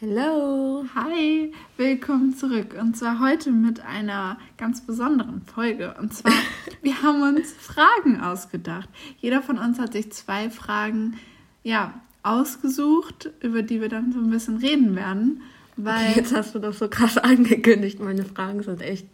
Hallo. 0.00 0.84
Hi, 0.94 1.52
willkommen 1.76 2.32
zurück. 2.36 2.76
Und 2.80 2.96
zwar 2.96 3.18
heute 3.18 3.50
mit 3.50 3.80
einer 3.80 4.38
ganz 4.56 4.80
besonderen 4.80 5.42
Folge. 5.42 5.92
Und 6.00 6.14
zwar, 6.14 6.32
wir 6.82 7.02
haben 7.02 7.20
uns 7.22 7.52
Fragen 7.52 8.20
ausgedacht. 8.20 8.88
Jeder 9.18 9.42
von 9.42 9.58
uns 9.58 9.80
hat 9.80 9.94
sich 9.94 10.12
zwei 10.12 10.50
Fragen, 10.50 11.18
ja, 11.64 11.94
ausgesucht, 12.22 13.30
über 13.40 13.62
die 13.62 13.80
wir 13.80 13.88
dann 13.88 14.12
so 14.12 14.20
ein 14.20 14.30
bisschen 14.30 14.58
reden 14.58 14.94
werden. 14.94 15.42
Weil 15.76 16.10
okay, 16.10 16.20
jetzt 16.20 16.32
hast 16.32 16.54
du 16.54 16.60
das 16.60 16.78
so 16.78 16.86
krass 16.86 17.18
angekündigt. 17.18 17.98
Meine 17.98 18.24
Fragen 18.24 18.62
sind 18.62 18.80
echt. 18.80 19.08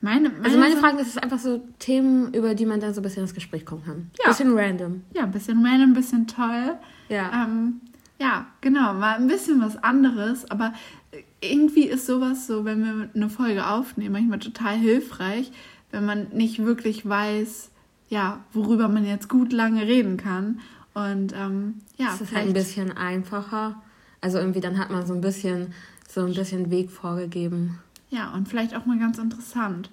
Meine, 0.00 0.28
meine 0.28 0.44
also 0.44 0.58
meine 0.58 0.76
Fragen, 0.76 0.98
das 0.98 1.08
ist 1.08 1.20
einfach 1.20 1.40
so 1.40 1.66
Themen, 1.80 2.32
über 2.32 2.54
die 2.54 2.66
man 2.66 2.78
dann 2.78 2.94
so 2.94 3.00
ein 3.00 3.02
bisschen 3.02 3.22
ins 3.22 3.34
Gespräch 3.34 3.66
kommen 3.66 3.82
kann. 3.84 4.10
Ja. 4.22 4.28
Bisschen 4.28 4.56
random. 4.56 5.02
Ja, 5.14 5.24
ein 5.24 5.32
bisschen 5.32 5.66
random, 5.66 5.90
ein 5.90 5.94
bisschen 5.94 6.28
toll. 6.28 6.76
Ja. 7.08 7.44
Ähm, 7.44 7.80
ja, 8.18 8.46
genau, 8.60 8.94
mal 8.94 9.16
ein 9.16 9.28
bisschen 9.28 9.60
was 9.60 9.76
anderes, 9.76 10.50
aber 10.50 10.72
irgendwie 11.40 11.84
ist 11.84 12.06
sowas 12.06 12.46
so, 12.46 12.64
wenn 12.64 12.84
wir 12.84 13.10
eine 13.14 13.28
Folge 13.28 13.66
aufnehmen, 13.66 14.12
manchmal 14.12 14.38
total 14.38 14.76
hilfreich, 14.76 15.52
wenn 15.90 16.04
man 16.04 16.28
nicht 16.32 16.64
wirklich 16.64 17.08
weiß, 17.08 17.70
ja, 18.08 18.40
worüber 18.52 18.88
man 18.88 19.04
jetzt 19.04 19.28
gut 19.28 19.52
lange 19.52 19.82
reden 19.82 20.16
kann. 20.16 20.60
Und 20.94 21.34
ähm, 21.34 21.80
ja, 21.98 22.14
es 22.14 22.20
ist 22.20 22.34
halt 22.34 22.46
ein 22.46 22.52
bisschen 22.52 22.96
einfacher. 22.96 23.82
Also 24.20 24.38
irgendwie 24.38 24.60
dann 24.60 24.78
hat 24.78 24.90
man 24.90 25.06
so 25.06 25.14
ein 25.14 25.20
bisschen 25.20 25.74
so 26.08 26.24
ein 26.24 26.34
bisschen 26.34 26.70
Weg 26.70 26.90
vorgegeben. 26.90 27.78
Ja, 28.08 28.32
und 28.32 28.48
vielleicht 28.48 28.74
auch 28.74 28.86
mal 28.86 28.98
ganz 28.98 29.18
interessant. 29.18 29.90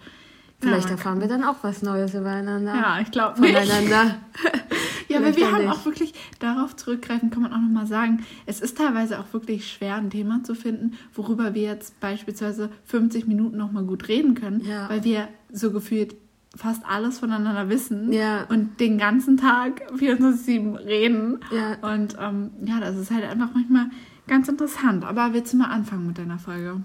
Vielleicht 0.61 0.85
ja, 0.85 0.91
erfahren 0.91 1.19
wir 1.19 1.27
dann 1.27 1.43
auch 1.43 1.57
was 1.61 1.81
Neues 1.81 2.13
übereinander. 2.13 2.73
Ja, 2.73 2.99
ich 3.01 3.11
glaube 3.11 3.35
voneinander. 3.35 4.15
ja, 5.07 5.17
aber 5.17 5.35
wir 5.35 5.51
haben 5.51 5.67
auch 5.67 5.85
wirklich 5.85 6.13
darauf 6.39 6.75
zurückgreifen, 6.75 7.29
kann 7.29 7.41
man 7.41 7.53
auch 7.53 7.59
nochmal 7.59 7.87
sagen, 7.87 8.25
es 8.45 8.61
ist 8.61 8.77
teilweise 8.77 9.19
auch 9.19 9.31
wirklich 9.33 9.71
schwer, 9.71 9.95
ein 9.95 10.09
Thema 10.09 10.43
zu 10.43 10.55
finden, 10.55 10.97
worüber 11.13 11.53
wir 11.53 11.63
jetzt 11.63 11.99
beispielsweise 11.99 12.69
50 12.85 13.27
Minuten 13.27 13.57
nochmal 13.57 13.83
gut 13.83 14.07
reden 14.07 14.35
können, 14.35 14.61
ja. 14.65 14.89
weil 14.89 15.03
wir 15.03 15.27
so 15.51 15.71
gefühlt 15.71 16.15
fast 16.55 16.83
alles 16.85 17.19
voneinander 17.19 17.69
wissen 17.69 18.13
ja. 18.13 18.45
und 18.49 18.79
den 18.79 18.97
ganzen 18.97 19.37
Tag 19.37 19.91
24-7 19.93 20.85
reden. 20.85 21.39
Ja. 21.51 21.77
Und 21.93 22.15
ähm, 22.19 22.51
ja, 22.63 22.79
das 22.79 22.95
ist 22.95 23.11
halt 23.11 23.23
einfach 23.23 23.49
manchmal 23.53 23.87
ganz 24.27 24.47
interessant. 24.47 25.03
Aber 25.03 25.33
willst 25.33 25.53
du 25.53 25.57
mal 25.57 25.69
anfangen 25.69 26.07
mit 26.07 26.17
deiner 26.17 26.37
Folge? 26.37 26.81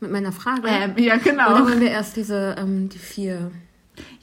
Mit 0.00 0.10
meiner 0.10 0.32
Frage? 0.32 0.66
Ähm, 0.66 0.92
ja, 0.96 1.16
genau. 1.16 1.52
Oder 1.52 1.64
wollen 1.66 1.80
wir 1.80 1.90
erst 1.90 2.16
diese, 2.16 2.56
ähm, 2.58 2.88
die 2.88 2.98
vier... 2.98 3.50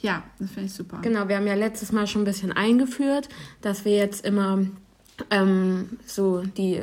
Ja, 0.00 0.22
das 0.38 0.50
finde 0.50 0.66
ich 0.66 0.74
super. 0.74 0.98
Genau, 1.02 1.28
wir 1.28 1.36
haben 1.36 1.46
ja 1.46 1.54
letztes 1.54 1.92
Mal 1.92 2.06
schon 2.06 2.22
ein 2.22 2.26
bisschen 2.26 2.52
eingeführt, 2.52 3.28
dass 3.60 3.84
wir 3.84 3.96
jetzt 3.96 4.24
immer 4.24 4.66
ähm, 5.30 5.98
so 6.06 6.42
die 6.42 6.82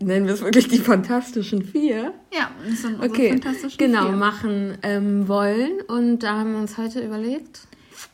nennen 0.00 0.26
wir 0.26 0.34
es 0.34 0.42
wirklich 0.42 0.68
die 0.68 0.78
Fantastischen 0.78 1.64
Vier. 1.64 2.12
Ja, 2.32 2.50
das 2.68 2.82
sind 2.82 2.94
unsere 2.94 3.10
okay, 3.10 3.28
Fantastischen 3.30 3.78
genau, 3.78 4.08
Vier. 4.08 4.16
machen 4.16 4.78
ähm, 4.82 5.28
wollen. 5.28 5.80
Und 5.88 6.20
da 6.20 6.38
haben 6.38 6.52
wir 6.52 6.60
uns 6.60 6.76
heute 6.76 7.00
überlegt. 7.00 7.60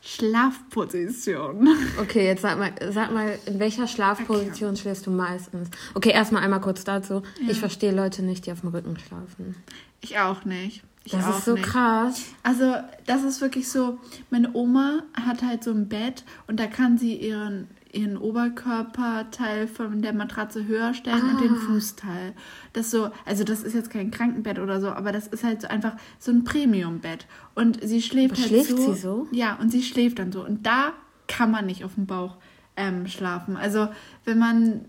Schlafposition. 0.01 1.67
Okay, 1.99 2.25
jetzt 2.25 2.41
sag 2.41 2.57
mal, 2.57 2.71
sag 2.91 3.13
mal, 3.13 3.37
in 3.45 3.59
welcher 3.59 3.87
Schlafposition 3.87 4.71
okay. 4.71 4.81
schläfst 4.81 5.05
du 5.05 5.11
meistens? 5.11 5.69
Okay, 5.93 6.11
erstmal 6.11 6.43
einmal 6.43 6.61
kurz 6.61 6.83
dazu. 6.83 7.21
Ja. 7.41 7.49
Ich 7.49 7.59
verstehe 7.59 7.91
Leute 7.91 8.23
nicht, 8.23 8.45
die 8.45 8.51
auf 8.51 8.61
dem 8.61 8.69
Rücken 8.69 8.97
schlafen. 8.97 9.55
Ich 10.01 10.17
auch 10.17 10.45
nicht. 10.45 10.83
Ich 11.05 11.11
das 11.11 11.37
ist 11.37 11.45
so 11.45 11.53
nicht. 11.53 11.63
krass. 11.63 12.23
Also, 12.43 12.73
das 13.05 13.23
ist 13.23 13.39
wirklich 13.39 13.69
so, 13.69 13.99
meine 14.31 14.53
Oma 14.53 15.03
hat 15.13 15.43
halt 15.43 15.63
so 15.63 15.71
ein 15.71 15.87
Bett 15.87 16.23
und 16.47 16.59
da 16.59 16.67
kann 16.67 16.97
sie 16.97 17.15
ihren 17.15 17.67
ihren 17.95 18.17
Oberkörperteil 18.17 19.67
von 19.67 20.01
der 20.01 20.13
Matratze 20.13 20.65
höher 20.65 20.93
stellen 20.93 21.21
ah. 21.23 21.31
und 21.31 21.41
den 21.41 21.53
ah. 21.53 21.61
Fußteil. 21.65 22.33
Das 22.73 22.91
so, 22.91 23.09
also 23.25 23.43
das 23.43 23.63
ist 23.63 23.73
jetzt 23.73 23.89
kein 23.89 24.11
Krankenbett 24.11 24.59
oder 24.59 24.81
so, 24.81 24.89
aber 24.89 25.11
das 25.11 25.27
ist 25.27 25.43
halt 25.43 25.61
so 25.61 25.67
einfach 25.67 25.93
so 26.19 26.31
ein 26.31 26.43
Premiumbett. 26.43 27.25
Und 27.55 27.79
sie 27.81 28.01
schläft 28.01 28.33
aber 28.33 28.41
halt 28.41 28.49
schläft 28.49 28.69
so. 28.69 28.93
sie 28.93 28.99
so? 28.99 29.27
Ja, 29.31 29.55
und 29.55 29.71
sie 29.71 29.81
schläft 29.81 30.19
dann 30.19 30.31
so. 30.31 30.45
Und 30.45 30.65
da 30.65 30.93
kann 31.27 31.51
man 31.51 31.65
nicht 31.65 31.85
auf 31.85 31.95
dem 31.95 32.05
Bauch 32.05 32.35
ähm, 32.75 33.07
schlafen. 33.07 33.55
Also 33.55 33.87
wenn 34.25 34.37
man, 34.37 34.81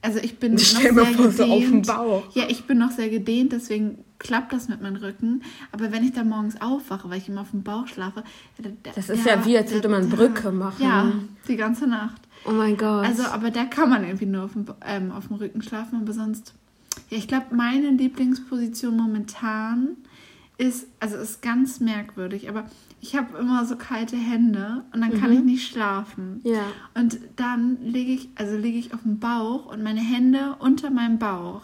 also 0.00 0.20
ich 0.20 0.38
bin 0.38 0.54
ich 0.56 0.74
noch 0.74 0.80
sehr 0.80 0.92
gedehnt. 0.92 1.36
So 1.36 1.44
auf 1.44 1.64
dem 1.64 1.82
Bauch. 1.82 2.22
Ja, 2.34 2.44
ich 2.48 2.64
bin 2.64 2.78
noch 2.78 2.92
sehr 2.92 3.08
gedehnt, 3.08 3.52
deswegen 3.52 4.04
klappt 4.24 4.52
das 4.52 4.68
mit 4.68 4.82
meinem 4.82 4.96
Rücken. 4.96 5.42
Aber 5.70 5.92
wenn 5.92 6.02
ich 6.02 6.12
dann 6.12 6.28
morgens 6.28 6.60
aufwache, 6.60 7.08
weil 7.08 7.18
ich 7.18 7.28
immer 7.28 7.42
auf 7.42 7.52
dem 7.52 7.62
Bauch 7.62 7.86
schlafe, 7.86 8.24
das 8.82 9.10
ist 9.10 9.24
ja, 9.24 9.36
ja 9.36 9.44
wie, 9.44 9.56
als 9.56 9.72
würde 9.72 9.88
man 9.88 10.08
Brücke 10.08 10.50
machen. 10.50 10.82
Ja, 10.82 11.12
die 11.46 11.56
ganze 11.56 11.86
Nacht. 11.86 12.22
Oh 12.44 12.52
mein 12.52 12.76
Gott. 12.76 13.04
Also, 13.06 13.22
aber 13.24 13.50
da 13.50 13.64
kann 13.64 13.90
man 13.90 14.02
irgendwie 14.02 14.26
nur 14.26 14.44
auf 14.44 14.54
dem, 14.54 14.66
ähm, 14.84 15.12
auf 15.12 15.28
dem 15.28 15.36
Rücken 15.36 15.62
schlafen, 15.62 16.00
aber 16.00 16.12
sonst. 16.12 16.54
Ja, 17.10 17.18
ich 17.18 17.28
glaube, 17.28 17.54
meine 17.54 17.90
Lieblingsposition 17.90 18.96
momentan 18.96 19.96
ist, 20.56 20.86
also 21.00 21.16
ist 21.16 21.42
ganz 21.42 21.80
merkwürdig, 21.80 22.48
aber 22.48 22.64
ich 23.00 23.16
habe 23.16 23.36
immer 23.38 23.66
so 23.66 23.76
kalte 23.76 24.16
Hände 24.16 24.84
und 24.94 25.00
dann 25.02 25.10
mhm. 25.10 25.20
kann 25.20 25.32
ich 25.32 25.42
nicht 25.42 25.68
schlafen. 25.68 26.40
Ja. 26.44 26.62
Und 26.94 27.18
dann 27.36 27.78
lege 27.82 28.12
ich, 28.12 28.28
also 28.36 28.56
lege 28.56 28.78
ich 28.78 28.94
auf 28.94 29.02
dem 29.02 29.18
Bauch 29.18 29.66
und 29.66 29.82
meine 29.82 30.00
Hände 30.00 30.56
unter 30.60 30.90
meinem 30.90 31.18
Bauch. 31.18 31.62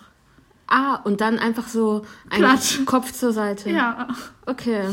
Ah, 0.71 0.97
und 0.97 1.21
dann 1.21 1.39
einfach 1.39 1.69
so 1.69 2.03
ein 2.31 2.43
Kopf 2.87 3.13
zur 3.13 3.33
Seite. 3.33 3.71
Ja. 3.71 4.09
Okay 4.47 4.89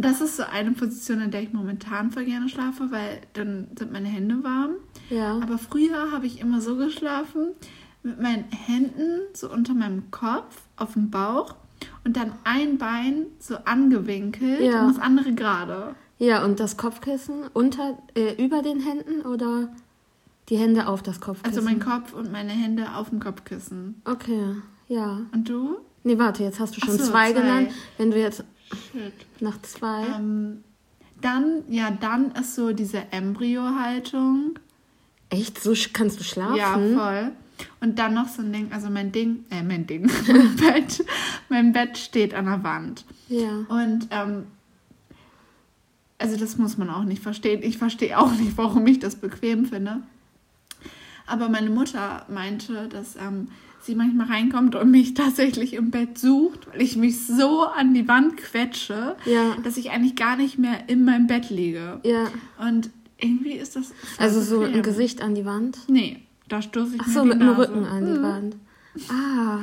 das 0.00 0.20
ist 0.20 0.36
so 0.36 0.44
eine 0.44 0.72
Position, 0.72 1.20
in 1.20 1.30
der 1.30 1.42
ich 1.42 1.52
momentan 1.52 2.10
voll 2.10 2.24
gerne 2.24 2.48
schlafe, 2.48 2.90
weil 2.90 3.20
dann 3.32 3.68
sind 3.78 3.92
meine 3.92 4.08
Hände 4.08 4.42
warm. 4.42 4.76
Ja. 5.10 5.34
Aber 5.42 5.58
früher 5.58 6.12
habe 6.12 6.26
ich 6.26 6.40
immer 6.40 6.60
so 6.60 6.76
geschlafen, 6.76 7.48
mit 8.02 8.20
meinen 8.20 8.44
Händen 8.50 9.20
so 9.34 9.50
unter 9.50 9.74
meinem 9.74 10.10
Kopf 10.10 10.62
auf 10.76 10.94
dem 10.94 11.10
Bauch 11.10 11.54
und 12.04 12.16
dann 12.16 12.32
ein 12.44 12.78
Bein 12.78 13.26
so 13.38 13.56
angewinkelt 13.64 14.60
ja. 14.60 14.82
und 14.82 14.96
das 14.96 15.02
andere 15.02 15.32
gerade. 15.32 15.94
Ja, 16.18 16.44
und 16.44 16.60
das 16.60 16.76
Kopfkissen 16.76 17.44
unter, 17.52 17.98
äh, 18.14 18.42
über 18.42 18.62
den 18.62 18.80
Händen 18.80 19.22
oder 19.22 19.68
die 20.50 20.56
Hände 20.56 20.86
auf 20.86 21.02
das 21.02 21.20
Kopfkissen? 21.20 21.56
Also 21.56 21.68
mein 21.68 21.80
Kopf 21.80 22.12
und 22.12 22.30
meine 22.30 22.52
Hände 22.52 22.94
auf 22.94 23.10
dem 23.10 23.20
Kopfkissen. 23.20 24.02
Okay, 24.04 24.56
ja. 24.88 25.20
Und 25.32 25.48
du? 25.48 25.78
Nee, 26.02 26.18
warte, 26.18 26.42
jetzt 26.42 26.60
hast 26.60 26.76
du 26.76 26.80
schon 26.80 26.98
so, 26.98 27.04
zwei, 27.04 27.32
zwei 27.32 27.40
genannt. 27.40 27.70
Wenn 27.96 28.10
du 28.10 28.18
jetzt 28.18 28.44
Shit. 28.70 29.12
Nach 29.40 29.60
zwei. 29.62 30.06
Ähm, 30.06 30.64
dann, 31.20 31.64
ja, 31.68 31.90
dann 31.90 32.32
ist 32.32 32.54
so 32.54 32.72
diese 32.72 33.12
Embryo-Haltung. 33.12 34.58
Echt? 35.28 35.60
So 35.60 35.74
kannst 35.92 36.20
du 36.20 36.24
schlafen? 36.24 36.56
Ja, 36.56 36.72
voll. 36.72 37.32
Und 37.80 37.98
dann 37.98 38.14
noch 38.14 38.28
so 38.28 38.40
ein 38.42 38.52
Ding, 38.52 38.72
also 38.72 38.88
mein 38.88 39.12
Ding, 39.12 39.44
äh, 39.50 39.62
mein 39.62 39.86
Ding, 39.86 40.10
mein 40.26 40.56
Bett, 40.56 41.04
mein 41.48 41.72
Bett 41.72 41.98
steht 41.98 42.34
an 42.34 42.46
der 42.46 42.64
Wand. 42.64 43.04
Ja. 43.28 43.66
Und, 43.68 44.08
ähm, 44.10 44.46
also 46.18 46.36
das 46.36 46.56
muss 46.56 46.78
man 46.78 46.88
auch 46.88 47.04
nicht 47.04 47.22
verstehen. 47.22 47.62
Ich 47.62 47.76
verstehe 47.76 48.18
auch 48.18 48.32
nicht, 48.32 48.56
warum 48.56 48.86
ich 48.86 48.98
das 48.98 49.16
bequem 49.16 49.66
finde. 49.66 50.02
Aber 51.30 51.48
meine 51.48 51.70
Mutter 51.70 52.26
meinte, 52.28 52.88
dass 52.88 53.14
ähm, 53.14 53.48
sie 53.80 53.94
manchmal 53.94 54.26
reinkommt 54.26 54.74
und 54.74 54.90
mich 54.90 55.14
tatsächlich 55.14 55.74
im 55.74 55.90
Bett 55.90 56.18
sucht, 56.18 56.66
weil 56.72 56.82
ich 56.82 56.96
mich 56.96 57.24
so 57.26 57.64
an 57.64 57.94
die 57.94 58.08
Wand 58.08 58.36
quetsche, 58.36 59.16
ja. 59.24 59.56
dass 59.62 59.76
ich 59.76 59.90
eigentlich 59.90 60.16
gar 60.16 60.36
nicht 60.36 60.58
mehr 60.58 60.88
in 60.88 61.04
meinem 61.04 61.26
Bett 61.26 61.50
liege. 61.50 62.00
Ja. 62.02 62.26
Und 62.58 62.90
irgendwie 63.18 63.52
ist 63.52 63.76
das. 63.76 63.92
Also 64.18 64.40
so 64.40 64.62
ein 64.62 64.82
Gesicht 64.82 65.22
an 65.22 65.34
die 65.34 65.44
Wand? 65.44 65.78
Nee, 65.88 66.18
da 66.48 66.60
stoße 66.60 66.96
ich 66.96 67.02
Ach 67.02 67.08
so, 67.08 67.24
mit 67.24 67.40
dem 67.40 67.50
Rücken 67.50 67.84
an 67.84 68.06
die 68.06 68.18
mhm. 68.18 68.22
Wand. 68.22 68.56
Ah. 69.08 69.60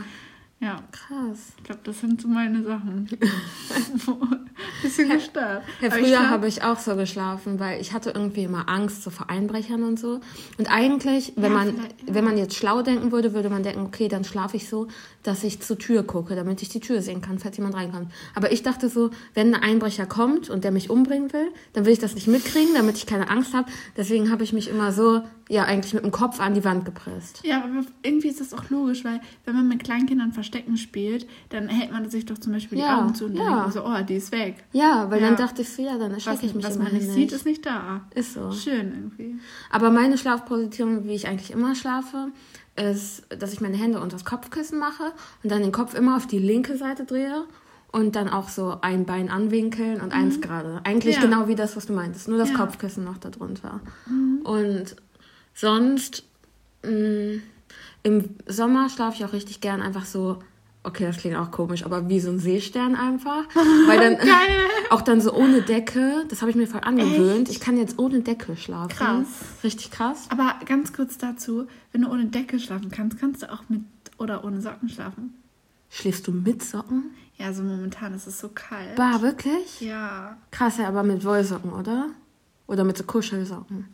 Ja. 0.59 0.81
Krass. 0.91 1.53
Ich 1.57 1.63
glaube, 1.66 1.81
das 1.84 2.00
sind 2.00 2.19
so 2.19 2.28
meine 2.28 2.63
Sachen. 2.63 3.07
Bisschen 4.81 5.09
gestört. 5.09 5.63
Ja, 5.81 5.91
früher 5.91 6.29
habe 6.29 6.47
ich 6.47 6.63
auch 6.63 6.79
so 6.79 6.95
geschlafen, 6.95 7.59
weil 7.59 7.79
ich 7.79 7.94
hatte 7.94 8.09
irgendwie 8.09 8.44
immer 8.44 8.68
Angst 8.68 9.03
so 9.03 9.12
vor 9.12 9.29
Einbrechern 9.29 9.84
und 9.84 10.00
so. 10.00 10.19
Und 10.57 10.72
eigentlich, 10.72 11.34
wenn 11.35 11.51
ja, 11.51 11.57
man, 11.57 11.68
ja. 11.78 11.84
wenn 12.07 12.25
man 12.25 12.38
jetzt 12.40 12.56
schlau 12.56 12.81
denken 12.81 13.12
würde, 13.12 13.34
würde 13.34 13.51
man 13.51 13.62
denken, 13.62 13.81
okay, 13.81 14.07
dann 14.07 14.23
schlafe 14.23 14.57
ich 14.57 14.68
so, 14.68 14.88
dass 15.22 15.44
ich 15.44 15.62
zur 15.62 15.78
Tür 15.78 16.01
gucke, 16.01 16.36
damit 16.36 16.63
ich 16.63 16.69
die 16.69 16.80
Tür 16.80 17.04
sehen 17.04 17.21
kann, 17.21 17.38
falls 17.38 17.57
jemand 17.57 17.75
reinkommt. 17.75 18.12
Aber 18.33 18.51
ich 18.51 18.63
dachte 18.63 18.89
so, 18.89 19.12
wenn 19.36 19.54
ein 19.54 19.62
Einbrecher 19.62 20.07
kommt 20.07 20.50
und 20.50 20.63
der 20.63 20.71
mich 20.71 20.89
umbringen 20.89 21.31
will, 21.33 21.51
dann 21.74 21.86
will 21.86 21.94
ich 21.94 22.00
das 22.00 22.15
nicht 22.15 22.27
mitkriegen, 22.27 22.74
damit 22.74 22.98
ich 22.98 23.06
keine 23.06 23.30
Angst 23.30 23.54
habe. 23.54 23.69
Deswegen 23.95 24.31
habe 24.31 24.44
ich 24.44 24.54
mich 24.54 24.69
immer 24.69 24.92
so, 24.92 25.21
ja, 25.49 25.63
eigentlich 25.63 25.94
mit 25.94 26.03
dem 26.03 26.11
Kopf 26.11 26.39
an 26.39 26.53
die 26.53 26.63
Wand 26.63 26.85
gepresst. 26.85 27.41
Ja, 27.45 27.63
aber 27.63 27.85
irgendwie 28.03 28.27
ist 28.27 28.41
das 28.41 28.53
auch 28.53 28.69
logisch, 28.69 29.05
weil 29.05 29.21
wenn 29.45 29.55
man 29.55 29.67
mit 29.67 29.83
Kleinkindern 29.83 30.33
Verstecken 30.33 30.77
spielt, 30.77 31.27
dann 31.49 31.69
hält 31.69 31.91
man 31.91 32.09
sich 32.09 32.25
doch 32.25 32.38
zum 32.38 32.53
Beispiel 32.53 32.77
ja, 32.77 32.85
die 32.85 33.01
Augen 33.01 33.15
zu 33.15 33.25
und 33.25 33.35
ja. 33.35 33.61
denkt 33.61 33.73
so, 33.73 33.85
oh, 33.85 34.01
die 34.07 34.15
ist 34.15 34.31
weg. 34.31 34.63
Ja, 34.73 35.09
weil 35.09 35.21
ja. 35.21 35.27
dann 35.27 35.38
dachte 35.38 35.61
ich 35.61 35.69
so, 35.69 35.81
ja, 35.81 35.97
dann 35.97 36.11
erschrecke 36.11 36.45
ich 36.45 36.53
mich 36.53 36.65
Was 36.65 36.77
man 36.77 36.91
nicht 36.94 37.09
sieht, 37.09 37.31
ist 37.31 37.45
nicht 37.45 37.65
da. 37.65 38.01
Ist 38.13 38.33
so. 38.33 38.51
Schön 38.51 38.91
irgendwie. 38.94 39.35
Aber 39.69 39.89
meine 39.89 40.17
Schlafposition, 40.17 41.05
wie 41.05 41.13
ich 41.13 41.27
eigentlich 41.27 41.51
immer 41.51 41.75
schlafe, 41.75 42.31
ist, 42.75 43.23
dass 43.29 43.53
ich 43.53 43.61
meine 43.61 43.77
Hände 43.77 43.99
unter 43.99 44.17
das 44.17 44.25
Kopfkissen 44.25 44.79
mache 44.79 45.11
und 45.44 45.51
dann 45.51 45.61
den 45.61 45.71
Kopf 45.71 45.94
immer 45.94 46.17
auf 46.17 46.27
die 46.27 46.39
linke 46.39 46.77
Seite 46.77 47.05
drehe 47.05 47.45
und 47.91 48.15
dann 48.15 48.29
auch 48.29 48.49
so 48.49 48.77
ein 48.81 49.05
Bein 49.05 49.29
anwinkeln 49.29 50.01
und 50.01 50.13
mhm. 50.13 50.19
eins 50.19 50.41
gerade. 50.41 50.81
Eigentlich 50.83 51.15
ja. 51.15 51.21
genau 51.21 51.47
wie 51.47 51.55
das, 51.55 51.75
was 51.75 51.85
du 51.88 51.94
meintest, 51.94 52.27
nur 52.27 52.38
das 52.38 52.49
ja. 52.49 52.55
Kopfkissen 52.55 53.03
noch 53.03 53.17
darunter. 53.17 53.79
Mhm. 54.05 54.41
Und 54.44 54.95
sonst 55.57 56.24
mh, 56.83 56.92
mm, 56.92 57.42
im 58.04 58.30
Sommer 58.48 58.89
schlafe 58.89 59.18
ich 59.18 59.25
auch 59.25 59.33
richtig 59.33 59.59
gern 59.59 59.81
einfach 59.81 60.06
so, 60.06 60.39
okay, 60.83 61.06
das 61.06 61.18
klingt 61.18 61.36
auch 61.36 61.51
komisch, 61.51 61.83
aber 61.83 62.07
wie 62.07 62.21
so 62.21 62.30
ein 62.30 62.39
Seestern 62.39 62.95
einfach. 62.95 63.44
Weil 63.88 64.00
dann 64.00 64.30
auch 64.89 65.01
dann 65.01 65.19
so 65.19 65.33
ohne 65.33 65.62
Decke, 65.62 66.25
das 66.30 66.42
habe 66.42 66.51
ich 66.51 66.56
mir 66.56 66.68
voll 66.68 66.81
angewöhnt. 66.81 67.50
Echt? 67.50 67.57
Ich 67.57 67.59
kann 67.59 67.77
jetzt 67.77 68.00
ohne 68.00 68.21
Decke 68.21 68.56
schlafen. 68.56 68.89
Krass. 68.89 69.27
Richtig 69.63 69.92
krass. 69.92 70.27
Aber 70.30 70.56
ganz 70.65 70.94
kurz 70.94 71.18
dazu, 71.18 71.68
wenn 71.92 72.04
du 72.04 72.09
ohne 72.09 72.25
Decke 72.25 72.59
schlafen 72.59 72.89
kannst, 72.92 73.19
kannst 73.19 73.44
du 73.44 73.51
auch 73.51 73.63
mit 73.68 73.81
oder 74.18 74.45
ohne 74.45 74.62
Socken 74.62 74.89
schlafen. 74.89 75.33
Schläfst 75.89 76.27
du 76.27 76.31
mit 76.31 76.63
Socken? 76.63 77.12
Ja, 77.38 77.54
so 77.54 77.62
momentan 77.63 78.13
ist 78.13 78.25
es 78.25 78.39
so 78.39 78.50
kalt. 78.50 78.95
Bah, 78.95 79.21
wirklich? 79.21 79.81
Ja. 79.81 80.38
Krass, 80.51 80.77
ja, 80.77 80.88
aber 80.88 81.04
mit 81.04 81.24
Wollsocken, 81.24 81.71
oder? 81.71 82.09
Oder 82.68 82.83
mit 82.83 82.98
so 82.98 83.04
Kuschelsocken? 83.04 83.86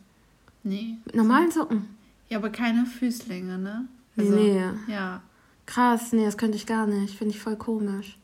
Nee. 0.64 0.96
Mit 1.04 1.14
normalen 1.14 1.50
Socken? 1.50 1.86
Ja, 2.28 2.38
aber 2.38 2.50
keine 2.50 2.86
Füßlinge, 2.86 3.58
ne? 3.58 3.86
Also, 4.16 4.34
nee. 4.34 4.60
Ja. 4.88 5.22
Krass, 5.66 6.12
nee, 6.12 6.24
das 6.24 6.36
könnte 6.36 6.56
ich 6.56 6.66
gar 6.66 6.86
nicht. 6.86 7.16
Finde 7.16 7.34
ich 7.34 7.40
voll 7.40 7.56
komisch. 7.56 8.18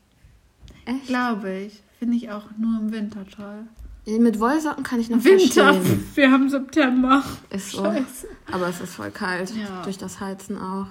Echt? 0.84 1.06
Glaube 1.06 1.52
ich. 1.52 1.82
Finde 1.98 2.16
ich 2.16 2.31
auch 2.31 2.44
nur 2.58 2.81
im 2.81 2.92
Winter 2.92 3.26
toll. 3.26 3.66
Mit 4.06 4.40
Wollsocken 4.40 4.82
kann 4.82 5.00
ich 5.00 5.10
noch 5.10 5.22
Winter. 5.22 5.75
Verstehen. 5.75 6.06
Wir 6.14 6.31
haben 6.31 6.48
September. 6.48 7.22
Ist 7.50 7.72
so. 7.72 7.84
Scheiße. 7.84 8.26
Aber 8.50 8.69
es 8.69 8.81
ist 8.81 8.94
voll 8.94 9.10
kalt. 9.10 9.52
Ja. 9.54 9.82
Durch 9.82 9.98
das 9.98 10.20
Heizen 10.20 10.58
auch. 10.58 10.87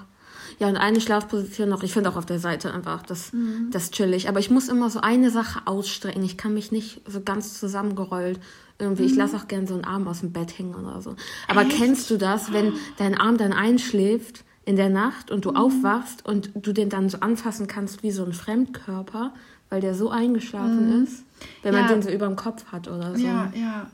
Ja, 0.59 0.67
und 0.67 0.77
eine 0.77 1.01
Schlafposition 1.01 1.69
noch. 1.69 1.83
Ich 1.83 1.93
finde 1.93 2.09
auch 2.09 2.15
auf 2.15 2.25
der 2.25 2.39
Seite 2.39 2.73
einfach 2.73 3.01
das, 3.03 3.33
mhm. 3.33 3.69
das 3.71 3.91
chillig. 3.91 4.29
Aber 4.29 4.39
ich 4.39 4.49
muss 4.49 4.67
immer 4.67 4.89
so 4.89 5.01
eine 5.01 5.31
Sache 5.31 5.61
ausstrecken. 5.65 6.23
Ich 6.23 6.37
kann 6.37 6.53
mich 6.53 6.71
nicht 6.71 7.01
so 7.07 7.21
ganz 7.21 7.59
zusammengerollt 7.59 8.39
irgendwie. 8.79 9.03
Mhm. 9.03 9.09
Ich 9.09 9.15
lasse 9.15 9.35
auch 9.35 9.47
gerne 9.47 9.67
so 9.67 9.75
einen 9.75 9.83
Arm 9.83 10.07
aus 10.07 10.21
dem 10.21 10.31
Bett 10.31 10.57
hängen 10.57 10.73
oder 10.73 11.01
so. 11.01 11.15
Aber 11.47 11.61
Echt? 11.61 11.77
kennst 11.77 12.09
du 12.09 12.17
das, 12.17 12.51
wenn 12.53 12.73
dein 12.97 13.15
Arm 13.15 13.37
dann 13.37 13.53
einschläft 13.53 14.43
in 14.65 14.75
der 14.75 14.89
Nacht 14.89 15.31
und 15.31 15.45
du 15.45 15.51
mhm. 15.51 15.57
aufwachst 15.57 16.25
und 16.25 16.51
du 16.55 16.73
den 16.73 16.89
dann 16.89 17.09
so 17.09 17.19
anfassen 17.19 17.67
kannst 17.67 18.03
wie 18.03 18.11
so 18.11 18.23
ein 18.23 18.33
Fremdkörper, 18.33 19.33
weil 19.69 19.81
der 19.81 19.93
so 19.93 20.09
eingeschlafen 20.09 20.97
mhm. 20.97 21.03
ist, 21.03 21.23
wenn 21.63 21.73
ja. 21.73 21.81
man 21.81 21.89
den 21.89 22.01
so 22.01 22.09
über 22.09 22.27
dem 22.27 22.35
Kopf 22.35 22.65
hat 22.71 22.87
oder 22.87 23.15
so. 23.15 23.25
Ja, 23.25 23.51
ja. 23.55 23.87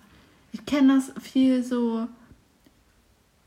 Ich 0.52 0.66
kenne 0.66 0.96
das 0.96 1.12
viel 1.22 1.64
so, 1.64 2.08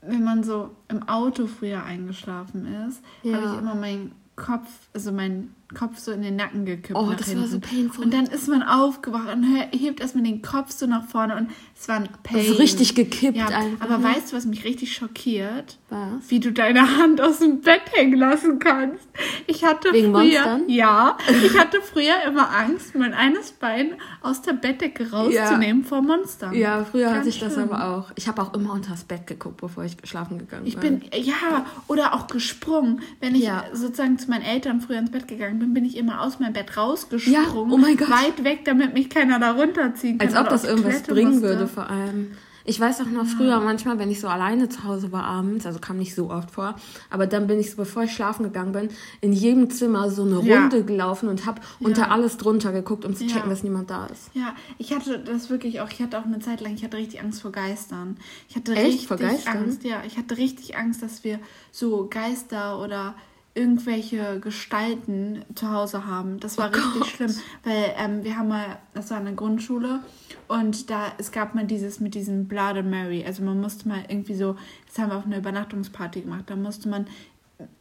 wenn 0.01 0.23
man 0.23 0.43
so 0.43 0.71
im 0.89 1.07
Auto 1.07 1.47
früher 1.47 1.83
eingeschlafen 1.83 2.67
ist, 2.87 3.01
ja. 3.23 3.35
habe 3.35 3.47
ich 3.47 3.59
immer 3.59 3.75
meinen 3.75 4.11
Kopf, 4.35 4.67
also 4.93 5.11
meinen 5.11 5.55
Kopf 5.77 5.99
so 5.99 6.11
in 6.11 6.23
den 6.23 6.35
Nacken 6.35 6.65
gekippt. 6.65 6.97
Oh, 6.97 7.11
das 7.15 7.27
hinten. 7.27 7.41
war 7.41 7.47
so 7.47 7.59
painful. 7.59 8.05
Und 8.05 8.13
dann 8.13 8.25
ist 8.25 8.47
man 8.47 8.63
aufgewacht 8.63 9.31
und 9.31 9.43
hebt 9.71 9.99
erstmal 9.99 10.23
den 10.23 10.41
Kopf 10.41 10.71
so 10.71 10.87
nach 10.87 11.05
vorne 11.05 11.35
und 11.35 11.49
es 11.79 11.87
war 11.87 11.97
ein 11.97 12.09
Pain. 12.23 12.43
So 12.43 12.53
richtig 12.55 12.95
gekippt 12.95 13.37
ja, 13.37 13.47
einfach. 13.47 13.89
Aber 13.89 14.03
weißt 14.03 14.31
du, 14.31 14.37
was 14.37 14.45
mich 14.45 14.63
richtig 14.63 14.93
schockiert? 14.93 15.77
Was? 15.89 16.29
Wie 16.29 16.39
du 16.39 16.51
deine 16.51 16.97
Hand 16.97 17.21
aus 17.21 17.39
dem 17.39 17.61
Bett 17.61 17.81
hängen 17.93 18.17
lassen 18.17 18.57
kannst. 18.57 19.07
Ich 19.45 19.63
hatte 19.63 19.93
Wegen 19.93 20.11
früher, 20.11 20.23
Monstern? 20.23 20.69
Ja, 20.69 21.17
ich 21.43 21.57
hatte 21.57 21.81
früher 21.81 22.15
immer 22.27 22.49
Angst, 22.49 22.95
mein 22.95 23.13
eines 23.13 23.51
Bein 23.51 23.93
aus 24.21 24.41
der 24.41 24.53
Bettdecke 24.53 25.11
rauszunehmen 25.11 25.83
ja. 25.83 25.87
vor 25.87 26.01
Monstern. 26.01 26.55
Ja, 26.55 26.83
früher 26.83 27.05
Ganz 27.05 27.17
hatte 27.17 27.29
ich 27.29 27.35
schlimm. 27.35 27.49
das 27.49 27.57
aber 27.59 27.87
auch. 27.89 28.11
Ich 28.15 28.27
habe 28.27 28.41
auch 28.41 28.55
immer 28.55 28.73
unter 28.73 28.91
das 28.91 29.03
Bett 29.03 29.27
geguckt, 29.27 29.57
bevor 29.57 29.83
ich 29.83 29.97
schlafen 30.03 30.39
gegangen 30.39 30.63
bin. 30.63 30.71
Ich 30.71 30.77
bin, 30.77 31.01
ja, 31.13 31.65
oder 31.87 32.15
auch 32.15 32.25
gesprungen. 32.27 33.01
Wenn 33.19 33.35
ich 33.35 33.43
ja. 33.43 33.65
sozusagen 33.73 34.17
zu 34.17 34.29
meinen 34.29 34.43
Eltern 34.43 34.81
früher 34.81 34.97
ins 34.97 35.11
Bett 35.11 35.27
gegangen 35.27 35.58
bin, 35.59 35.73
bin 35.73 35.85
ich 35.85 35.97
immer 35.97 36.21
aus 36.21 36.39
meinem 36.39 36.53
Bett 36.53 36.77
rausgesprungen. 36.77 37.43
Ja, 37.43 37.53
oh 37.53 37.77
mein 37.77 37.97
Gott. 37.97 38.09
Weit 38.09 38.43
weg, 38.43 38.65
damit 38.65 38.93
mich 38.93 39.09
keiner 39.09 39.39
da 39.39 39.51
runterziehen 39.51 40.17
kann. 40.17 40.27
Als 40.27 40.37
ob 40.37 40.49
das 40.49 40.63
irgendwas 40.63 41.03
bringen 41.03 41.31
musste. 41.31 41.47
würde 41.47 41.67
vor 41.67 41.89
allem. 41.89 42.31
Ich 42.69 42.79
weiß 42.79 43.01
auch 43.01 43.07
noch 43.07 43.25
früher 43.25 43.59
manchmal, 43.61 43.97
wenn 43.97 44.11
ich 44.11 44.19
so 44.19 44.27
alleine 44.27 44.69
zu 44.69 44.83
Hause 44.83 45.11
war 45.11 45.23
abends, 45.23 45.65
also 45.65 45.79
kam 45.79 45.97
nicht 45.97 46.13
so 46.13 46.29
oft 46.29 46.51
vor, 46.51 46.75
aber 47.09 47.25
dann 47.25 47.47
bin 47.47 47.59
ich 47.59 47.71
so, 47.71 47.77
bevor 47.77 48.03
ich 48.03 48.11
schlafen 48.11 48.43
gegangen 48.43 48.73
bin, 48.73 48.89
in 49.21 49.33
jedem 49.33 49.71
Zimmer 49.71 50.11
so 50.11 50.21
eine 50.21 50.37
Runde 50.37 50.77
ja. 50.77 50.83
gelaufen 50.83 51.29
und 51.29 51.47
habe 51.47 51.61
ja. 51.79 51.87
unter 51.87 52.11
alles 52.11 52.37
drunter 52.37 52.71
geguckt, 52.71 53.05
um 53.05 53.15
zu 53.15 53.25
checken, 53.25 53.45
ja. 53.45 53.49
dass 53.49 53.63
niemand 53.63 53.89
da 53.89 54.05
ist. 54.05 54.29
Ja, 54.35 54.55
ich 54.77 54.93
hatte 54.93 55.17
das 55.17 55.49
wirklich 55.49 55.81
auch, 55.81 55.89
ich 55.89 55.99
hatte 55.99 56.19
auch 56.19 56.25
eine 56.25 56.41
Zeit 56.41 56.61
lang, 56.61 56.75
ich 56.75 56.83
hatte 56.83 56.97
richtig 56.97 57.21
Angst 57.21 57.41
vor 57.41 57.51
Geistern. 57.51 58.17
Ich 58.47 58.55
hatte 58.55 58.73
Echt? 58.73 58.85
richtig 58.85 59.07
vor 59.07 59.17
Geistern? 59.17 59.57
Angst, 59.57 59.83
ja, 59.83 60.03
ich 60.05 60.17
hatte 60.19 60.37
richtig 60.37 60.77
Angst, 60.77 61.01
dass 61.01 61.23
wir 61.23 61.39
so 61.71 62.07
Geister 62.07 62.79
oder 62.83 63.15
irgendwelche 63.59 64.39
Gestalten 64.39 65.43
zu 65.53 65.69
Hause 65.69 66.05
haben. 66.05 66.39
Das 66.39 66.57
war 66.57 66.69
oh 66.69 66.77
richtig 66.77 66.99
Gott. 66.99 67.07
schlimm, 67.09 67.35
weil 67.63 67.93
ähm, 67.97 68.23
wir 68.23 68.37
haben 68.37 68.47
mal, 68.47 68.77
das 68.93 69.11
war 69.11 69.17
eine 69.17 69.35
Grundschule 69.35 69.99
und 70.47 70.89
da 70.89 71.11
es 71.17 71.31
gab 71.31 71.55
mal 71.55 71.65
dieses 71.65 71.99
mit 71.99 72.15
diesem 72.15 72.47
Blood 72.47 72.77
and 72.77 72.89
Mary. 72.89 73.23
Also 73.25 73.43
man 73.43 73.59
musste 73.59 73.87
mal 73.87 74.03
irgendwie 74.07 74.35
so, 74.35 74.55
das 74.87 74.97
haben 74.97 75.11
wir 75.11 75.17
auf 75.17 75.25
einer 75.25 75.37
Übernachtungsparty 75.37 76.21
gemacht. 76.21 76.45
Da 76.47 76.55
musste 76.55 76.87
man 76.87 77.07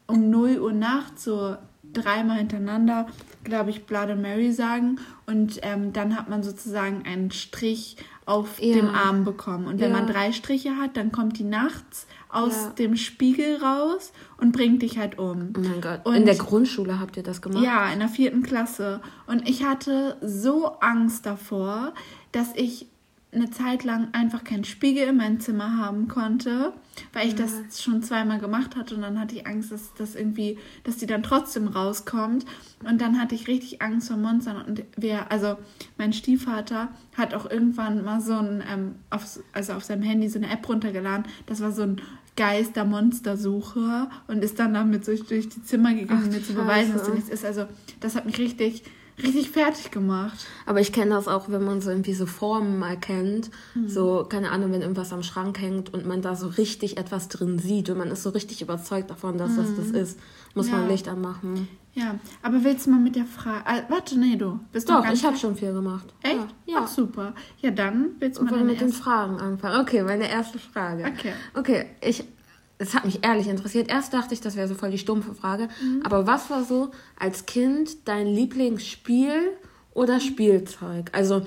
um 0.06 0.30
0 0.30 0.58
Uhr 0.58 0.72
nachts 0.72 1.24
so 1.24 1.56
dreimal 1.92 2.38
hintereinander, 2.38 3.06
glaube 3.44 3.70
ich, 3.70 3.86
Blood 3.86 4.10
and 4.10 4.22
Mary 4.22 4.52
sagen 4.52 4.98
und 5.26 5.60
ähm, 5.62 5.92
dann 5.92 6.16
hat 6.16 6.28
man 6.28 6.42
sozusagen 6.42 7.04
einen 7.06 7.30
Strich 7.30 7.96
auf 8.28 8.60
ja. 8.60 8.74
dem 8.74 8.90
Arm 8.90 9.24
bekommen. 9.24 9.66
Und 9.66 9.80
wenn 9.80 9.90
ja. 9.90 9.96
man 9.96 10.06
drei 10.06 10.32
Striche 10.32 10.76
hat, 10.76 10.96
dann 10.96 11.12
kommt 11.12 11.38
die 11.38 11.44
nachts 11.44 12.06
aus 12.28 12.52
ja. 12.52 12.70
dem 12.70 12.96
Spiegel 12.96 13.56
raus 13.56 14.12
und 14.36 14.52
bringt 14.52 14.82
dich 14.82 14.98
halt 14.98 15.18
um. 15.18 15.54
Oh 15.56 15.60
mein 15.60 15.80
Gott. 15.80 16.04
Und 16.04 16.14
in 16.14 16.26
der 16.26 16.34
Grundschule 16.36 17.00
habt 17.00 17.16
ihr 17.16 17.22
das 17.22 17.40
gemacht? 17.40 17.64
Ja, 17.64 17.90
in 17.90 18.00
der 18.00 18.08
vierten 18.08 18.42
Klasse. 18.42 19.00
Und 19.26 19.48
ich 19.48 19.64
hatte 19.64 20.18
so 20.20 20.66
Angst 20.80 21.24
davor, 21.24 21.94
dass 22.32 22.54
ich 22.54 22.86
eine 23.32 23.50
Zeit 23.50 23.84
lang 23.84 24.08
einfach 24.12 24.44
keinen 24.44 24.64
Spiegel 24.64 25.08
in 25.08 25.16
meinem 25.16 25.40
Zimmer 25.40 25.76
haben 25.78 26.08
konnte, 26.08 26.72
weil 27.12 27.28
ich 27.28 27.38
ja. 27.38 27.46
das 27.46 27.82
schon 27.82 28.02
zweimal 28.02 28.38
gemacht 28.38 28.76
hatte 28.76 28.94
und 28.94 29.02
dann 29.02 29.20
hatte 29.20 29.34
ich 29.34 29.46
Angst, 29.46 29.72
dass 29.72 29.94
das 29.94 30.14
irgendwie, 30.14 30.58
dass 30.84 30.96
die 30.96 31.06
dann 31.06 31.22
trotzdem 31.22 31.68
rauskommt 31.68 32.44
und 32.88 33.00
dann 33.00 33.20
hatte 33.20 33.34
ich 33.34 33.48
richtig 33.48 33.82
Angst 33.82 34.08
vor 34.08 34.16
Monstern 34.16 34.62
und 34.62 34.84
wer, 34.96 35.30
also 35.30 35.56
mein 35.96 36.12
Stiefvater 36.12 36.88
hat 37.16 37.34
auch 37.34 37.50
irgendwann 37.50 38.04
mal 38.04 38.20
so 38.20 38.34
ein, 38.34 38.62
ähm, 38.70 38.94
auf, 39.10 39.40
also 39.52 39.72
auf 39.74 39.84
seinem 39.84 40.02
Handy 40.02 40.28
so 40.28 40.38
eine 40.38 40.50
App 40.50 40.68
runtergeladen, 40.68 41.26
das 41.46 41.60
war 41.60 41.72
so 41.72 41.82
ein 41.82 42.00
Geister-Monster-Suche 42.38 44.08
und 44.28 44.44
ist 44.44 44.60
dann 44.60 44.72
damit 44.72 45.08
durch, 45.08 45.24
durch 45.24 45.48
die 45.48 45.62
Zimmer 45.64 45.92
gegangen, 45.92 46.26
um 46.26 46.30
mir 46.30 46.42
zu 46.42 46.54
beweisen, 46.54 46.92
dass 46.92 47.02
da 47.02 47.12
nichts 47.12 47.28
ist. 47.28 47.44
Also 47.44 47.66
das 47.98 48.14
hat 48.14 48.26
mich 48.26 48.38
richtig 48.38 48.84
richtig 49.22 49.50
fertig 49.50 49.90
gemacht. 49.90 50.46
Aber 50.66 50.80
ich 50.80 50.92
kenne 50.92 51.14
das 51.14 51.28
auch, 51.28 51.48
wenn 51.48 51.64
man 51.64 51.80
so 51.80 51.90
irgendwie 51.90 52.14
so 52.14 52.26
Formen 52.26 52.82
erkennt. 52.82 53.50
Mhm. 53.74 53.88
So, 53.88 54.26
keine 54.28 54.50
Ahnung, 54.50 54.72
wenn 54.72 54.82
irgendwas 54.82 55.12
am 55.12 55.22
Schrank 55.22 55.60
hängt 55.60 55.92
und 55.92 56.06
man 56.06 56.22
da 56.22 56.36
so 56.36 56.48
richtig 56.48 56.98
etwas 56.98 57.28
drin 57.28 57.58
sieht 57.58 57.90
und 57.90 57.98
man 57.98 58.10
ist 58.10 58.22
so 58.22 58.30
richtig 58.30 58.62
überzeugt 58.62 59.10
davon, 59.10 59.38
dass 59.38 59.52
mhm. 59.52 59.56
das 59.56 59.76
das 59.76 59.90
ist, 59.90 60.20
muss 60.54 60.68
ja. 60.68 60.76
man 60.76 60.88
Licht 60.88 61.08
anmachen. 61.08 61.68
Ja, 61.94 62.14
aber 62.42 62.62
willst 62.62 62.86
du 62.86 62.90
mal 62.90 63.00
mit 63.00 63.16
der 63.16 63.24
Frage. 63.24 63.64
Äh, 63.66 63.82
warte, 63.88 64.18
nee, 64.18 64.36
du 64.36 64.60
bist 64.72 64.88
doch. 64.88 65.04
ich 65.12 65.24
habe 65.24 65.36
schon 65.36 65.56
viel 65.56 65.72
gemacht. 65.72 66.06
Echt? 66.22 66.36
Ja. 66.36 66.74
ja. 66.74 66.80
Ach, 66.84 66.88
super. 66.88 67.34
Ja, 67.60 67.72
dann 67.72 68.10
willst 68.20 68.40
du 68.40 68.44
mal 68.44 68.62
mit 68.62 68.80
den 68.80 68.92
Fragen 68.92 69.38
anfangen. 69.40 69.80
Okay, 69.80 70.02
meine 70.02 70.30
erste 70.30 70.58
Frage. 70.58 71.04
Okay. 71.04 71.32
Okay, 71.54 71.86
ich 72.00 72.24
es 72.78 72.94
hat 72.94 73.04
mich 73.04 73.24
ehrlich 73.24 73.48
interessiert. 73.48 73.90
Erst 73.90 74.14
dachte 74.14 74.34
ich, 74.34 74.40
das 74.40 74.56
wäre 74.56 74.68
so 74.68 74.74
voll 74.74 74.90
die 74.90 74.98
stumpfe 74.98 75.34
Frage. 75.34 75.68
Mhm. 75.82 76.02
Aber 76.04 76.26
was 76.26 76.48
war 76.48 76.64
so 76.64 76.90
als 77.18 77.46
Kind 77.46 78.08
dein 78.08 78.26
Lieblingsspiel 78.26 79.52
oder 79.94 80.14
mhm. 80.14 80.20
Spielzeug? 80.20 81.10
Also 81.12 81.44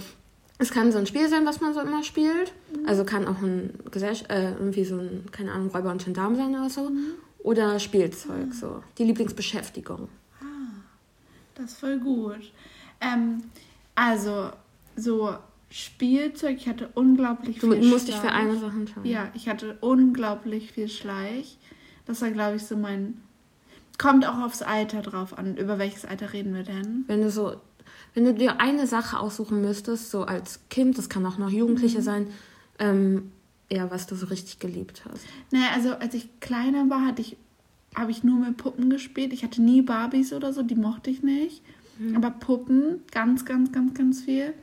es 0.57 0.71
kann 0.71 0.91
so 0.91 0.97
ein 0.97 1.07
Spiel 1.07 1.27
sein, 1.29 1.45
was 1.45 1.61
man 1.61 1.73
so 1.73 1.79
immer 1.79 2.03
spielt. 2.03 2.53
Mhm. 2.75 2.87
Also 2.87 3.05
kann 3.05 3.27
auch 3.27 3.41
ein 3.41 3.73
Gesell 3.89 4.15
äh, 4.27 4.51
irgendwie 4.51 4.83
so 4.83 4.97
ein, 4.97 5.25
keine 5.31 5.53
Ahnung, 5.53 5.69
Räuber 5.69 5.91
und 5.91 6.03
Gendarm 6.03 6.35
sein 6.35 6.49
oder 6.49 6.69
so. 6.69 6.89
Mhm. 6.89 7.13
Oder 7.39 7.79
Spielzeug, 7.79 8.47
mhm. 8.47 8.51
so. 8.51 8.83
Die 8.97 9.05
Lieblingsbeschäftigung. 9.05 10.09
Ah, 10.41 10.45
das 11.55 11.71
ist 11.71 11.79
voll 11.79 11.97
gut. 11.97 12.51
Ähm, 12.99 13.43
also, 13.95 14.51
so 14.95 15.33
Spielzeug. 15.71 16.57
Ich 16.57 16.67
hatte 16.67 16.89
unglaublich 16.93 17.59
du 17.59 17.71
viel 17.71 17.81
Du 17.81 17.87
musst 17.87 18.07
dich 18.07 18.15
für 18.15 18.31
eine 18.31 18.57
Sache 18.57 18.75
entscheiden. 18.75 19.09
Ja, 19.09 19.29
ich 19.33 19.47
hatte 19.49 19.77
unglaublich 19.79 20.73
viel 20.73 20.89
Schleich. 20.89 21.57
Das 22.05 22.21
war, 22.21 22.29
glaube 22.29 22.57
ich, 22.57 22.65
so 22.65 22.77
mein. 22.77 23.21
Kommt 23.97 24.27
auch 24.27 24.39
aufs 24.39 24.61
Alter 24.61 25.01
drauf 25.01 25.37
an. 25.37 25.57
Über 25.57 25.79
welches 25.79 26.05
Alter 26.05 26.33
reden 26.33 26.53
wir 26.53 26.63
denn? 26.63 27.05
Wenn 27.07 27.21
du 27.21 27.31
so. 27.31 27.55
Wenn 28.13 28.25
du 28.25 28.33
dir 28.33 28.59
eine 28.59 28.87
Sache 28.87 29.19
aussuchen 29.19 29.61
müsstest, 29.61 30.11
so 30.11 30.23
als 30.23 30.59
Kind, 30.69 30.97
das 30.97 31.07
kann 31.07 31.25
auch 31.25 31.37
noch 31.37 31.49
Jugendliche 31.49 31.99
mhm. 31.99 32.03
sein, 32.03 32.27
ähm, 32.77 33.31
ja, 33.71 33.89
was 33.89 34.05
du 34.05 34.15
so 34.15 34.25
richtig 34.25 34.59
geliebt 34.59 35.03
hast. 35.09 35.23
Naja, 35.51 35.67
also 35.73 35.93
als 35.93 36.13
ich 36.13 36.41
kleiner 36.41 36.89
war, 36.89 37.05
hatte 37.05 37.21
ich, 37.21 37.37
habe 37.95 38.11
ich 38.11 38.23
nur 38.23 38.37
mit 38.39 38.57
Puppen 38.57 38.89
gespielt. 38.89 39.31
Ich 39.31 39.43
hatte 39.43 39.61
nie 39.61 39.81
Barbies 39.81 40.33
oder 40.33 40.51
so, 40.51 40.61
die 40.61 40.75
mochte 40.75 41.09
ich 41.09 41.23
nicht. 41.23 41.63
Mhm. 41.99 42.17
Aber 42.17 42.31
Puppen, 42.31 43.01
ganz, 43.11 43.45
ganz, 43.45 43.71
ganz, 43.71 43.93
ganz 43.93 44.21
viel. 44.21 44.53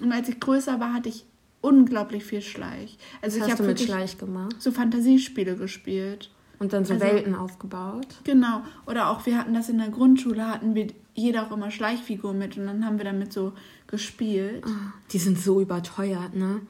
Und 0.00 0.12
als 0.12 0.28
ich 0.28 0.40
größer 0.40 0.80
war, 0.80 0.94
hatte 0.94 1.08
ich 1.08 1.24
unglaublich 1.60 2.24
viel 2.24 2.42
Schleich. 2.42 2.98
Also 3.22 3.40
Was 3.40 3.46
ich 3.46 3.52
habe 3.52 3.62
mit 3.64 3.80
Schleich 3.80 4.18
gemacht? 4.18 4.56
So 4.60 4.70
Fantasiespiele 4.70 5.56
gespielt. 5.56 6.30
Und 6.58 6.74
dann 6.74 6.84
so 6.84 6.94
also, 6.94 7.04
Welten 7.04 7.34
aufgebaut. 7.34 8.06
Genau. 8.24 8.62
Oder 8.86 9.08
auch 9.08 9.24
wir 9.24 9.38
hatten 9.38 9.54
das 9.54 9.70
in 9.70 9.78
der 9.78 9.88
Grundschule, 9.88 10.46
hatten 10.46 10.74
wir 10.74 10.88
jeder 11.14 11.46
auch 11.46 11.52
immer 11.52 11.70
Schleichfiguren 11.70 12.38
mit 12.38 12.56
und 12.58 12.66
dann 12.66 12.84
haben 12.84 12.98
wir 12.98 13.04
damit 13.04 13.32
so 13.32 13.54
gespielt. 13.86 14.62
Oh, 14.66 14.70
die 15.10 15.18
sind 15.18 15.38
so 15.38 15.60
überteuert, 15.60 16.34
ne? 16.34 16.60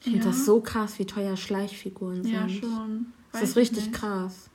Ich 0.00 0.04
finde 0.04 0.20
ja. 0.20 0.24
das 0.26 0.44
so 0.44 0.60
krass, 0.60 0.98
wie 0.98 1.06
teuer 1.06 1.36
Schleichfiguren 1.36 2.22
sind. 2.22 2.32
Ja, 2.32 2.48
schon. 2.48 3.12
Weiß 3.32 3.40
das 3.40 3.50
ist 3.50 3.56
richtig 3.56 3.86
nicht. 3.86 3.94
krass. 3.94 4.50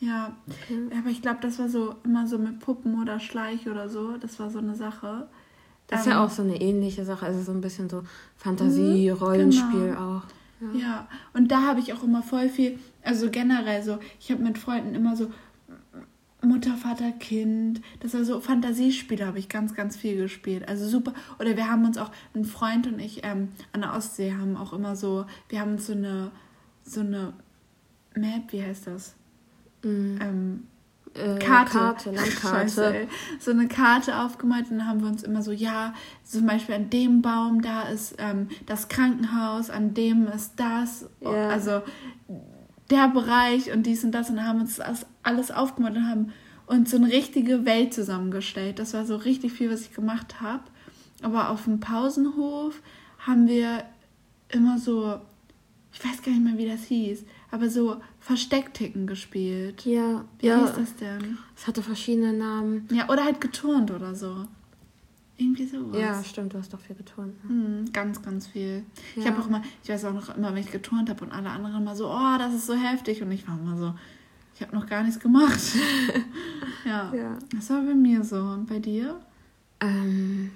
Ja, 0.00 0.36
okay. 0.46 0.96
aber 0.96 1.10
ich 1.10 1.22
glaube, 1.22 1.38
das 1.42 1.58
war 1.58 1.68
so 1.68 1.96
immer 2.04 2.26
so 2.26 2.38
mit 2.38 2.60
Puppen 2.60 3.00
oder 3.00 3.18
Schleich 3.18 3.68
oder 3.68 3.88
so. 3.88 4.16
Das 4.16 4.38
war 4.38 4.50
so 4.50 4.58
eine 4.58 4.74
Sache. 4.74 5.28
Das 5.88 6.00
ist 6.00 6.06
ähm, 6.06 6.12
ja 6.12 6.24
auch 6.24 6.30
so 6.30 6.42
eine 6.42 6.60
ähnliche 6.60 7.04
Sache, 7.04 7.26
also 7.26 7.42
so 7.42 7.52
ein 7.52 7.60
bisschen 7.60 7.88
so 7.90 8.02
Fantasie, 8.36 9.10
Rollenspiel 9.10 9.88
genau. 9.88 10.18
auch. 10.18 10.22
Ja. 10.60 10.80
ja, 10.80 11.08
und 11.34 11.50
da 11.50 11.62
habe 11.62 11.80
ich 11.80 11.92
auch 11.92 12.02
immer 12.02 12.22
voll 12.22 12.48
viel, 12.48 12.78
also 13.04 13.30
generell 13.30 13.82
so, 13.82 13.98
ich 14.18 14.30
habe 14.30 14.42
mit 14.42 14.58
Freunden 14.58 14.94
immer 14.94 15.16
so 15.16 15.30
Mutter, 16.42 16.76
Vater, 16.76 17.10
Kind, 17.12 17.80
das 18.00 18.14
war 18.14 18.24
so 18.24 18.40
Fantasiespiele 18.40 19.26
habe 19.26 19.38
ich 19.38 19.48
ganz, 19.48 19.74
ganz 19.74 19.96
viel 19.96 20.16
gespielt. 20.16 20.68
Also 20.68 20.88
super. 20.88 21.12
Oder 21.40 21.56
wir 21.56 21.68
haben 21.68 21.84
uns 21.84 21.98
auch, 21.98 22.12
ein 22.34 22.44
Freund 22.44 22.86
und 22.86 23.00
ich 23.00 23.24
ähm, 23.24 23.48
an 23.72 23.80
der 23.80 23.94
Ostsee 23.94 24.32
haben 24.32 24.56
auch 24.56 24.72
immer 24.72 24.94
so, 24.94 25.26
wir 25.48 25.60
haben 25.60 25.72
uns 25.72 25.86
so 25.86 25.94
eine, 25.94 26.30
so 26.84 27.00
eine 27.00 27.32
Map, 28.14 28.52
wie 28.52 28.62
heißt 28.62 28.86
das? 28.86 29.16
Mhm. 29.82 30.18
Ähm, 30.20 30.62
äh, 31.18 31.38
Karte, 31.38 31.78
Karte 31.78 32.10
Landkarte. 32.12 33.08
so 33.38 33.50
eine 33.50 33.68
Karte 33.68 34.18
aufgemalt 34.18 34.70
und 34.70 34.78
dann 34.78 34.88
haben 34.88 35.00
wir 35.00 35.08
uns 35.08 35.22
immer 35.22 35.42
so, 35.42 35.52
ja, 35.52 35.94
zum 36.24 36.46
Beispiel 36.46 36.74
an 36.74 36.90
dem 36.90 37.22
Baum, 37.22 37.62
da 37.62 37.82
ist 37.82 38.14
ähm, 38.18 38.48
das 38.66 38.88
Krankenhaus, 38.88 39.70
an 39.70 39.94
dem 39.94 40.26
ist 40.28 40.52
das, 40.56 41.06
ja. 41.20 41.48
also 41.48 41.82
der 42.90 43.08
Bereich 43.08 43.72
und 43.72 43.84
dies 43.84 44.04
und 44.04 44.12
das 44.12 44.30
und 44.30 44.42
haben 44.42 44.60
uns 44.60 44.76
das 44.76 45.06
alles 45.22 45.50
aufgemalt 45.50 45.96
und 45.96 46.08
haben 46.08 46.32
uns 46.66 46.90
so 46.90 46.96
eine 46.96 47.08
richtige 47.08 47.64
Welt 47.64 47.94
zusammengestellt. 47.94 48.78
Das 48.78 48.94
war 48.94 49.04
so 49.04 49.16
richtig 49.16 49.52
viel, 49.52 49.70
was 49.70 49.82
ich 49.82 49.94
gemacht 49.94 50.40
habe. 50.40 50.62
Aber 51.22 51.50
auf 51.50 51.64
dem 51.64 51.80
Pausenhof 51.80 52.80
haben 53.18 53.48
wir 53.48 53.84
immer 54.50 54.78
so, 54.78 55.18
ich 55.92 56.04
weiß 56.04 56.22
gar 56.22 56.32
nicht 56.32 56.44
mehr, 56.44 56.58
wie 56.58 56.68
das 56.68 56.84
hieß, 56.84 57.24
aber 57.50 57.70
so 57.70 57.96
Versteckticken 58.20 59.06
gespielt. 59.06 59.84
Ja. 59.84 60.24
Wie 60.38 60.46
ja. 60.46 60.60
hieß 60.60 60.74
das 60.76 60.96
denn? 60.96 61.38
Es 61.56 61.66
hatte 61.66 61.82
verschiedene 61.82 62.32
Namen. 62.32 62.88
Ja, 62.92 63.08
oder 63.08 63.24
halt 63.24 63.40
geturnt 63.40 63.90
oder 63.90 64.14
so. 64.14 64.46
Irgendwie 65.40 65.66
sowas. 65.66 65.98
Ja, 65.98 66.22
stimmt, 66.24 66.52
du 66.52 66.58
hast 66.58 66.74
doch 66.74 66.80
viel 66.80 66.96
geturnt. 66.96 67.32
Ne? 67.44 67.54
Mhm, 67.54 67.92
ganz, 67.92 68.20
ganz 68.20 68.48
viel. 68.48 68.84
Ja. 69.14 69.22
Ich 69.22 69.26
habe 69.28 69.40
auch 69.40 69.46
immer, 69.46 69.62
ich 69.84 69.88
weiß 69.88 70.04
auch 70.06 70.12
noch 70.12 70.36
immer, 70.36 70.52
wenn 70.52 70.62
ich 70.62 70.72
geturnt 70.72 71.08
habe 71.08 71.24
und 71.24 71.32
alle 71.32 71.50
anderen 71.50 71.82
immer 71.82 71.94
so, 71.94 72.10
oh, 72.10 72.38
das 72.38 72.54
ist 72.54 72.66
so 72.66 72.74
heftig. 72.74 73.22
Und 73.22 73.30
ich 73.30 73.46
war 73.46 73.56
immer 73.56 73.76
so, 73.76 73.94
ich 74.56 74.62
habe 74.62 74.74
noch 74.74 74.86
gar 74.86 75.04
nichts 75.04 75.20
gemacht. 75.20 75.60
ja. 76.84 77.14
ja. 77.14 77.38
Das 77.54 77.70
war 77.70 77.82
bei 77.82 77.94
mir 77.94 78.24
so. 78.24 78.36
Und 78.36 78.66
bei 78.66 78.80
dir? 78.80 79.20
Ähm, 79.78 80.50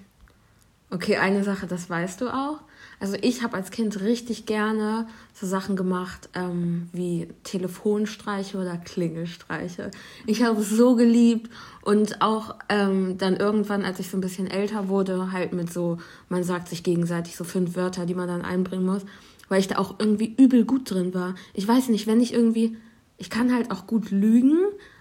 okay, 0.90 1.16
eine 1.16 1.44
Sache, 1.44 1.68
das 1.68 1.88
weißt 1.88 2.20
du 2.20 2.28
auch. 2.28 2.58
Also 3.02 3.16
ich 3.20 3.42
habe 3.42 3.56
als 3.56 3.72
Kind 3.72 4.00
richtig 4.00 4.46
gerne 4.46 5.08
so 5.34 5.44
Sachen 5.44 5.74
gemacht 5.74 6.28
ähm, 6.34 6.88
wie 6.92 7.26
Telefonstreiche 7.42 8.56
oder 8.56 8.76
Klingelstreiche. 8.76 9.90
Ich 10.24 10.44
habe 10.44 10.60
es 10.60 10.70
so 10.70 10.94
geliebt 10.94 11.50
und 11.82 12.22
auch 12.22 12.54
ähm, 12.68 13.18
dann 13.18 13.36
irgendwann, 13.36 13.84
als 13.84 13.98
ich 13.98 14.08
so 14.08 14.16
ein 14.16 14.20
bisschen 14.20 14.46
älter 14.46 14.86
wurde, 14.86 15.32
halt 15.32 15.52
mit 15.52 15.72
so, 15.72 15.98
man 16.28 16.44
sagt 16.44 16.68
sich 16.68 16.84
gegenseitig 16.84 17.34
so 17.34 17.42
fünf 17.42 17.74
Wörter, 17.74 18.06
die 18.06 18.14
man 18.14 18.28
dann 18.28 18.42
einbringen 18.42 18.86
muss, 18.86 19.02
weil 19.48 19.58
ich 19.58 19.66
da 19.66 19.78
auch 19.78 19.96
irgendwie 19.98 20.36
übel 20.38 20.64
gut 20.64 20.88
drin 20.88 21.12
war. 21.12 21.34
Ich 21.54 21.66
weiß 21.66 21.88
nicht, 21.88 22.06
wenn 22.06 22.20
ich 22.20 22.32
irgendwie, 22.32 22.76
ich 23.18 23.30
kann 23.30 23.52
halt 23.52 23.72
auch 23.72 23.88
gut 23.88 24.12
lügen, 24.12 24.58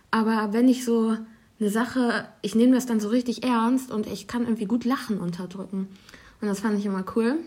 aber 0.09 0.53
wenn 0.53 0.67
ich 0.67 0.85
so 0.85 1.17
eine 1.59 1.69
Sache, 1.69 2.25
ich 2.41 2.55
nehme 2.55 2.73
das 2.73 2.87
dann 2.87 2.99
so 2.99 3.09
richtig 3.09 3.43
ernst 3.43 3.91
und 3.91 4.07
ich 4.07 4.25
kann 4.25 4.41
irgendwie 4.41 4.65
gut 4.65 4.85
Lachen 4.85 5.19
unterdrücken. 5.19 5.87
Und 6.41 6.47
das 6.47 6.61
fand 6.61 6.79
ich 6.79 6.87
immer 6.87 7.05
cool. 7.15 7.37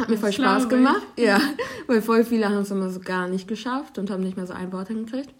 Hat 0.00 0.08
mir 0.08 0.16
voll 0.16 0.32
Spaß 0.32 0.68
gemacht. 0.68 1.02
Ja, 1.16 1.40
weil 1.86 2.00
voll 2.00 2.24
viele 2.24 2.48
haben 2.48 2.62
es 2.62 2.70
immer 2.70 2.90
so 2.90 3.00
gar 3.00 3.28
nicht 3.28 3.46
geschafft 3.46 3.98
und 3.98 4.10
haben 4.10 4.22
nicht 4.22 4.36
mehr 4.36 4.46
so 4.46 4.54
ein 4.54 4.72
Wort 4.72 4.88
hingekriegt. 4.88 5.30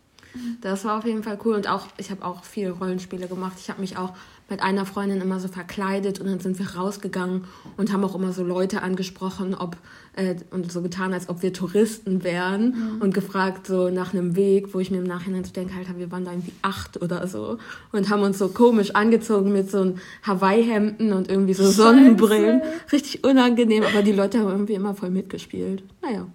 Das 0.61 0.85
war 0.85 0.99
auf 0.99 1.05
jeden 1.05 1.23
Fall 1.23 1.39
cool 1.45 1.55
und 1.55 1.69
auch 1.69 1.87
ich 1.97 2.11
habe 2.11 2.25
auch 2.25 2.45
viel 2.45 2.71
Rollenspiele 2.71 3.27
gemacht. 3.27 3.57
Ich 3.59 3.71
habe 3.71 3.81
mich 3.81 3.97
auch 3.97 4.15
mit 4.51 4.63
einer 4.63 4.85
Freundin 4.85 5.21
immer 5.21 5.39
so 5.39 5.49
verkleidet 5.49 6.21
und 6.21 6.27
dann 6.27 6.41
sind 6.41 6.59
wir 6.59 6.75
rausgegangen 6.75 7.45
und 7.77 7.93
haben 7.93 8.05
auch 8.05 8.17
immer 8.17 8.33
so 8.33 8.43
Leute 8.43 8.83
angesprochen, 8.83 9.55
ob 9.55 9.77
äh, 10.15 10.35
und 10.51 10.71
so 10.73 10.83
getan, 10.83 11.13
als 11.13 11.29
ob 11.29 11.43
wir 11.43 11.53
Touristen 11.53 12.25
wären 12.25 12.97
mhm. 12.97 13.01
und 13.01 13.15
gefragt 13.15 13.69
so 13.69 13.91
nach 13.91 14.13
einem 14.13 14.35
Weg, 14.35 14.75
wo 14.75 14.81
ich 14.81 14.91
mir 14.91 14.99
im 14.99 15.05
Nachhinein 15.05 15.45
so 15.45 15.53
denke, 15.53 15.75
Alter, 15.79 15.99
wir 15.99 16.11
waren 16.11 16.25
da 16.25 16.33
irgendwie 16.33 16.53
acht 16.63 17.01
oder 17.01 17.27
so 17.29 17.59
und 17.93 18.11
haben 18.11 18.23
uns 18.23 18.39
so 18.39 18.49
komisch 18.49 18.95
angezogen 18.97 19.53
mit 19.53 19.71
so 19.71 19.95
Hawaii-Hemden 20.25 21.13
und 21.13 21.31
irgendwie 21.31 21.55
so 21.55 21.71
Sonnenbrillen. 21.71 22.61
Scheiße. 22.61 22.93
Richtig 22.93 23.25
unangenehm, 23.25 23.85
aber 23.85 24.03
die 24.03 24.13
Leute 24.13 24.41
haben 24.41 24.49
irgendwie 24.49 24.75
immer 24.75 24.95
voll 24.95 25.11
mitgespielt. 25.11 25.85
Naja. 26.03 26.27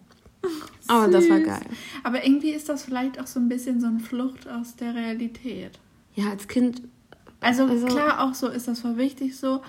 Aber 0.88 1.08
das 1.08 1.30
war 1.30 1.40
geil. 1.40 1.66
Aber 2.04 2.26
irgendwie 2.26 2.52
ist 2.52 2.70
das 2.70 2.84
vielleicht 2.84 3.20
auch 3.20 3.28
so 3.28 3.40
ein 3.40 3.50
bisschen 3.50 3.82
so 3.82 3.88
eine 3.88 4.00
Flucht 4.00 4.48
aus 4.48 4.76
der 4.76 4.94
Realität. 4.96 5.80
Ja, 6.16 6.30
als 6.30 6.48
Kind 6.48 6.82
also, 7.46 7.66
also 7.66 7.86
klar, 7.86 8.24
auch 8.24 8.34
so 8.34 8.48
ist 8.48 8.68
das 8.68 8.80
voll 8.80 8.98
wichtig, 8.98 9.38
so 9.38 9.62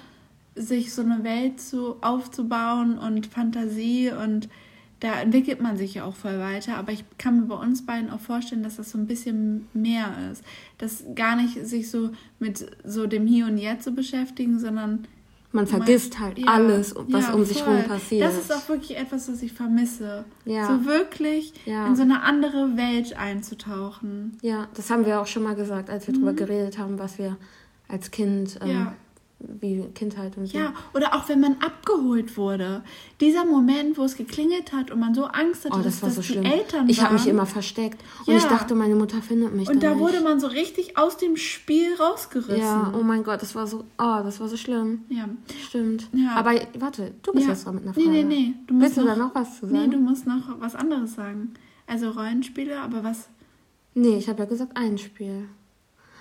sich 0.54 0.94
so 0.94 1.02
eine 1.02 1.24
Welt 1.24 1.60
zu, 1.60 1.96
aufzubauen 2.00 2.98
und 2.98 3.26
Fantasie 3.26 4.10
und 4.10 4.48
da 5.00 5.20
entwickelt 5.20 5.60
man 5.60 5.76
sich 5.76 5.92
ja 5.92 6.04
auch 6.04 6.14
voll 6.14 6.38
weiter. 6.38 6.78
Aber 6.78 6.92
ich 6.92 7.04
kann 7.18 7.38
mir 7.38 7.46
bei 7.46 7.56
uns 7.56 7.84
beiden 7.84 8.08
auch 8.08 8.20
vorstellen, 8.20 8.62
dass 8.62 8.76
das 8.76 8.90
so 8.92 8.98
ein 8.98 9.06
bisschen 9.06 9.68
mehr 9.74 10.14
ist. 10.32 10.42
Dass 10.78 11.04
gar 11.14 11.36
nicht 11.36 11.66
sich 11.66 11.90
so 11.90 12.12
mit 12.38 12.66
so 12.82 13.06
dem 13.06 13.26
Hier 13.26 13.44
und 13.44 13.58
Jetzt 13.58 13.84
zu 13.84 13.92
beschäftigen, 13.92 14.58
sondern 14.58 15.06
man 15.56 15.66
vergisst 15.66 16.14
man, 16.14 16.22
halt 16.22 16.38
ja, 16.38 16.46
alles, 16.46 16.94
was 16.96 17.26
ja, 17.26 17.32
um 17.34 17.44
sich 17.44 17.66
herum 17.66 17.82
passiert. 17.84 18.22
Das 18.22 18.38
ist 18.38 18.52
auch 18.52 18.68
wirklich 18.68 18.96
etwas, 18.96 19.28
was 19.28 19.42
ich 19.42 19.52
vermisse. 19.52 20.24
Ja. 20.44 20.68
So 20.68 20.86
wirklich 20.86 21.52
in 21.66 21.96
so 21.96 22.02
eine 22.02 22.22
andere 22.22 22.76
Welt 22.76 23.16
einzutauchen. 23.16 24.38
Ja, 24.42 24.68
das 24.74 24.90
haben 24.90 25.04
wir 25.04 25.20
auch 25.20 25.26
schon 25.26 25.42
mal 25.42 25.56
gesagt, 25.56 25.90
als 25.90 26.06
wir 26.06 26.14
mhm. 26.14 26.24
darüber 26.24 26.46
geredet 26.46 26.78
haben, 26.78 26.98
was 26.98 27.18
wir 27.18 27.36
als 27.88 28.10
Kind, 28.10 28.58
ähm. 28.62 28.88
Wie 29.38 29.82
Kindheit 29.94 30.36
und 30.38 30.46
so. 30.46 30.56
Ja, 30.56 30.72
oder 30.94 31.14
auch 31.14 31.28
wenn 31.28 31.40
man 31.40 31.56
abgeholt 31.60 32.36
wurde. 32.36 32.82
Dieser 33.20 33.44
Moment, 33.44 33.98
wo 33.98 34.04
es 34.04 34.16
geklingelt 34.16 34.72
hat 34.72 34.90
und 34.90 34.98
man 34.98 35.14
so 35.14 35.24
Angst 35.24 35.64
hatte, 35.66 35.76
oh, 35.78 35.82
das 35.82 36.00
dass, 36.00 36.14
so 36.14 36.22
die 36.22 36.38
Eltern 36.38 36.88
Ich 36.88 37.02
habe 37.02 37.14
mich 37.14 37.26
immer 37.26 37.44
versteckt 37.44 38.02
und 38.26 38.32
ja. 38.32 38.38
ich 38.38 38.44
dachte, 38.44 38.74
meine 38.74 38.94
Mutter 38.94 39.20
findet 39.20 39.54
mich 39.54 39.68
Und 39.68 39.82
da 39.82 39.90
nicht. 39.90 40.00
wurde 40.00 40.20
man 40.22 40.40
so 40.40 40.46
richtig 40.46 40.96
aus 40.96 41.18
dem 41.18 41.36
Spiel 41.36 41.94
rausgerissen. 41.94 42.62
Ja, 42.62 42.92
oh 42.98 43.02
mein 43.02 43.24
Gott, 43.24 43.42
das 43.42 43.54
war 43.54 43.66
so, 43.66 43.84
oh, 43.98 44.20
das 44.24 44.40
war 44.40 44.48
so 44.48 44.56
schlimm. 44.56 45.04
Ja. 45.10 45.28
Stimmt. 45.66 46.08
Ja. 46.12 46.34
Aber 46.34 46.52
warte, 46.78 47.12
du 47.22 47.32
bist 47.32 47.46
ja. 47.46 47.52
jetzt 47.52 47.66
dran 47.66 47.74
mit 47.74 47.84
einer 47.84 47.94
Frage. 47.94 48.08
Nee, 48.08 48.22
nee, 48.22 48.34
nee. 48.34 48.54
Du 48.66 48.74
musst 48.74 48.84
Willst 48.84 48.96
noch, 48.96 49.04
du 49.04 49.10
da 49.10 49.16
noch 49.16 49.34
was 49.34 49.58
zu 49.58 49.66
sagen? 49.66 49.78
Nee, 49.78 49.88
du 49.88 49.98
musst 49.98 50.26
noch 50.26 50.60
was 50.60 50.74
anderes 50.74 51.14
sagen. 51.14 51.52
Also 51.86 52.10
Rollenspiele, 52.10 52.80
aber 52.80 53.04
was? 53.04 53.28
Nee, 53.94 54.16
ich 54.16 54.28
habe 54.28 54.40
ja 54.40 54.44
gesagt 54.46 54.76
ein 54.76 54.96
Spiel. 54.98 55.48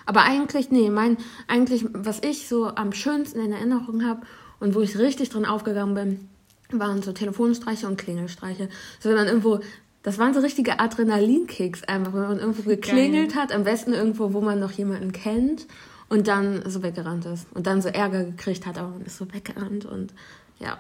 Aber 0.06 0.24
eigentlich, 0.24 0.72
nee, 0.72 0.90
mein, 0.90 1.18
eigentlich, 1.48 1.86
was 1.94 2.22
ich 2.24 2.48
so 2.48 2.68
am 2.68 2.94
schönsten 2.94 3.40
in 3.40 3.52
Erinnerung 3.52 4.06
habe 4.06 4.22
und 4.60 4.76
wo 4.76 4.82
ich 4.82 4.98
richtig 4.98 5.30
drin 5.30 5.46
aufgegangen 5.46 5.96
bin, 5.96 6.30
waren 6.72 7.02
so 7.02 7.12
Telefonstreiche 7.12 7.88
und 7.88 7.98
Klingelstreiche. 7.98 8.70
So, 9.00 9.10
wenn 9.10 9.16
man 9.16 9.28
irgendwo, 9.28 9.60
das 10.04 10.18
waren 10.18 10.34
so 10.34 10.40
richtige 10.40 10.80
Adrenalinkicks 10.80 11.84
einfach, 11.84 12.14
wenn 12.14 12.22
man 12.22 12.40
irgendwo 12.40 12.70
geklingelt 12.70 13.34
Geil. 13.34 13.42
hat, 13.42 13.52
am 13.52 13.64
besten 13.64 13.94
irgendwo, 13.94 14.34
wo 14.34 14.42
man 14.42 14.60
noch 14.60 14.72
jemanden 14.72 15.12
kennt 15.12 15.68
und 16.10 16.28
dann 16.28 16.68
so 16.70 16.84
weggerannt 16.84 17.26
ist 17.26 17.48
und 17.54 17.68
dann 17.68 17.82
so 17.82 17.90
Ärger 17.90 18.26
gekriegt 18.26 18.66
hat, 18.66 18.78
aber 18.78 18.90
man 18.90 19.02
ist 19.02 19.18
so 19.18 19.32
weggerannt 19.34 19.86
und 19.86 20.14
ja. 20.60 20.78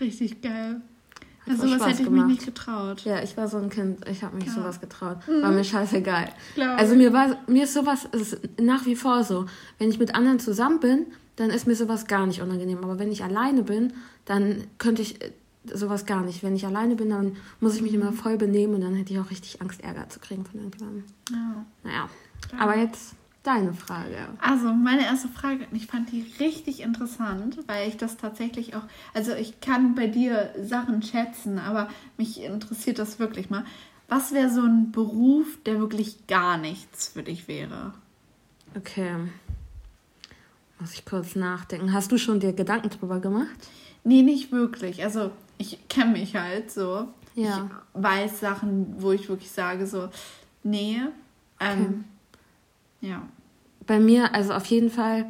Richtig 0.00 0.40
geil. 0.40 0.80
Also 1.48 1.66
sowas 1.66 1.82
hätte 1.86 2.02
ich 2.02 2.04
gemacht. 2.04 2.26
mich 2.28 2.36
nicht 2.36 2.46
getraut. 2.46 3.00
Ja, 3.04 3.22
ich 3.22 3.36
war 3.36 3.48
so 3.48 3.58
ein 3.58 3.68
Kind, 3.68 4.06
ich 4.08 4.22
habe 4.22 4.36
mich 4.36 4.46
ja. 4.46 4.52
sowas 4.52 4.80
getraut. 4.80 5.18
Mhm. 5.26 5.42
War 5.42 5.50
mir 5.50 5.64
scheißegal. 5.64 6.28
Also 6.76 6.94
mir 6.94 7.12
war 7.12 7.36
mir 7.46 7.64
ist 7.64 7.74
sowas 7.74 8.06
ist 8.12 8.38
nach 8.60 8.86
wie 8.86 8.96
vor 8.96 9.24
so, 9.24 9.46
wenn 9.78 9.90
ich 9.90 9.98
mit 9.98 10.14
anderen 10.14 10.38
zusammen 10.38 10.80
bin, 10.80 11.06
dann 11.36 11.50
ist 11.50 11.66
mir 11.66 11.74
sowas 11.74 12.06
gar 12.06 12.26
nicht 12.26 12.42
unangenehm, 12.42 12.78
aber 12.78 12.98
wenn 12.98 13.10
ich 13.10 13.24
alleine 13.24 13.62
bin, 13.62 13.94
dann 14.24 14.64
könnte 14.78 15.02
ich 15.02 15.22
äh, 15.22 15.32
sowas 15.72 16.06
gar 16.06 16.22
nicht. 16.22 16.42
Wenn 16.42 16.54
ich 16.54 16.66
alleine 16.66 16.94
bin, 16.94 17.10
dann 17.10 17.36
muss 17.60 17.74
ich 17.74 17.82
mich 17.82 17.94
immer 17.94 18.12
voll 18.12 18.36
benehmen 18.36 18.74
und 18.74 18.80
dann 18.82 18.94
hätte 18.94 19.12
ich 19.12 19.18
auch 19.18 19.30
richtig 19.30 19.60
Angst 19.60 19.82
Ärger 19.82 20.08
zu 20.08 20.20
kriegen 20.20 20.44
von 20.44 20.60
irgendjemandem. 20.60 21.04
Ja. 21.30 21.64
Naja, 21.84 22.08
aber 22.58 22.76
jetzt 22.76 23.14
deine 23.42 23.74
Frage. 23.74 24.16
Also, 24.40 24.72
meine 24.72 25.04
erste 25.04 25.28
Frage, 25.28 25.66
ich 25.72 25.86
fand 25.86 26.12
die 26.12 26.24
richtig 26.38 26.80
interessant, 26.80 27.58
weil 27.66 27.88
ich 27.88 27.96
das 27.96 28.16
tatsächlich 28.16 28.74
auch, 28.76 28.82
also 29.14 29.32
ich 29.32 29.60
kann 29.60 29.94
bei 29.94 30.06
dir 30.06 30.54
Sachen 30.62 31.02
schätzen, 31.02 31.58
aber 31.58 31.88
mich 32.16 32.42
interessiert 32.42 32.98
das 32.98 33.18
wirklich 33.18 33.50
mal. 33.50 33.64
Was 34.08 34.32
wäre 34.32 34.50
so 34.50 34.62
ein 34.62 34.92
Beruf, 34.92 35.46
der 35.64 35.78
wirklich 35.78 36.26
gar 36.26 36.58
nichts 36.58 37.08
für 37.08 37.22
dich 37.22 37.48
wäre? 37.48 37.94
Okay. 38.76 39.14
Muss 40.78 40.94
ich 40.94 41.04
kurz 41.04 41.36
nachdenken. 41.36 41.92
Hast 41.92 42.12
du 42.12 42.18
schon 42.18 42.40
dir 42.40 42.52
Gedanken 42.52 42.90
drüber 42.90 43.20
gemacht? 43.20 43.68
Nee, 44.04 44.22
nicht 44.22 44.52
wirklich. 44.52 45.02
Also, 45.02 45.30
ich 45.58 45.88
kenne 45.88 46.12
mich 46.12 46.36
halt 46.36 46.70
so. 46.70 47.08
Ja. 47.34 47.70
Ich 47.94 48.02
weiß 48.02 48.40
Sachen, 48.40 48.94
wo 48.98 49.12
ich 49.12 49.28
wirklich 49.28 49.50
sage, 49.50 49.86
so, 49.86 50.08
nee. 50.62 51.00
Ähm, 51.60 51.80
okay. 51.80 51.94
Ja. 53.02 53.28
Bei 53.86 54.00
mir, 54.00 54.34
also 54.34 54.54
auf 54.54 54.64
jeden 54.66 54.90
Fall, 54.90 55.26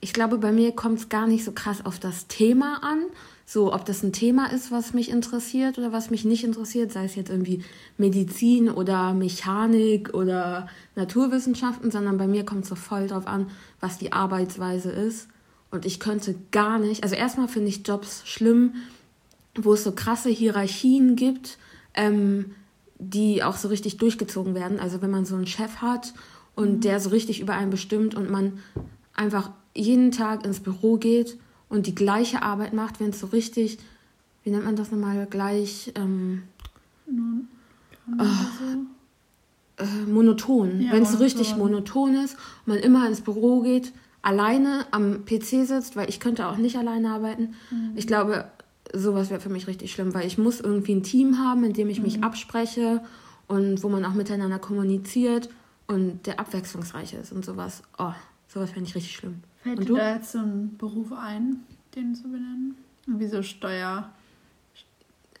ich 0.00 0.12
glaube, 0.12 0.38
bei 0.38 0.52
mir 0.52 0.72
kommt 0.72 1.00
es 1.00 1.08
gar 1.08 1.26
nicht 1.26 1.44
so 1.44 1.50
krass 1.52 1.84
auf 1.84 1.98
das 1.98 2.28
Thema 2.28 2.84
an, 2.84 3.00
so, 3.46 3.74
ob 3.74 3.84
das 3.84 4.02
ein 4.02 4.12
Thema 4.12 4.46
ist, 4.52 4.70
was 4.70 4.94
mich 4.94 5.10
interessiert 5.10 5.76
oder 5.76 5.92
was 5.92 6.10
mich 6.10 6.24
nicht 6.24 6.44
interessiert, 6.44 6.92
sei 6.92 7.04
es 7.04 7.14
jetzt 7.14 7.28
irgendwie 7.28 7.62
Medizin 7.98 8.70
oder 8.70 9.12
Mechanik 9.12 10.14
oder 10.14 10.66
Naturwissenschaften, 10.96 11.90
sondern 11.90 12.16
bei 12.16 12.26
mir 12.26 12.44
kommt 12.44 12.62
es 12.62 12.70
so 12.70 12.74
voll 12.74 13.06
drauf 13.06 13.26
an, 13.26 13.50
was 13.80 13.98
die 13.98 14.12
Arbeitsweise 14.12 14.90
ist. 14.90 15.28
Und 15.70 15.84
ich 15.84 16.00
könnte 16.00 16.36
gar 16.52 16.78
nicht, 16.78 17.02
also 17.02 17.16
erstmal 17.16 17.48
finde 17.48 17.68
ich 17.68 17.86
Jobs 17.86 18.22
schlimm, 18.24 18.76
wo 19.54 19.74
es 19.74 19.84
so 19.84 19.92
krasse 19.92 20.30
Hierarchien 20.30 21.14
gibt, 21.14 21.58
ähm, 21.92 22.52
die 22.98 23.42
auch 23.42 23.56
so 23.56 23.68
richtig 23.68 23.98
durchgezogen 23.98 24.54
werden. 24.54 24.80
Also 24.80 25.02
wenn 25.02 25.10
man 25.10 25.26
so 25.26 25.34
einen 25.34 25.46
Chef 25.46 25.76
hat 25.82 26.14
und 26.54 26.76
mhm. 26.76 26.80
der 26.80 27.00
so 27.00 27.10
richtig 27.10 27.40
über 27.40 27.54
einen 27.54 27.70
bestimmt 27.70 28.14
und 28.14 28.30
man 28.30 28.58
einfach 29.14 29.50
jeden 29.74 30.10
Tag 30.12 30.44
ins 30.44 30.60
Büro 30.60 30.96
geht 30.96 31.38
und 31.68 31.86
die 31.86 31.94
gleiche 31.94 32.42
Arbeit 32.42 32.72
macht, 32.72 33.00
wenn 33.00 33.10
es 33.10 33.20
so 33.20 33.26
richtig, 33.28 33.78
wie 34.42 34.50
nennt 34.50 34.64
man 34.64 34.76
das 34.76 34.90
nochmal, 34.90 35.26
gleich 35.28 35.92
ähm, 35.96 36.42
Nun, 37.06 37.48
oh, 38.18 39.82
äh, 39.82 40.10
monoton. 40.10 40.80
Ja, 40.80 40.92
wenn 40.92 41.02
es 41.02 41.12
so 41.12 41.18
richtig 41.18 41.56
monoton 41.56 42.14
ist 42.14 42.34
und 42.66 42.74
man 42.74 42.78
immer 42.78 43.06
ins 43.08 43.20
Büro 43.20 43.62
geht, 43.62 43.92
alleine 44.22 44.86
am 44.90 45.24
PC 45.24 45.66
sitzt, 45.66 45.96
weil 45.96 46.08
ich 46.08 46.20
könnte 46.20 46.48
auch 46.48 46.56
nicht 46.56 46.76
alleine 46.76 47.10
arbeiten. 47.10 47.54
Mhm. 47.70 47.92
Ich 47.96 48.06
glaube, 48.06 48.46
sowas 48.92 49.30
wäre 49.30 49.40
für 49.40 49.48
mich 49.48 49.66
richtig 49.66 49.92
schlimm, 49.92 50.14
weil 50.14 50.26
ich 50.26 50.38
muss 50.38 50.60
irgendwie 50.60 50.94
ein 50.94 51.02
Team 51.02 51.38
haben, 51.38 51.64
in 51.64 51.72
dem 51.72 51.88
ich 51.88 51.98
mhm. 51.98 52.04
mich 52.04 52.22
abspreche 52.22 53.02
und 53.48 53.82
wo 53.82 53.88
man 53.88 54.04
auch 54.04 54.14
miteinander 54.14 54.58
kommuniziert 54.58 55.48
und 55.86 56.26
der 56.26 56.40
abwechslungsreich 56.40 57.14
ist 57.14 57.32
und 57.32 57.44
sowas. 57.44 57.82
Oh, 57.98 58.12
sowas 58.48 58.70
fände 58.70 58.88
ich 58.88 58.94
richtig 58.94 59.14
schlimm. 59.16 59.42
Fällt 59.62 59.80
und 59.80 59.88
dir 59.88 59.96
da 59.96 60.14
jetzt 60.14 60.32
so 60.32 60.38
ein 60.38 60.76
Beruf 60.76 61.12
ein, 61.12 61.64
den 61.94 62.14
zu 62.14 62.24
benennen? 62.24 62.76
Wie 63.06 63.26
so 63.26 63.42
Steuer. 63.42 64.10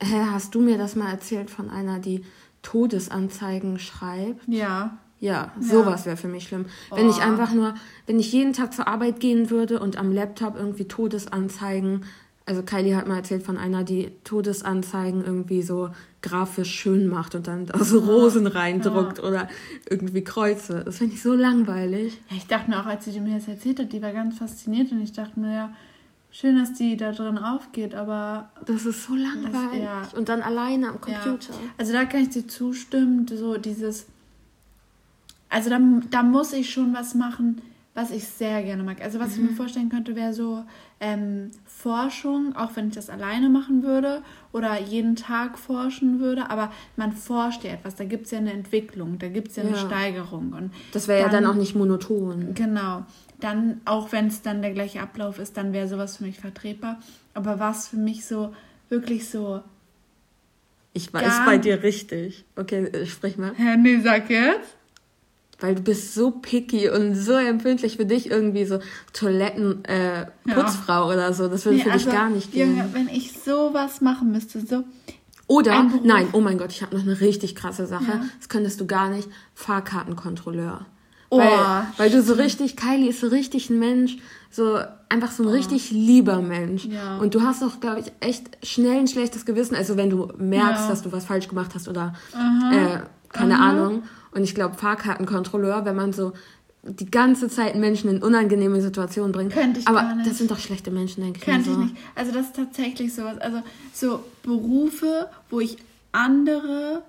Hä, 0.00 0.26
hast 0.30 0.54
du 0.54 0.60
mir 0.60 0.76
das 0.76 0.96
mal 0.96 1.10
erzählt 1.10 1.50
von 1.50 1.70
einer, 1.70 1.98
die 1.98 2.24
Todesanzeigen 2.62 3.78
schreibt? 3.78 4.46
Ja. 4.48 4.98
Ja, 5.20 5.52
sowas 5.58 6.04
wäre 6.04 6.18
für 6.18 6.28
mich 6.28 6.44
schlimm. 6.44 6.66
Oh. 6.90 6.96
Wenn 6.96 7.08
ich 7.08 7.16
oh. 7.16 7.20
einfach 7.20 7.52
nur, 7.54 7.74
wenn 8.06 8.18
ich 8.18 8.32
jeden 8.32 8.52
Tag 8.52 8.74
zur 8.74 8.88
Arbeit 8.88 9.20
gehen 9.20 9.48
würde 9.48 9.80
und 9.80 9.96
am 9.96 10.12
Laptop 10.12 10.56
irgendwie 10.56 10.86
Todesanzeigen 10.86 12.04
also 12.46 12.62
Kylie 12.62 12.94
hat 12.94 13.08
mal 13.08 13.16
erzählt 13.16 13.42
von 13.42 13.56
einer, 13.56 13.84
die 13.84 14.10
Todesanzeigen 14.22 15.24
irgendwie 15.24 15.62
so 15.62 15.90
grafisch 16.20 16.70
schön 16.70 17.08
macht 17.08 17.34
und 17.34 17.46
dann 17.46 17.66
da 17.66 17.82
so 17.82 18.00
Rosen 18.00 18.46
reindruckt 18.46 19.18
ja. 19.18 19.24
oder 19.24 19.48
irgendwie 19.88 20.22
Kreuze. 20.22 20.82
Das 20.84 20.98
finde 20.98 21.14
ich 21.14 21.22
so 21.22 21.34
langweilig. 21.34 22.20
Ja, 22.28 22.36
ich 22.36 22.46
dachte 22.46 22.70
mir 22.70 22.80
auch, 22.80 22.86
als 22.86 23.06
sie 23.06 23.18
mir 23.20 23.36
das 23.36 23.48
erzählt 23.48 23.80
hat, 23.80 23.92
die 23.92 24.02
war 24.02 24.12
ganz 24.12 24.38
fasziniert 24.38 24.92
und 24.92 25.00
ich 25.02 25.12
dachte 25.12 25.40
mir, 25.40 25.54
ja, 25.54 25.76
schön, 26.30 26.58
dass 26.58 26.74
die 26.74 26.98
da 26.98 27.12
drin 27.12 27.38
aufgeht, 27.38 27.94
aber. 27.94 28.50
Das 28.66 28.84
ist 28.84 29.04
so 29.04 29.14
langweilig. 29.14 29.84
Das, 29.84 30.12
ja. 30.12 30.18
Und 30.18 30.28
dann 30.28 30.42
alleine 30.42 30.88
am 30.88 31.00
Computer. 31.00 31.54
Also 31.78 31.92
da 31.94 32.04
kann 32.04 32.20
ich 32.22 32.30
dir 32.30 32.46
zustimmen, 32.46 33.26
so 33.26 33.56
dieses. 33.56 34.06
Also 35.48 35.70
da, 35.70 35.80
da 36.10 36.22
muss 36.22 36.52
ich 36.52 36.70
schon 36.70 36.92
was 36.92 37.14
machen 37.14 37.62
was 37.94 38.10
ich 38.10 38.26
sehr 38.26 38.62
gerne 38.64 38.82
mag. 38.82 39.00
Also 39.00 39.20
was 39.20 39.28
mhm. 39.28 39.34
ich 39.34 39.40
mir 39.40 39.50
mhm. 39.52 39.56
vorstellen 39.56 39.88
könnte, 39.88 40.16
wäre 40.16 40.34
so 40.34 40.64
ähm, 41.00 41.50
Forschung, 41.84 42.56
auch 42.56 42.76
wenn 42.76 42.88
ich 42.88 42.94
das 42.94 43.10
alleine 43.10 43.50
machen 43.50 43.82
würde 43.82 44.22
oder 44.52 44.80
jeden 44.80 45.16
Tag 45.16 45.58
forschen 45.58 46.18
würde, 46.18 46.48
aber 46.48 46.72
man 46.96 47.12
forscht 47.12 47.62
ja 47.62 47.72
etwas, 47.72 47.94
da 47.94 48.04
gibt 48.04 48.24
es 48.24 48.30
ja 48.30 48.38
eine 48.38 48.54
Entwicklung, 48.54 49.18
da 49.18 49.28
gibt 49.28 49.48
es 49.48 49.56
ja 49.56 49.64
eine 49.64 49.72
ja. 49.72 49.76
Steigerung. 49.76 50.54
Und 50.54 50.72
das 50.92 51.08
wäre 51.08 51.20
ja 51.20 51.28
dann 51.28 51.44
auch 51.44 51.56
nicht 51.56 51.74
monoton. 51.74 52.54
Genau. 52.54 53.04
Dann, 53.38 53.82
auch 53.84 54.12
wenn 54.12 54.28
es 54.28 54.40
dann 54.40 54.62
der 54.62 54.72
gleiche 54.72 55.02
Ablauf 55.02 55.38
ist, 55.38 55.58
dann 55.58 55.74
wäre 55.74 55.86
sowas 55.86 56.16
für 56.16 56.24
mich 56.24 56.38
vertretbar. 56.38 57.00
Aber 57.34 57.60
was 57.60 57.88
für 57.88 57.98
mich 57.98 58.24
so, 58.24 58.54
wirklich 58.88 59.28
so. 59.28 59.60
Ich 60.94 61.12
weiß 61.12 61.44
bei 61.44 61.58
dir 61.58 61.82
richtig. 61.82 62.46
Okay, 62.56 62.86
äh, 62.86 63.04
sprich 63.04 63.36
mal. 63.36 63.52
Hä, 63.56 63.76
nee, 63.76 64.00
sag 64.00 64.30
jetzt 64.30 64.74
weil 65.60 65.74
du 65.74 65.82
bist 65.82 66.14
so 66.14 66.30
picky 66.30 66.88
und 66.90 67.14
so 67.14 67.32
empfindlich 67.32 67.96
für 67.96 68.06
dich 68.06 68.30
irgendwie 68.30 68.64
so 68.64 68.80
Toiletten 69.12 69.84
äh, 69.84 70.26
Putzfrau 70.52 71.08
ja. 71.10 71.14
oder 71.14 71.32
so. 71.32 71.48
Das 71.48 71.64
würde 71.64 71.78
nee, 71.78 71.84
für 71.84 71.92
also, 71.92 72.06
dich 72.06 72.14
gar 72.14 72.30
nicht 72.30 72.52
gehen. 72.52 72.76
Junge, 72.76 72.88
wenn 72.92 73.08
ich 73.08 73.32
sowas 73.32 74.00
machen 74.00 74.32
müsste, 74.32 74.60
so 74.60 74.84
oder 75.46 75.90
nein, 76.02 76.28
oh 76.32 76.40
mein 76.40 76.56
Gott, 76.56 76.72
ich 76.72 76.82
habe 76.82 76.96
noch 76.96 77.02
eine 77.02 77.20
richtig 77.20 77.54
krasse 77.54 77.86
Sache. 77.86 78.04
Ja. 78.04 78.24
Das 78.38 78.48
könntest 78.48 78.80
du 78.80 78.86
gar 78.86 79.10
nicht. 79.10 79.28
Fahrkartenkontrolleur. 79.54 80.86
Oh, 81.30 81.38
weil, 81.38 81.86
weil 81.96 82.10
du 82.10 82.22
so 82.22 82.34
richtig, 82.34 82.76
Kylie 82.76 83.10
ist 83.10 83.20
so 83.20 83.26
richtig 83.26 83.68
ein 83.68 83.78
Mensch, 83.78 84.18
so 84.50 84.78
einfach 85.08 85.32
so 85.32 85.42
ein 85.42 85.48
oh. 85.48 85.52
richtig 85.52 85.90
lieber 85.90 86.40
Mensch. 86.40 86.86
Ja. 86.86 87.18
Und 87.18 87.34
du 87.34 87.42
hast 87.42 87.62
auch, 87.62 87.80
glaube 87.80 88.00
ich, 88.00 88.12
echt 88.20 88.64
schnell 88.64 89.00
ein 89.00 89.08
schlechtes 89.08 89.44
Gewissen. 89.44 89.74
Also 89.74 89.96
wenn 89.96 90.10
du 90.10 90.32
merkst, 90.38 90.88
dass 90.88 91.02
du 91.02 91.12
was 91.12 91.24
falsch 91.24 91.48
gemacht 91.48 91.72
hast 91.74 91.88
oder 91.88 92.14
keine 93.34 93.56
Aha. 93.56 93.70
Ahnung. 93.70 94.04
Und 94.32 94.42
ich 94.42 94.54
glaube, 94.54 94.74
Fahrkartenkontrolleur, 94.76 95.84
wenn 95.84 95.96
man 95.96 96.12
so 96.12 96.32
die 96.86 97.10
ganze 97.10 97.48
Zeit 97.48 97.76
Menschen 97.76 98.10
in 98.10 98.22
unangenehme 98.22 98.80
Situationen 98.80 99.32
bringt. 99.32 99.52
Könnte 99.52 99.80
ich 99.80 99.88
Aber 99.88 100.00
gar 100.00 100.16
nicht. 100.16 100.28
das 100.28 100.38
sind 100.38 100.50
doch 100.50 100.58
schlechte 100.58 100.90
Menschen, 100.90 101.22
denke 101.22 101.38
ich. 101.38 101.44
Könnte 101.44 101.70
ich 101.70 101.76
nicht. 101.76 101.96
Also 102.14 102.32
das 102.32 102.46
ist 102.46 102.56
tatsächlich 102.56 103.14
sowas. 103.14 103.38
Also 103.38 103.62
so 103.92 104.22
Berufe, 104.42 105.28
wo 105.48 105.60
ich 105.60 105.78
andere 106.12 107.02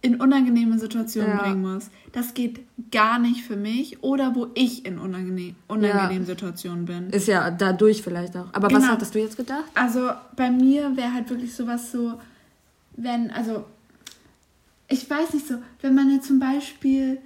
in 0.00 0.20
unangenehme 0.20 0.78
Situationen 0.78 1.30
ja. 1.30 1.42
bringen 1.42 1.60
muss. 1.60 1.90
Das 2.12 2.34
geht 2.34 2.60
gar 2.90 3.18
nicht 3.18 3.42
für 3.42 3.56
mich. 3.56 4.02
Oder 4.02 4.34
wo 4.34 4.48
ich 4.54 4.84
in 4.84 4.98
unangenehm, 4.98 5.54
unangenehmen 5.68 6.22
ja. 6.22 6.34
Situationen 6.34 6.86
bin. 6.86 7.10
Ist 7.10 7.28
ja 7.28 7.50
dadurch 7.50 8.02
vielleicht 8.02 8.36
auch. 8.36 8.46
Aber 8.52 8.68
genau. 8.68 8.80
was 8.80 8.88
hattest 8.88 9.14
du 9.14 9.20
jetzt 9.20 9.36
gedacht? 9.36 9.64
Also 9.74 10.10
bei 10.34 10.50
mir 10.50 10.96
wäre 10.96 11.12
halt 11.12 11.30
wirklich 11.30 11.54
sowas 11.54 11.92
so, 11.92 12.14
wenn, 12.96 13.30
also 13.30 13.64
ich 14.92 15.08
weiß 15.08 15.32
nicht 15.32 15.48
so, 15.48 15.54
wenn 15.80 15.94
man 15.94 16.10
jetzt 16.10 16.26
zum 16.26 16.38
Beispiel 16.38 17.18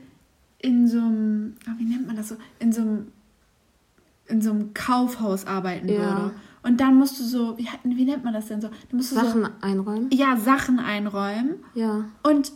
in 0.59 0.87
so 0.87 0.99
einem, 0.99 1.57
ah, 1.67 1.73
wie 1.79 1.85
nennt 1.85 2.07
man 2.07 2.17
das 2.17 2.29
so, 2.29 2.37
in 2.61 2.73
so 2.73 2.81
einem, 2.81 3.13
in 4.29 4.41
so 4.41 4.51
einem 4.51 4.73
Kaufhaus 4.73 5.47
arbeiten 5.47 5.89
ja. 5.89 5.99
würde. 5.99 6.35
Und 6.63 6.81
dann 6.81 6.97
musst 6.97 7.19
du 7.19 7.25
so, 7.25 7.59
wie, 7.59 7.69
wie 7.85 8.05
nennt 8.05 8.25
man 8.25 8.35
das 8.35 8.47
denn 8.47 8.61
so? 8.61 8.71
musst 8.93 9.13
du 9.13 9.17
Sachen 9.17 9.45
so, 9.45 9.51
einräumen? 9.61 10.11
Ja, 10.13 10.37
Sachen 10.37 10.79
einräumen. 10.79 11.57
Ja. 11.75 12.07
Und 12.23 12.53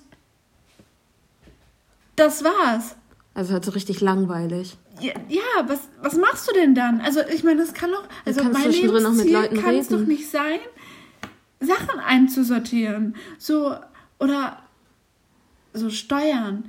das 2.16 2.44
war's. 2.44 2.96
Also 3.34 3.52
halt 3.52 3.64
so 3.64 3.72
richtig 3.72 4.00
langweilig. 4.00 4.76
Ja, 5.00 5.12
ja, 5.28 5.68
was, 5.68 5.88
was 6.02 6.16
machst 6.16 6.48
du 6.48 6.52
denn 6.52 6.74
dann? 6.74 7.00
Also 7.00 7.20
ich 7.32 7.42
meine, 7.42 7.60
das 7.60 7.72
kann 7.72 7.90
doch, 7.90 8.04
also 8.24 8.44
mein 8.44 8.70
Lebensziel 8.70 9.60
kann 9.60 9.74
es 9.74 9.88
doch 9.88 10.00
nicht 10.00 10.28
sein, 10.30 10.58
Sachen 11.60 12.00
einzusortieren. 12.00 13.16
So, 13.38 13.76
oder 14.18 14.59
so 15.72 15.90
Steuern. 15.90 16.68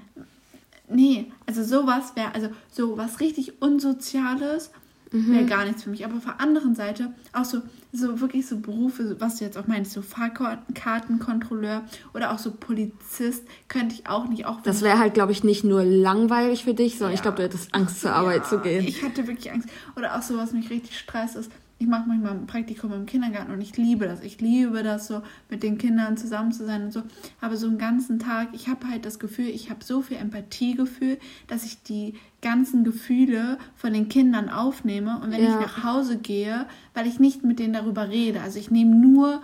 Nee, 0.90 1.32
also 1.46 1.64
sowas 1.64 2.16
wäre, 2.16 2.36
also 2.36 2.50
so 2.70 2.98
was 2.98 3.20
richtig 3.20 3.62
Unsoziales 3.62 4.72
wäre 5.12 5.44
mhm. 5.44 5.48
gar 5.48 5.66
nichts 5.66 5.84
für 5.84 5.90
mich. 5.90 6.06
Aber 6.06 6.16
auf 6.16 6.24
der 6.24 6.40
anderen 6.40 6.74
Seite 6.74 7.14
auch 7.34 7.44
so, 7.44 7.62
so 7.92 8.22
wirklich 8.22 8.48
so 8.48 8.60
Berufe, 8.60 9.18
was 9.20 9.38
du 9.38 9.44
jetzt 9.44 9.58
auch 9.58 9.68
meinst, 9.68 9.92
so 9.92 10.02
Fahrkartenkontrolleur 10.02 11.84
oder 12.14 12.32
auch 12.32 12.40
so 12.40 12.52
Polizist, 12.52 13.44
könnte 13.68 13.96
ich 13.96 14.08
auch 14.08 14.28
nicht. 14.30 14.46
Auch 14.46 14.62
das 14.62 14.82
wäre 14.82 15.00
halt, 15.00 15.14
glaube 15.14 15.34
ich, 15.34 15.44
nicht 15.44 15.66
nur 15.66 15.84
langweilig 15.84 16.64
für 16.64 16.74
dich, 16.74 16.94
sondern 16.98 17.12
ja. 17.12 17.16
ich 17.16 17.22
glaube, 17.22 17.38
du 17.38 17.44
hättest 17.44 17.74
Angst 17.76 18.00
zur 18.00 18.14
Arbeit 18.14 18.44
ja, 18.44 18.50
zu 18.50 18.60
gehen. 18.60 18.86
Ich 18.88 19.04
hatte 19.04 19.28
wirklich 19.28 19.52
Angst. 19.52 19.68
Oder 19.98 20.18
auch 20.18 20.22
so, 20.22 20.38
was 20.38 20.54
mich 20.54 20.70
richtig 20.70 20.98
stresst, 20.98 21.36
ist, 21.36 21.52
ich 21.82 21.88
mache 21.88 22.08
manchmal 22.08 22.34
ein 22.34 22.46
Praktikum 22.46 22.94
im 22.94 23.08
Kindergarten 23.08 23.52
und 23.52 23.60
ich 23.60 23.76
liebe 23.76 24.06
das. 24.06 24.22
Ich 24.22 24.40
liebe 24.40 24.84
das 24.84 25.08
so, 25.08 25.24
mit 25.50 25.64
den 25.64 25.80
Kindern 25.80 26.16
zusammen 26.16 26.52
zu 26.52 26.64
sein 26.64 26.84
und 26.84 26.94
so. 26.94 27.02
Aber 27.42 27.58
so 27.58 27.66
einen 27.66 27.80
ganzen 27.80 28.20
Tag, 28.20 28.50
ich 28.54 28.68
habe 28.68 28.88
halt 28.88 29.04
das 29.04 29.18
Gefühl, 29.18 29.48
ich 29.48 29.72
habe 29.72 29.84
so 29.84 30.04
viel 30.04 30.18
Empathiegefühl, 30.18 31.18
dass 31.48 31.66
ich 31.66 31.82
die 31.82 32.14
ganzen 32.44 32.84
Gefühle 32.84 33.58
von 33.76 33.94
den 33.94 34.10
Kindern 34.10 34.48
aufnehme. 34.48 35.20
Und 35.24 35.32
wenn 35.32 35.44
ja. 35.44 35.50
ich 35.50 35.56
nach 35.56 35.84
Hause 35.84 36.20
gehe, 36.20 36.68
weil 36.94 37.08
ich 37.08 37.20
nicht 37.20 37.44
mit 37.44 37.58
denen 37.58 37.74
darüber 37.74 38.10
rede, 38.10 38.42
also 38.42 38.60
ich 38.60 38.70
nehme 38.70 38.96
nur 38.96 39.42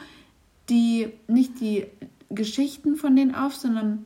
die, 0.70 1.08
nicht 1.28 1.60
die 1.60 1.88
Geschichten 2.30 2.98
von 2.98 3.16
denen 3.16 3.34
auf, 3.34 3.56
sondern 3.56 4.06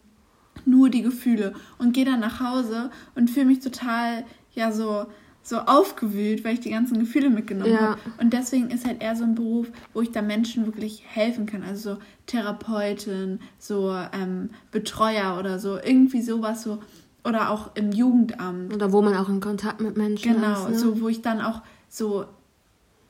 nur 0.64 0.90
die 0.90 1.02
Gefühle 1.02 1.52
und 1.80 1.92
gehe 1.92 2.06
dann 2.06 2.22
nach 2.22 2.40
Hause 2.40 2.92
und 3.14 3.30
fühle 3.30 3.48
mich 3.48 3.60
total, 3.60 4.24
ja, 4.54 4.72
so 4.72 5.08
so 5.44 5.58
aufgewühlt, 5.58 6.44
weil 6.44 6.54
ich 6.54 6.60
die 6.60 6.70
ganzen 6.70 7.00
Gefühle 7.00 7.30
mitgenommen 7.30 7.74
ja. 7.74 7.80
habe. 7.82 8.00
Und 8.20 8.32
deswegen 8.34 8.70
ist 8.70 8.86
halt 8.86 9.02
eher 9.02 9.16
so 9.16 9.24
ein 9.24 9.36
Beruf, 9.36 9.68
wo 9.94 10.02
ich 10.02 10.12
da 10.12 10.22
Menschen 10.22 10.66
wirklich 10.66 11.04
helfen 11.08 11.46
kann. 11.46 11.64
Also 11.64 11.96
so 11.96 11.98
Therapeutin, 12.28 13.40
so 13.58 13.96
ähm, 14.14 14.52
Betreuer 14.72 15.38
oder 15.40 15.60
so, 15.60 15.78
irgendwie 15.78 16.22
sowas 16.22 16.64
so. 16.64 16.80
Oder 17.24 17.52
auch 17.52 17.76
im 17.76 17.92
Jugendamt. 17.92 18.74
Oder 18.74 18.92
wo 18.92 19.02
man 19.02 19.16
auch 19.16 19.30
in 19.30 19.42
Kontakt 19.42 19.80
mit 19.80 19.96
Menschen 19.96 20.34
genau, 20.34 20.54
ist. 20.54 20.66
Genau, 20.66 20.70
ne? 20.70 20.78
so 20.78 21.02
wo 21.02 21.08
ich 21.08 21.22
dann 21.22 21.42
auch 21.42 21.62
so 21.88 22.26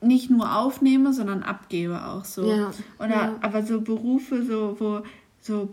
nicht 0.02 0.30
nur 0.30 0.58
aufnehme, 0.58 1.14
sondern 1.14 1.44
abgebe 1.44 2.06
auch 2.06 2.26
so. 2.26 2.50
Ja. 2.50 2.72
Oder 3.00 3.10
ja. 3.10 3.36
aber 3.42 3.64
so 3.64 3.82
Berufe, 3.82 4.44
so, 4.44 4.76
wo 4.80 5.02
so 5.40 5.70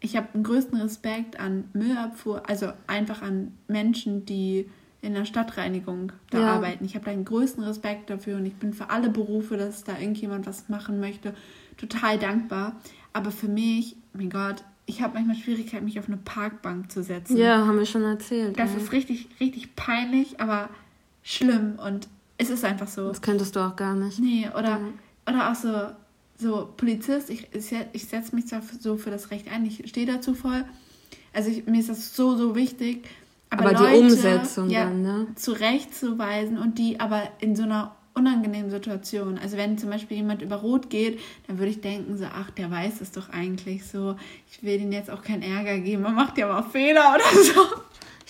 ich 0.00 0.16
habe 0.16 0.28
den 0.34 0.42
größten 0.42 0.80
Respekt 0.80 1.38
an 1.38 1.64
Müllabfuhr, 1.72 2.42
also 2.48 2.72
einfach 2.86 3.22
an 3.22 3.52
Menschen, 3.68 4.26
die 4.26 4.68
in 5.02 5.14
der 5.14 5.24
Stadtreinigung 5.24 6.12
da 6.30 6.40
ja. 6.40 6.52
arbeiten. 6.54 6.84
Ich 6.84 6.94
habe 6.94 7.04
da 7.04 7.10
den 7.10 7.24
größten 7.24 7.62
Respekt 7.64 8.08
dafür 8.08 8.36
und 8.36 8.46
ich 8.46 8.54
bin 8.54 8.72
für 8.72 8.88
alle 8.88 9.10
Berufe, 9.10 9.56
dass 9.56 9.82
da 9.82 9.98
irgendjemand 9.98 10.46
was 10.46 10.68
machen 10.68 11.00
möchte, 11.00 11.34
total 11.76 12.18
dankbar. 12.18 12.76
Aber 13.12 13.32
für 13.32 13.48
mich, 13.48 13.96
mein 14.14 14.30
Gott, 14.30 14.62
ich 14.86 15.02
habe 15.02 15.14
manchmal 15.14 15.36
Schwierigkeiten, 15.36 15.84
mich 15.84 15.98
auf 15.98 16.06
eine 16.06 16.18
Parkbank 16.18 16.90
zu 16.90 17.02
setzen. 17.02 17.36
Ja, 17.36 17.66
haben 17.66 17.78
wir 17.78 17.86
schon 17.86 18.04
erzählt. 18.04 18.58
Das 18.58 18.70
ey. 18.70 18.76
ist 18.76 18.92
richtig, 18.92 19.28
richtig 19.40 19.74
peinlich, 19.74 20.40
aber 20.40 20.70
schlimm 21.24 21.78
und 21.84 22.08
es 22.38 22.50
ist 22.50 22.64
einfach 22.64 22.88
so. 22.88 23.08
Das 23.08 23.22
könntest 23.22 23.56
du 23.56 23.60
auch 23.60 23.74
gar 23.74 23.96
nicht. 23.96 24.20
Nee, 24.20 24.48
oder, 24.56 24.78
mhm. 24.78 24.94
oder 25.28 25.50
auch 25.50 25.54
so, 25.56 25.88
so 26.38 26.72
Polizist, 26.76 27.28
ich, 27.28 27.48
ich 27.52 28.04
setze 28.06 28.34
mich 28.36 28.46
zwar 28.46 28.62
so 28.62 28.96
für 28.96 29.10
das 29.10 29.32
Recht 29.32 29.50
ein, 29.50 29.66
ich 29.66 29.88
stehe 29.88 30.06
dazu 30.06 30.34
voll. 30.34 30.64
Also 31.32 31.50
ich, 31.50 31.66
mir 31.66 31.80
ist 31.80 31.88
das 31.88 32.14
so, 32.14 32.36
so 32.36 32.54
wichtig. 32.54 33.08
Aber, 33.52 33.70
aber 33.70 33.72
Leute, 33.80 33.92
die 33.92 33.98
Umsetzung 33.98 34.70
ja, 34.70 34.84
dann, 34.84 35.02
ne? 35.02 35.26
Zurechtzuweisen 35.34 36.58
und 36.58 36.78
die 36.78 36.98
aber 37.00 37.22
in 37.40 37.54
so 37.54 37.64
einer 37.64 37.94
unangenehmen 38.14 38.70
Situation. 38.70 39.38
Also 39.38 39.56
wenn 39.56 39.78
zum 39.78 39.90
Beispiel 39.90 40.18
jemand 40.18 40.42
über 40.42 40.56
Rot 40.56 40.90
geht, 40.90 41.20
dann 41.46 41.58
würde 41.58 41.70
ich 41.70 41.80
denken 41.80 42.16
so, 42.16 42.24
ach, 42.24 42.50
der 42.50 42.70
weiß 42.70 43.00
es 43.00 43.12
doch 43.12 43.30
eigentlich 43.30 43.86
so. 43.86 44.16
Ich 44.50 44.62
will 44.62 44.78
den 44.78 44.92
jetzt 44.92 45.10
auch 45.10 45.22
keinen 45.22 45.42
Ärger 45.42 45.78
geben. 45.78 46.02
Man 46.02 46.14
macht 46.14 46.36
ja 46.38 46.46
mal 46.46 46.62
Fehler 46.62 47.14
oder 47.14 47.42
so. 47.42 47.81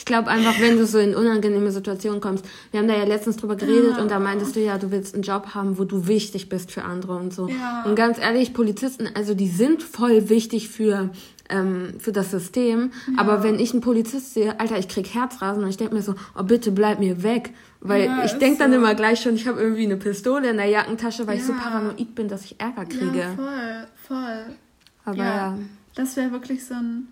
Ich 0.03 0.05
glaube 0.05 0.29
einfach, 0.31 0.59
wenn 0.61 0.79
du 0.79 0.85
so 0.85 0.99
in 0.99 1.15
unangenehme 1.15 1.71
Situationen 1.71 2.21
kommst. 2.21 2.45
Wir 2.73 2.81
haben 2.81 2.89
da 2.89 2.97
ja 2.97 3.05
letztens 3.05 3.37
drüber 3.37 3.55
geredet 3.55 3.93
ja. 3.97 4.03
und 4.03 4.11
da 4.11 4.19
meintest 4.19 4.57
du 4.57 4.61
ja, 4.61 4.77
du 4.77 4.91
willst 4.91 5.15
einen 5.15 5.23
Job 5.23 5.55
haben, 5.55 5.79
wo 5.79 5.85
du 5.85 6.09
wichtig 6.09 6.49
bist 6.49 6.73
für 6.73 6.83
andere 6.83 7.15
und 7.15 7.33
so. 7.33 7.47
Ja. 7.47 7.85
Und 7.87 7.95
ganz 7.95 8.19
ehrlich, 8.19 8.53
Polizisten, 8.53 9.09
also 9.15 9.35
die 9.35 9.47
sind 9.47 9.81
voll 9.81 10.29
wichtig 10.29 10.71
für 10.71 11.11
ähm, 11.49 11.95
für 12.01 12.11
das 12.11 12.33
System. 12.33 12.91
Ja. 13.07 13.21
Aber 13.21 13.45
wenn 13.45 13.61
ich 13.61 13.71
einen 13.71 13.81
Polizist 13.81 14.35
sehe, 14.35 14.59
Alter, 14.59 14.77
ich 14.77 14.89
krieg 14.89 15.15
Herzrasen 15.15 15.63
und 15.63 15.71
ich 15.71 15.77
denke 15.77 15.95
mir 15.95 16.03
so, 16.03 16.17
oh 16.37 16.43
bitte 16.43 16.73
bleib 16.73 16.99
mir 16.99 17.23
weg. 17.23 17.51
Weil 17.81 18.07
ja, 18.07 18.25
ich 18.25 18.33
denke 18.33 18.57
so. 18.57 18.65
dann 18.65 18.73
immer 18.73 18.97
gleich 18.97 19.23
schon, 19.23 19.37
ich 19.37 19.47
habe 19.47 19.61
irgendwie 19.61 19.85
eine 19.85 19.99
Pistole 19.99 20.51
in 20.51 20.57
der 20.57 20.67
Jackentasche, 20.67 21.29
weil 21.29 21.37
ich 21.37 21.45
so 21.45 21.53
paranoid 21.53 22.17
bin, 22.17 22.27
dass 22.27 22.45
ich 22.45 22.61
Ärger 22.61 22.87
kriege. 22.87 23.19
Ja, 23.19 23.35
voll, 23.37 23.87
voll. 24.09 24.57
Aber 25.05 25.17
ja. 25.17 25.59
Das 25.95 26.17
wäre 26.17 26.33
wirklich 26.33 26.65
so 26.65 26.75
ein. 26.75 27.07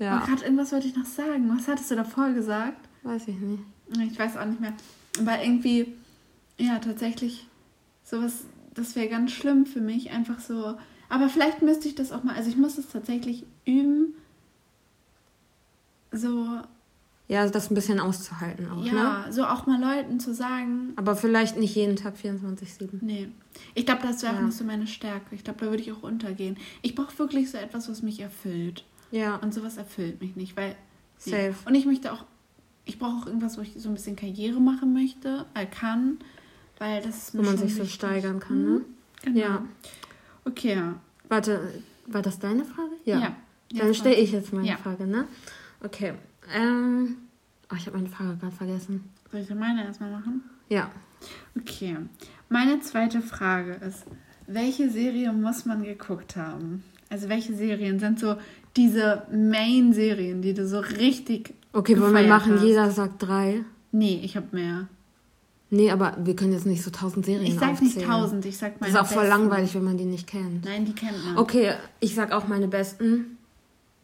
Ja. 0.00 0.18
Und 0.18 0.26
gerade 0.26 0.44
irgendwas 0.44 0.72
wollte 0.72 0.88
ich 0.88 0.96
noch 0.96 1.04
sagen. 1.04 1.48
Was 1.56 1.68
hattest 1.68 1.90
du 1.90 1.94
davor 1.94 2.30
gesagt? 2.30 2.88
Weiß 3.02 3.28
ich 3.28 3.36
nicht. 3.38 3.62
Ich 4.12 4.18
weiß 4.18 4.36
auch 4.36 4.46
nicht 4.46 4.60
mehr. 4.60 4.72
Aber 5.20 5.42
irgendwie, 5.42 5.94
ja, 6.58 6.78
tatsächlich, 6.78 7.46
sowas, 8.02 8.44
das 8.74 8.96
wäre 8.96 9.08
ganz 9.08 9.30
schlimm 9.32 9.66
für 9.66 9.80
mich. 9.80 10.10
Einfach 10.10 10.40
so, 10.40 10.76
aber 11.08 11.28
vielleicht 11.28 11.60
müsste 11.62 11.88
ich 11.88 11.94
das 11.94 12.12
auch 12.12 12.22
mal, 12.22 12.34
also 12.34 12.48
ich 12.48 12.56
muss 12.56 12.78
es 12.78 12.88
tatsächlich 12.88 13.44
üben, 13.66 14.14
so. 16.12 16.60
Ja, 17.28 17.46
das 17.48 17.70
ein 17.70 17.74
bisschen 17.74 18.00
auszuhalten 18.00 18.68
auch, 18.68 18.84
ja, 18.84 19.26
ne? 19.26 19.32
so 19.32 19.44
auch 19.44 19.66
mal 19.66 19.80
Leuten 19.80 20.18
zu 20.18 20.34
sagen. 20.34 20.92
Aber 20.96 21.14
vielleicht 21.14 21.56
nicht 21.56 21.76
jeden 21.76 21.94
Tag 21.94 22.16
24-7. 22.16 22.88
Nee. 23.00 23.28
Ich 23.74 23.86
glaube, 23.86 24.02
das 24.02 24.22
wäre 24.22 24.34
ja. 24.34 24.42
nicht 24.42 24.56
so 24.56 24.64
meine 24.64 24.88
Stärke. 24.88 25.36
Ich 25.36 25.44
glaube, 25.44 25.60
da 25.60 25.70
würde 25.70 25.82
ich 25.82 25.92
auch 25.92 26.02
untergehen. 26.02 26.56
Ich 26.82 26.96
brauche 26.96 27.16
wirklich 27.20 27.50
so 27.50 27.58
etwas, 27.58 27.88
was 27.88 28.02
mich 28.02 28.18
erfüllt. 28.18 28.84
Ja. 29.10 29.36
Und 29.36 29.54
sowas 29.54 29.76
erfüllt 29.76 30.20
mich 30.20 30.36
nicht, 30.36 30.56
weil. 30.56 30.76
Safe. 31.18 31.54
Und 31.66 31.74
ich 31.74 31.84
möchte 31.84 32.12
auch, 32.12 32.24
ich 32.86 32.98
brauche 32.98 33.22
auch 33.22 33.26
irgendwas, 33.26 33.58
wo 33.58 33.62
ich 33.62 33.74
so 33.76 33.88
ein 33.90 33.94
bisschen 33.94 34.16
Karriere 34.16 34.58
machen 34.60 34.94
möchte, 34.94 35.44
äh, 35.54 35.66
kann, 35.66 36.18
weil 36.78 37.02
das 37.02 37.28
ist 37.28 37.38
Wo 37.38 37.42
man 37.42 37.58
sich 37.58 37.74
so 37.74 37.84
steigern 37.84 38.40
kann, 38.40 38.64
ne? 38.64 38.70
Mhm. 38.70 38.84
Genau. 39.22 39.38
Ja. 39.38 39.64
Okay. 40.46 40.82
Warte, 41.28 41.60
war 42.06 42.22
das 42.22 42.38
deine 42.38 42.64
Frage? 42.64 42.92
Ja. 43.04 43.20
ja 43.20 43.36
Dann 43.72 43.94
stelle 43.94 44.16
ich 44.16 44.32
jetzt 44.32 44.52
meine 44.52 44.66
ja. 44.66 44.76
Frage, 44.78 45.06
ne? 45.06 45.26
Okay. 45.82 46.14
Ähm, 46.54 47.16
oh, 47.70 47.76
ich 47.76 47.86
habe 47.86 47.98
meine 47.98 48.08
Frage 48.08 48.36
gerade 48.36 48.56
vergessen. 48.56 49.10
Soll 49.30 49.42
ich 49.42 49.54
meine 49.54 49.84
erstmal 49.84 50.10
machen? 50.10 50.42
Ja. 50.68 50.90
Okay. 51.56 51.96
Meine 52.48 52.80
zweite 52.80 53.20
Frage 53.20 53.74
ist, 53.74 54.06
welche 54.46 54.90
Serie 54.90 55.32
muss 55.32 55.66
man 55.66 55.84
geguckt 55.84 56.36
haben? 56.36 56.82
Also 57.10 57.28
welche 57.28 57.54
Serien 57.54 57.98
sind 57.98 58.18
so 58.18 58.36
diese 58.76 59.22
Main-Serien, 59.32 60.42
die 60.42 60.54
du 60.54 60.66
so 60.66 60.78
richtig. 60.78 61.54
Okay, 61.72 62.00
wollen 62.00 62.14
wir 62.14 62.22
machen, 62.26 62.54
hast? 62.54 62.62
jeder 62.62 62.90
sagt 62.90 63.22
drei. 63.22 63.64
Nee, 63.92 64.20
ich 64.22 64.36
habe 64.36 64.46
mehr. 64.52 64.88
Nee, 65.72 65.90
aber 65.90 66.16
wir 66.24 66.34
können 66.34 66.52
jetzt 66.52 66.66
nicht 66.66 66.82
so 66.82 66.90
tausend 66.90 67.24
Serien 67.24 67.46
Ich 67.46 67.54
sag 67.58 67.70
aufzählen. 67.72 67.94
nicht 67.94 68.06
tausend, 68.06 68.44
ich 68.44 68.58
sag 68.58 68.80
meine 68.80 68.92
Das 68.92 69.02
ist 69.02 69.08
auch 69.12 69.14
voll 69.14 69.26
langweilig, 69.28 69.74
wenn 69.74 69.84
man 69.84 69.96
die 69.96 70.04
nicht 70.04 70.26
kennt. 70.26 70.64
Nein, 70.64 70.84
die 70.84 70.92
kennt 70.94 71.24
man. 71.24 71.38
Okay, 71.38 71.74
ich 72.00 72.14
sag 72.14 72.32
auch 72.32 72.48
meine 72.48 72.66
besten. 72.66 73.38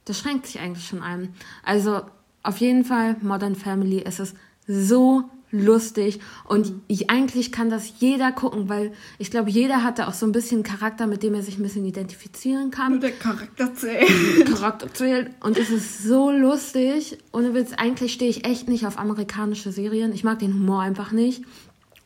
Das 0.05 0.19
schränkt 0.19 0.47
sich 0.47 0.61
eigentlich 0.61 0.87
schon 0.87 1.03
ein. 1.03 1.35
Also 1.65 2.03
auf 2.45 2.59
jeden 2.59 2.85
Fall 2.85 3.17
Modern 3.21 3.57
Family. 3.57 4.03
Es 4.05 4.21
ist 4.21 4.37
so 4.69 5.25
lustig 5.51 6.21
und 6.45 6.71
mhm. 6.71 6.81
ich 6.89 7.11
eigentlich 7.11 7.53
kann 7.53 7.71
das 7.71 8.01
jeder 8.01 8.33
gucken, 8.33 8.69
weil 8.69 8.93
ich 9.19 9.31
glaube, 9.31 9.51
jeder 9.51 9.83
hat 9.83 9.99
da 9.99 10.09
auch 10.09 10.15
so 10.15 10.27
ein 10.27 10.33
bisschen 10.33 10.63
Charakter, 10.63 11.07
mit 11.07 11.23
dem 11.23 11.35
er 11.35 11.43
sich 11.43 11.59
ein 11.59 11.63
bisschen 11.63 11.85
identifizieren 11.85 12.71
kann. 12.71 12.93
Nur 12.93 13.01
der 13.01 13.13
Charakter 13.13 13.75
zählt. 13.75 14.47
Charakter 14.47 14.93
zählt 14.93 15.31
und 15.41 15.57
es 15.59 15.71
ist 15.71 16.03
so 16.03 16.31
lustig. 16.31 17.19
Ohne 17.33 17.55
Witz, 17.55 17.73
eigentlich 17.75 18.13
stehe 18.13 18.31
ich 18.31 18.47
echt 18.47 18.69
nicht 18.69 18.87
auf 18.87 18.99
amerikanische 18.99 19.73
Serien. 19.73 20.13
Ich 20.13 20.25
mag 20.25 20.39
den 20.39 20.55
Humor 20.55 20.81
einfach 20.81 21.13
nicht. 21.13 21.45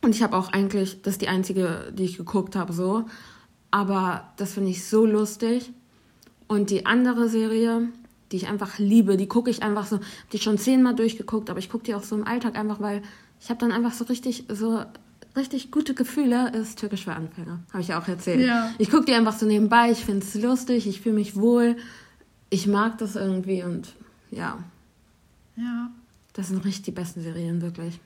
Und 0.01 0.15
ich 0.15 0.23
habe 0.23 0.35
auch 0.35 0.51
eigentlich, 0.51 1.01
das 1.01 1.13
ist 1.13 1.21
die 1.21 1.27
einzige, 1.27 1.91
die 1.95 2.05
ich 2.05 2.17
geguckt 2.17 2.55
habe, 2.55 2.73
so. 2.73 3.05
Aber 3.69 4.33
das 4.37 4.53
finde 4.53 4.71
ich 4.71 4.85
so 4.85 5.05
lustig. 5.05 5.71
Und 6.47 6.69
die 6.69 6.85
andere 6.85 7.29
Serie, 7.29 7.89
die 8.31 8.37
ich 8.37 8.47
einfach 8.47 8.79
liebe, 8.79 9.15
die 9.15 9.27
gucke 9.27 9.49
ich 9.49 9.63
einfach 9.63 9.85
so, 9.85 9.99
die 10.33 10.39
schon 10.39 10.57
zehnmal 10.57 10.95
durchgeguckt, 10.95 11.49
aber 11.49 11.59
ich 11.59 11.69
gucke 11.69 11.85
die 11.85 11.95
auch 11.95 12.03
so 12.03 12.15
im 12.15 12.27
Alltag 12.27 12.57
einfach, 12.57 12.81
weil 12.81 13.01
ich 13.41 13.49
habe 13.49 13.59
dann 13.59 13.71
einfach 13.71 13.91
so 13.91 14.05
richtig, 14.05 14.45
so 14.49 14.85
richtig 15.35 15.71
gute 15.71 15.95
Gefühle, 15.95 16.51
ist 16.51 16.79
Türkisch 16.79 17.05
für 17.05 17.13
Anfänger. 17.13 17.59
Habe 17.71 17.81
ich 17.81 17.89
ja 17.89 17.99
auch 17.99 18.07
erzählt. 18.07 18.45
Ja. 18.45 18.71
Ich 18.77 18.91
gucke 18.91 19.05
die 19.05 19.13
einfach 19.13 19.33
so 19.33 19.45
nebenbei, 19.45 19.91
ich 19.91 20.05
finde 20.05 20.25
es 20.25 20.35
lustig, 20.35 20.87
ich 20.87 21.01
fühle 21.01 21.15
mich 21.15 21.35
wohl. 21.35 21.75
Ich 22.49 22.67
mag 22.67 22.97
das 22.99 23.15
irgendwie 23.15 23.63
und 23.63 23.93
ja. 24.29 24.59
Ja. 25.55 25.89
Das 26.33 26.49
sind 26.49 26.63
richtig 26.63 26.83
die 26.83 26.91
besten 26.91 27.21
Serien, 27.21 27.61
wirklich. 27.61 27.99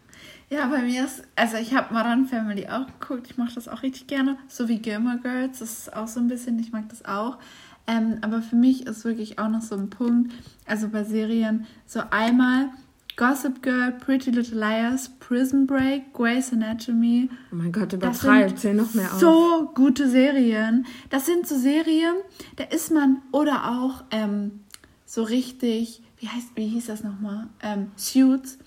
Ja, 0.49 0.67
bei 0.67 0.81
mir 0.81 1.03
ist, 1.03 1.23
also 1.35 1.57
ich 1.57 1.73
habe 1.73 1.93
Modern 1.93 2.27
Family 2.27 2.67
auch 2.67 2.85
geguckt, 2.99 3.27
ich 3.29 3.37
mache 3.37 3.55
das 3.55 3.67
auch 3.67 3.83
richtig 3.83 4.07
gerne. 4.07 4.37
So 4.47 4.67
wie 4.67 4.79
Gilmore 4.79 5.19
Girls, 5.21 5.59
das 5.59 5.79
ist 5.79 5.93
auch 5.93 6.07
so 6.07 6.19
ein 6.19 6.27
bisschen, 6.27 6.57
ich 6.59 6.71
mag 6.71 6.87
das 6.89 7.03
auch. 7.05 7.39
Ähm, 7.87 8.19
aber 8.21 8.41
für 8.41 8.55
mich 8.55 8.87
ist 8.87 9.03
wirklich 9.03 9.37
auch 9.37 9.49
noch 9.49 9.61
so 9.61 9.75
ein 9.75 9.89
Punkt, 9.89 10.33
also 10.65 10.89
bei 10.89 11.03
Serien, 11.03 11.67
so 11.85 12.01
einmal 12.09 12.69
Gossip 13.15 13.61
Girl, 13.61 13.91
Pretty 13.93 14.31
Little 14.31 14.59
Liars, 14.59 15.09
Prison 15.19 15.65
Break, 15.65 16.13
Grey's 16.13 16.51
Anatomy. 16.51 17.29
Oh 17.51 17.55
mein 17.55 17.71
Gott, 17.71 17.93
übertreibt, 17.93 18.59
zähl 18.59 18.73
noch 18.73 18.93
mehr 18.93 19.13
auf. 19.13 19.19
So 19.19 19.71
gute 19.73 20.09
Serien. 20.09 20.85
Das 21.09 21.25
sind 21.25 21.47
so 21.47 21.57
Serien, 21.57 22.15
da 22.57 22.65
ist 22.65 22.91
man, 22.91 23.21
oder 23.31 23.71
auch 23.71 24.03
ähm, 24.11 24.59
so 25.05 25.23
richtig, 25.23 26.01
wie 26.17 26.27
heißt, 26.27 26.49
wie 26.55 26.67
hieß 26.67 26.87
das 26.87 27.03
nochmal? 27.03 27.47
Ähm, 27.61 27.91
Suits. 27.95 28.57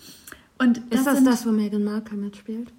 Und 0.59 0.79
das 0.91 1.01
ist 1.01 1.07
das 1.07 1.17
sind, 1.17 1.27
das, 1.27 1.47
wo 1.47 1.51
Meghan 1.51 1.85
Markle 1.85 2.17
mitspielt? 2.17 2.73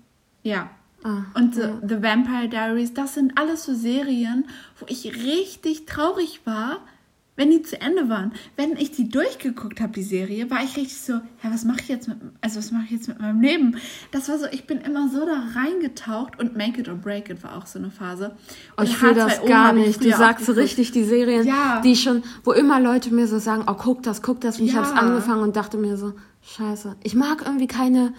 Ja. 0.43 0.71
Ah, 1.03 1.25
und 1.35 1.55
The, 1.55 1.61
ja. 1.61 1.81
The 1.87 2.03
Vampire 2.03 2.49
Diaries, 2.49 2.93
das 2.93 3.13
sind 3.13 3.37
alles 3.37 3.63
so 3.63 3.73
Serien, 3.73 4.45
wo 4.79 4.85
ich 4.89 5.05
richtig 5.23 5.85
traurig 5.85 6.41
war, 6.45 6.79
wenn 7.39 7.51
die 7.51 7.61
zu 7.61 7.79
Ende 7.79 8.09
waren. 8.09 8.33
Wenn 8.57 8.75
ich 8.75 8.91
die 8.91 9.07
durchgeguckt 9.07 9.79
habe, 9.79 9.93
die 9.93 10.03
Serie, 10.03 10.51
war 10.51 10.61
ich 10.61 10.75
richtig 10.75 10.99
so, 10.99 11.13
ja, 11.13 11.53
was 11.53 11.63
mache 11.63 11.79
ich 11.79 11.87
jetzt 11.87 12.09
mit, 12.09 12.17
also 12.41 12.59
was 12.59 12.71
mache 12.71 12.83
ich 12.83 12.91
jetzt 12.91 13.07
mit 13.07 13.21
meinem 13.21 13.39
Leben? 13.39 13.77
Das 14.11 14.27
war 14.27 14.37
so, 14.37 14.45
ich 14.51 14.67
bin 14.67 14.79
immer 14.79 15.07
so 15.07 15.25
da 15.25 15.41
reingetaucht 15.55 16.37
und 16.37 16.57
Make 16.57 16.81
It 16.81 16.89
or 16.89 16.95
Break 16.95 17.29
It 17.29 17.41
war 17.41 17.55
auch 17.55 17.65
so 17.65 17.79
eine 17.79 17.91
Phase. 17.91 18.35
Und 18.75 18.79
oh, 18.79 18.83
ich 18.83 18.97
fühle 18.97 19.15
das 19.15 19.41
gar 19.45 19.71
nicht. 19.71 20.03
Du 20.03 20.11
sagst 20.11 20.47
so 20.47 20.51
richtig 20.51 20.91
die 20.91 21.05
Serien, 21.05 21.47
ja. 21.47 21.79
die 21.79 21.95
schon, 21.95 22.23
wo 22.43 22.51
immer 22.51 22.81
Leute 22.81 23.13
mir 23.13 23.25
so 23.25 23.39
sagen, 23.39 23.63
oh, 23.67 23.75
guck 23.75 24.03
das, 24.03 24.21
guck 24.21 24.41
das. 24.41 24.59
Und 24.59 24.65
ja. 24.65 24.71
ich 24.71 24.77
habe 24.77 24.87
es 24.87 24.91
angefangen 24.91 25.41
und 25.41 25.55
dachte 25.55 25.77
mir 25.77 25.95
so, 25.95 26.11
scheiße, 26.41 26.97
ich 27.03 27.15
mag 27.15 27.43
irgendwie 27.45 27.67
keine 27.67 28.13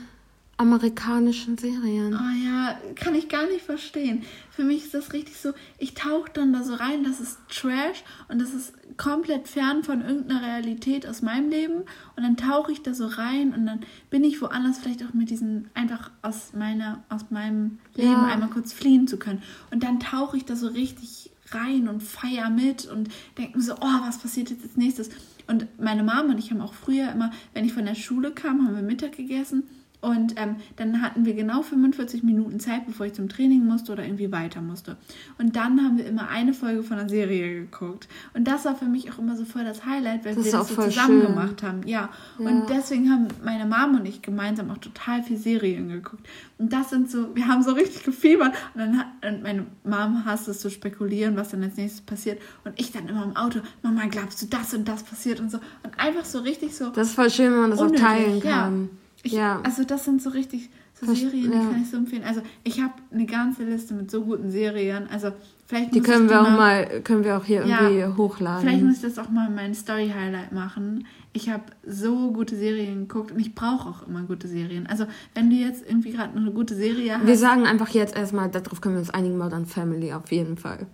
amerikanischen 0.60 1.56
Serien. 1.56 2.14
Oh 2.14 2.44
ja, 2.44 2.78
kann 2.94 3.14
ich 3.14 3.30
gar 3.30 3.46
nicht 3.46 3.62
verstehen. 3.62 4.24
Für 4.50 4.62
mich 4.62 4.84
ist 4.84 4.92
das 4.92 5.14
richtig 5.14 5.38
so, 5.38 5.52
ich 5.78 5.94
tauche 5.94 6.30
dann 6.34 6.52
da 6.52 6.62
so 6.62 6.74
rein, 6.74 7.02
das 7.02 7.18
ist 7.18 7.38
Trash 7.48 8.04
und 8.28 8.42
das 8.42 8.52
ist 8.52 8.74
komplett 8.98 9.48
fern 9.48 9.82
von 9.84 10.02
irgendeiner 10.02 10.42
Realität 10.42 11.08
aus 11.08 11.22
meinem 11.22 11.48
Leben 11.48 11.76
und 12.14 12.22
dann 12.22 12.36
tauche 12.36 12.72
ich 12.72 12.82
da 12.82 12.92
so 12.92 13.06
rein 13.06 13.54
und 13.54 13.64
dann 13.64 13.80
bin 14.10 14.22
ich 14.22 14.42
woanders 14.42 14.78
vielleicht 14.78 15.02
auch 15.02 15.14
mit 15.14 15.30
diesen 15.30 15.70
einfach 15.72 16.10
aus 16.20 16.52
meiner 16.52 17.02
aus 17.08 17.30
meinem 17.30 17.78
Leben 17.94 18.12
ja. 18.12 18.26
einmal 18.26 18.50
kurz 18.50 18.74
fliehen 18.74 19.08
zu 19.08 19.16
können 19.16 19.42
und 19.70 19.82
dann 19.82 19.98
tauche 19.98 20.36
ich 20.36 20.44
da 20.44 20.56
so 20.56 20.68
richtig 20.68 21.30
rein 21.52 21.88
und 21.88 22.02
feier 22.02 22.50
mit 22.50 22.84
und 22.84 23.08
denke 23.38 23.56
mir 23.56 23.64
so, 23.64 23.76
oh, 23.80 24.00
was 24.06 24.18
passiert 24.18 24.50
jetzt 24.50 24.62
als 24.62 24.76
nächstes? 24.76 25.08
Und 25.46 25.66
meine 25.80 26.04
Mama 26.04 26.32
und 26.32 26.38
ich 26.38 26.50
haben 26.50 26.60
auch 26.60 26.74
früher 26.74 27.10
immer, 27.10 27.30
wenn 27.54 27.64
ich 27.64 27.72
von 27.72 27.86
der 27.86 27.94
Schule 27.96 28.30
kam, 28.30 28.66
haben 28.66 28.76
wir 28.76 28.82
Mittag 28.82 29.16
gegessen 29.16 29.64
Und 30.00 30.34
ähm, 30.36 30.56
dann 30.76 31.02
hatten 31.02 31.24
wir 31.24 31.34
genau 31.34 31.62
45 31.62 32.22
Minuten 32.22 32.58
Zeit, 32.58 32.86
bevor 32.86 33.06
ich 33.06 33.12
zum 33.12 33.28
Training 33.28 33.66
musste 33.66 33.92
oder 33.92 34.04
irgendwie 34.04 34.32
weiter 34.32 34.62
musste. 34.62 34.96
Und 35.38 35.56
dann 35.56 35.82
haben 35.82 35.98
wir 35.98 36.06
immer 36.06 36.28
eine 36.28 36.54
Folge 36.54 36.82
von 36.82 36.98
einer 36.98 37.08
Serie 37.08 37.60
geguckt. 37.60 38.08
Und 38.32 38.48
das 38.48 38.64
war 38.64 38.74
für 38.74 38.86
mich 38.86 39.10
auch 39.12 39.18
immer 39.18 39.36
so 39.36 39.44
voll 39.44 39.64
das 39.64 39.84
Highlight, 39.84 40.24
weil 40.24 40.34
das 40.34 40.44
wir 40.44 40.52
das 40.52 40.68
so 40.68 40.74
zusammen 40.74 41.20
schön. 41.20 41.26
gemacht 41.26 41.62
haben. 41.62 41.86
Ja. 41.86 42.08
ja. 42.38 42.48
Und 42.48 42.70
deswegen 42.70 43.10
haben 43.10 43.28
meine 43.44 43.66
Mom 43.66 44.00
und 44.00 44.06
ich 44.06 44.22
gemeinsam 44.22 44.70
auch 44.70 44.78
total 44.78 45.22
viel 45.22 45.36
Serien 45.36 45.88
geguckt. 45.88 46.26
Und 46.56 46.72
das 46.72 46.90
sind 46.90 47.10
so, 47.10 47.34
wir 47.34 47.46
haben 47.46 47.62
so 47.62 47.72
richtig 47.72 48.02
gefiebert. 48.04 48.54
Und 48.74 48.80
dann 48.80 48.98
hat 48.98 49.06
und 49.22 49.42
meine 49.42 49.66
Mom 49.84 50.24
hasst 50.24 50.48
es 50.48 50.60
zu 50.60 50.70
spekulieren, 50.70 51.36
was 51.36 51.50
dann 51.50 51.62
als 51.62 51.76
nächstes 51.76 52.00
passiert. 52.00 52.40
Und 52.64 52.78
ich 52.80 52.92
dann 52.92 53.08
immer 53.08 53.24
im 53.24 53.36
Auto, 53.36 53.60
Mama, 53.82 54.06
glaubst 54.06 54.40
du, 54.42 54.46
das 54.46 54.72
und 54.74 54.88
das 54.88 55.02
passiert 55.02 55.40
und 55.40 55.50
so. 55.50 55.58
Und 55.82 55.98
einfach 55.98 56.24
so 56.24 56.38
richtig 56.40 56.74
so. 56.74 56.90
Das 56.90 57.08
ist 57.08 57.14
voll 57.14 57.30
schön, 57.30 57.52
wenn 57.52 57.60
man 57.60 57.70
das 57.70 57.80
unnötig. 57.80 58.02
auch 58.02 58.08
teilen 58.08 58.40
kann. 58.40 58.82
Ja. 58.82 58.99
Ich, 59.22 59.32
ja. 59.32 59.60
Also 59.64 59.84
das 59.84 60.04
sind 60.04 60.22
so 60.22 60.30
richtig 60.30 60.70
so 60.94 61.06
Verst 61.06 61.20
Serien, 61.22 61.50
die 61.50 61.56
ja. 61.56 61.64
kann 61.64 61.82
ich 61.82 61.90
so 61.90 61.96
empfehlen. 61.96 62.24
Also 62.24 62.42
ich 62.64 62.80
habe 62.80 62.94
eine 63.10 63.26
ganze 63.26 63.64
Liste 63.64 63.94
mit 63.94 64.10
so 64.10 64.22
guten 64.24 64.50
Serien. 64.50 65.08
Also 65.10 65.32
vielleicht 65.66 65.94
die 65.94 66.00
können 66.00 66.28
wir 66.28 66.40
auch 66.40 66.50
mal, 66.50 67.00
können 67.02 67.24
wir 67.24 67.36
auch 67.36 67.44
hier 67.44 67.66
ja, 67.66 67.88
irgendwie 67.88 68.16
hochladen. 68.16 68.62
Vielleicht 68.62 68.82
muss 68.82 68.96
ich 68.96 69.02
das 69.02 69.18
auch 69.18 69.30
mal 69.30 69.48
in 69.48 69.54
mein 69.54 69.74
Story 69.74 70.12
Highlight 70.14 70.52
machen. 70.52 71.06
Ich 71.32 71.48
habe 71.48 71.64
so 71.86 72.32
gute 72.32 72.56
Serien 72.56 73.08
geguckt 73.08 73.32
und 73.32 73.40
ich 73.40 73.54
brauche 73.54 73.88
auch 73.88 74.06
immer 74.06 74.22
gute 74.22 74.48
Serien. 74.48 74.86
Also 74.86 75.06
wenn 75.34 75.50
du 75.50 75.56
jetzt 75.56 75.84
irgendwie 75.86 76.12
gerade 76.12 76.36
eine 76.36 76.50
gute 76.50 76.74
Serie 76.74 77.18
hast. 77.18 77.26
Wir 77.26 77.38
sagen 77.38 77.66
einfach 77.66 77.88
jetzt 77.90 78.16
erstmal, 78.16 78.50
darauf 78.50 78.80
können 78.80 78.96
wir 78.96 79.00
uns 79.00 79.10
einigen, 79.10 79.38
Modern 79.38 79.66
Family 79.66 80.12
auf 80.12 80.30
jeden 80.32 80.56
Fall. 80.56 80.86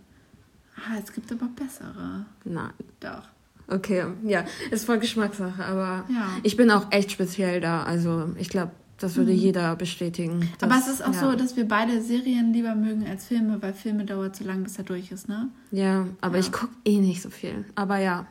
Ah, 0.76 0.98
es 1.02 1.12
gibt 1.12 1.32
aber 1.32 1.46
bessere. 1.46 2.26
Nein. 2.44 2.72
Doch. 3.00 3.35
Okay, 3.68 4.04
ja, 4.24 4.44
ist 4.70 4.86
voll 4.86 4.98
Geschmackssache, 4.98 5.64
aber 5.64 6.04
ja. 6.08 6.28
ich 6.42 6.56
bin 6.56 6.70
auch 6.70 6.92
echt 6.92 7.10
speziell 7.10 7.60
da. 7.60 7.82
Also 7.82 8.30
ich 8.38 8.48
glaube, 8.48 8.70
das 8.98 9.16
würde 9.16 9.32
mhm. 9.32 9.38
jeder 9.38 9.76
bestätigen. 9.76 10.48
Dass, 10.58 10.70
aber 10.70 10.80
es 10.80 10.88
ist 10.88 11.04
auch 11.04 11.12
ja. 11.12 11.20
so, 11.20 11.36
dass 11.36 11.56
wir 11.56 11.66
beide 11.66 12.00
Serien 12.00 12.52
lieber 12.52 12.74
mögen 12.74 13.06
als 13.06 13.26
Filme, 13.26 13.60
weil 13.60 13.74
Filme 13.74 14.04
dauert 14.04 14.36
zu 14.36 14.44
lang, 14.44 14.62
bis 14.62 14.78
er 14.78 14.84
durch 14.84 15.10
ist, 15.10 15.28
ne? 15.28 15.48
Ja, 15.70 16.06
aber 16.20 16.36
ja. 16.36 16.40
ich 16.40 16.52
gucke 16.52 16.72
eh 16.84 16.98
nicht 16.98 17.22
so 17.22 17.28
viel. 17.28 17.64
Aber 17.74 17.98
ja, 17.98 18.26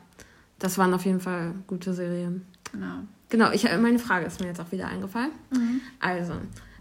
das 0.58 0.78
waren 0.78 0.94
auf 0.94 1.06
jeden 1.06 1.20
Fall 1.20 1.54
gute 1.68 1.94
Serien. 1.94 2.46
Genau. 2.72 3.00
Genau, 3.30 3.52
ich, 3.52 3.64
meine 3.64 4.00
Frage 4.00 4.26
ist 4.26 4.40
mir 4.40 4.48
jetzt 4.48 4.62
auch 4.62 4.72
wieder 4.72 4.88
eingefallen. 4.88 5.32
Mhm. 5.52 5.82
Also, 6.00 6.34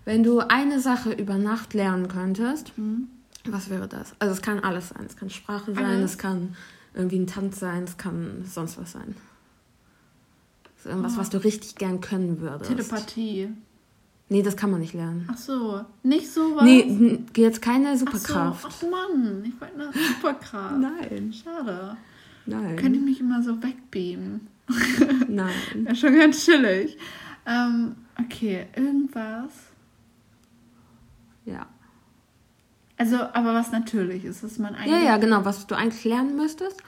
wenn 0.05 0.23
du 0.23 0.41
eine 0.41 0.81
Sache 0.81 1.13
über 1.13 1.37
Nacht 1.37 1.75
lernen 1.75 2.09
könntest, 2.09 2.77
mhm. 2.79 3.09
was 3.47 3.71
wäre 3.71 3.89
das? 3.89 4.15
Also 4.19 4.35
es 4.35 4.43
kann 4.43 4.61
alles 4.61 4.91
sein. 4.91 5.05
Es 5.07 5.17
kann 5.17 5.31
Sprache 5.31 5.75
sein, 5.75 5.85
alles. 5.85 6.13
es 6.13 6.19
kann 6.19 6.55
irgendwie 6.95 7.19
ein 7.19 7.27
Tanz 7.27 7.61
sein, 7.61 7.85
es 7.85 7.97
kann 7.97 8.45
sonst 8.45 8.79
was 8.79 8.93
sein. 8.93 9.17
So 10.83 10.91
irgendwas, 10.91 11.15
oh. 11.17 11.19
was 11.19 11.31
du 11.31 11.43
richtig 11.43 11.77
gern 11.77 12.01
können 12.01 12.41
würdest. 12.41 12.71
Telepathie. 12.71 13.49
Nee, 14.29 14.43
das 14.43 14.57
kann 14.57 14.71
man 14.71 14.81
nicht 14.81 14.95
lernen. 14.95 15.29
Ach 15.31 15.37
so, 15.37 15.85
nicht 16.03 16.31
sowas? 16.31 16.65
Nee, 16.65 17.21
jetzt 17.37 17.61
keine 17.61 17.97
Superkraft. 17.97 18.65
Ach, 18.67 18.71
so. 18.71 18.87
Ach 18.87 18.91
Mann, 18.91 19.45
ich 19.45 19.61
wollte 19.61 19.75
eine 19.75 19.93
Superkraft. 19.93 20.79
Nein. 20.81 21.33
Schade. 21.33 21.97
Nein. 22.47 22.77
Könnte 22.77 22.99
ich 22.99 23.05
mich 23.05 23.21
immer 23.21 23.43
so 23.43 23.63
wegbeamen. 23.63 24.49
Nein. 25.29 25.53
Wäre 25.75 25.97
schon 25.97 26.19
ganz 26.19 26.45
chillig. 26.45 26.97
Ähm, 27.47 27.97
okay, 28.19 28.67
irgendwas. 28.75 29.53
Ja. 31.45 31.67
Also, 32.97 33.17
aber 33.17 33.55
was 33.55 33.73
natürlich 33.73 34.25
ist, 34.25 34.45
dass 34.45 34.59
man 34.59 34.75
eigentlich. 34.75 34.93
Ja, 34.93 35.01
ja, 35.01 35.17
genau, 35.17 35.45
was 35.45 35.67
du 35.67 35.75
eigentlich 35.75 36.05
lernen 36.05 36.37
müsstest. 36.37 36.83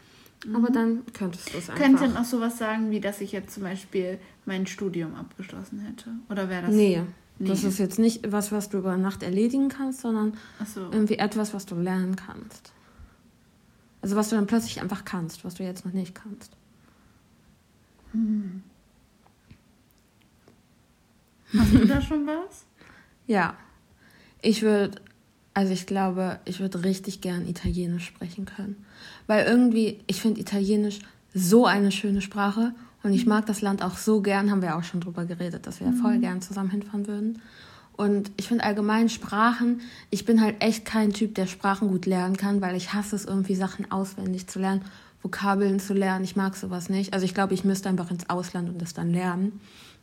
Mhm. 0.47 0.57
Aber 0.57 0.71
dann 0.71 1.03
könntest 1.13 1.53
du 1.53 1.59
es 1.59 1.69
einfach. 1.69 1.83
Könntest 1.83 2.05
du 2.05 2.09
dann 2.09 2.17
auch 2.17 2.29
sowas 2.29 2.59
sagen, 2.59 2.91
wie 2.91 3.01
dass 3.01 3.21
ich 3.21 3.33
jetzt 3.33 3.55
zum 3.55 3.65
Beispiel 3.65 4.19
mein 4.45 4.67
Studium 4.67 5.15
abgeschlossen 5.15 5.81
hätte? 5.81 6.11
Oder 6.31 6.49
wäre 6.49 6.67
das. 6.67 6.75
Nee, 6.75 7.03
nee, 7.39 7.49
das 7.49 7.65
ist 7.65 7.79
jetzt 7.79 7.99
nicht 7.99 8.31
was, 8.31 8.53
was 8.53 8.69
du 8.69 8.79
über 8.79 8.97
Nacht 8.97 9.23
erledigen 9.23 9.69
kannst, 9.69 10.01
sondern 10.01 10.35
so. 10.65 10.83
irgendwie 10.93 11.19
etwas, 11.19 11.55
was 11.55 11.67
du 11.67 11.75
lernen 11.75 12.15
kannst. 12.15 12.73
Also 14.03 14.15
was 14.15 14.29
du 14.29 14.37
dann 14.37 14.47
plötzlich 14.47 14.81
einfach 14.81 15.05
kannst, 15.05 15.45
was 15.45 15.55
du 15.55 15.65
jetzt 15.65 15.85
noch 15.85 15.93
nicht 15.93 16.15
kannst. 16.15 16.53
Hm. 18.13 18.63
Hast 21.59 21.75
du 21.75 21.87
da 21.87 22.01
schon 22.01 22.27
was? 22.27 22.65
Ja. 23.29 23.57
Ich 24.41 24.63
würde 24.63 25.01
also 25.57 25.73
ich 25.73 25.87
glaube, 25.87 26.39
ich 26.45 26.61
würde 26.61 26.85
richtig 26.85 27.23
gern 27.23 27.49
Italienisch 27.49 28.05
sprechen 28.05 28.45
können. 28.45 28.85
Weil 29.27 29.47
irgendwie, 29.47 30.01
ich 30.07 30.21
finde 30.21 30.39
Italienisch 30.39 30.99
so 31.33 31.65
eine 31.65 31.93
schöne 31.93 32.21
Sprache 32.21 32.75
und 33.03 33.15
ich 33.15 33.25
mag 33.25 33.47
das 33.47 33.63
Land 33.63 33.83
auch 33.83 33.97
so 33.97 34.21
gern, 34.21 34.51
haben 34.51 34.61
wir 34.61 34.77
auch 34.77 34.85
schon 34.85 35.01
drüber 35.01 35.25
geredet, 35.25 35.67
dass 35.67 35.81
wir 35.81 35.87
mhm. 35.87 35.97
voll 35.97 36.19
gern 36.19 36.43
zusammen 36.43 36.69
hinfahren 36.69 37.07
würden. 37.07 37.41
Und 37.97 38.31
ich 38.37 38.49
finde 38.49 38.65
allgemein 38.65 39.09
Sprachen, 39.09 39.81
ich 40.11 40.27
bin 40.27 40.43
halt 40.43 40.57
echt 40.61 40.85
kein 40.85 41.15
Typ, 41.15 41.35
der 41.35 41.47
Sprachen 41.47 41.89
gut 41.89 42.05
lernen 42.05 42.37
kann, 42.37 42.61
weil 42.61 42.77
ich 42.77 42.93
hasse 42.93 43.17
es 43.17 43.25
irgendwie 43.25 43.55
Sachen 43.55 43.91
auswendig 43.91 44.49
zu 44.49 44.59
lernen, 44.59 44.83
Vokabeln 45.23 45.81
zu 45.81 45.95
lernen. 45.95 46.23
Ich 46.23 46.37
mag 46.37 46.55
sowas 46.55 46.91
nicht. 46.91 47.15
Also 47.15 47.25
ich 47.25 47.33
glaube, 47.33 47.55
ich 47.55 47.65
müsste 47.65 47.89
einfach 47.89 48.11
ins 48.11 48.29
Ausland 48.29 48.69
und 48.69 48.83
das 48.83 48.93
dann 48.93 49.11
lernen. 49.11 49.59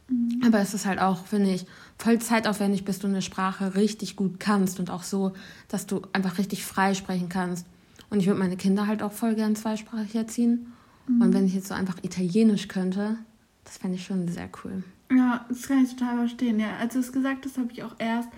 Mhm. 0.08 0.42
Aber 0.44 0.62
es 0.62 0.74
ist 0.74 0.88
halt 0.88 1.00
auch, 1.00 1.28
finde 1.28 1.52
ich, 1.52 1.68
voll 1.98 2.20
zeitaufwendig, 2.20 2.86
bis 2.86 3.00
du 3.00 3.08
eine 3.08 3.22
Sprache 3.22 3.76
richtig 3.76 4.16
gut 4.16 4.40
kannst 4.40 4.80
und 4.80 4.90
auch 4.90 5.04
so, 5.04 5.34
dass 5.68 5.86
du 5.86 6.02
einfach 6.14 6.38
richtig 6.38 6.66
frei 6.66 6.94
sprechen 6.94 7.30
kannst. 7.30 7.66
Und 8.10 8.20
ich 8.20 8.28
würde 8.28 8.40
meine 8.40 8.58
Kinder 8.58 8.88
halt 8.88 9.02
auch 9.02 9.12
voll 9.12 9.36
gern 9.36 9.56
zweisprachig 9.56 10.16
erziehen. 10.16 10.74
Mhm. 11.08 11.22
Und 11.22 11.34
wenn 11.34 11.46
ich 11.46 11.56
jetzt 11.56 11.68
so 11.68 11.74
einfach 11.74 11.98
Italienisch 12.04 12.68
könnte, 12.68 13.18
das 13.64 13.78
fände 13.78 13.98
ich 13.98 14.06
schon 14.06 14.28
sehr 14.28 14.50
cool. 14.64 14.84
Ja, 15.12 15.46
das 15.50 15.68
kann 15.68 15.84
ich 15.84 15.96
total 15.96 16.18
verstehen. 16.18 16.60
Ja, 16.60 16.78
als 16.78 16.94
du 16.94 17.00
es 17.00 17.12
gesagt 17.12 17.46
hast, 17.46 17.58
habe 17.58 17.72
ich 17.72 17.84
auch 17.84 17.96
erst 18.00 18.30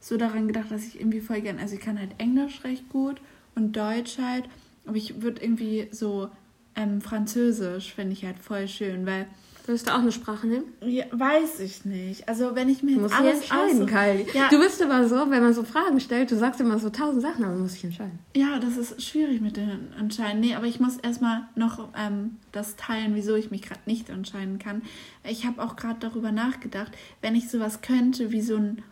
so 0.00 0.16
daran 0.16 0.46
gedacht, 0.46 0.70
dass 0.70 0.86
ich 0.86 1.00
irgendwie 1.00 1.20
voll 1.20 1.40
gern, 1.40 1.58
also 1.58 1.74
ich 1.74 1.80
kann 1.80 1.98
halt 1.98 2.10
Englisch 2.18 2.62
recht 2.64 2.88
gut 2.90 3.20
und 3.54 3.76
Deutsch 3.76 4.18
halt, 4.18 4.44
aber 4.86 4.96
ich 4.96 5.20
würde 5.22 5.42
irgendwie 5.42 5.88
so 5.90 6.30
ähm, 6.76 7.00
Französisch 7.00 7.94
finde 7.94 8.12
ich 8.12 8.24
halt 8.24 8.38
voll 8.38 8.68
schön, 8.68 9.06
weil 9.06 9.26
Würdest 9.66 9.88
du 9.88 9.92
auch 9.92 9.98
eine 9.98 10.12
Sprache 10.12 10.46
nehmen? 10.46 10.64
Ja, 10.80 11.04
weiß 11.10 11.58
ich 11.58 11.84
nicht. 11.84 12.28
Also 12.28 12.54
wenn 12.54 12.68
ich 12.68 12.84
mir 12.84 12.92
jetzt 12.92 13.00
muss 13.00 13.12
alles 13.12 13.40
entscheiden, 13.40 13.82
aus... 13.82 13.90
Kai. 13.90 14.26
Ja. 14.32 14.48
Du 14.48 14.60
bist 14.60 14.80
immer 14.80 15.08
so, 15.08 15.16
wenn 15.28 15.42
man 15.42 15.52
so 15.52 15.64
Fragen 15.64 15.98
stellt, 15.98 16.30
du 16.30 16.36
sagst 16.36 16.60
immer 16.60 16.78
so 16.78 16.88
tausend 16.88 17.20
Sachen, 17.22 17.44
aber 17.44 17.56
muss 17.56 17.72
sich 17.72 17.84
entscheiden. 17.84 18.20
Ja, 18.36 18.60
das 18.60 18.76
ist 18.76 19.02
schwierig 19.02 19.40
mit 19.40 19.56
den 19.56 19.92
Entscheiden. 19.98 20.40
Nee, 20.40 20.54
aber 20.54 20.66
ich 20.66 20.78
muss 20.78 20.98
erstmal 20.98 21.48
noch 21.56 21.88
ähm, 21.98 22.36
das 22.52 22.76
teilen, 22.76 23.16
wieso 23.16 23.34
ich 23.34 23.50
mich 23.50 23.62
gerade 23.62 23.80
nicht 23.86 24.08
entscheiden 24.08 24.60
kann. 24.60 24.82
Ich 25.24 25.44
habe 25.44 25.60
auch 25.62 25.74
gerade 25.74 25.98
darüber 25.98 26.30
nachgedacht, 26.30 26.92
wenn 27.20 27.34
ich 27.34 27.50
sowas 27.50 27.80
könnte, 27.80 28.30
wie 28.30 28.42
so 28.42 28.56
ein... 28.56 28.82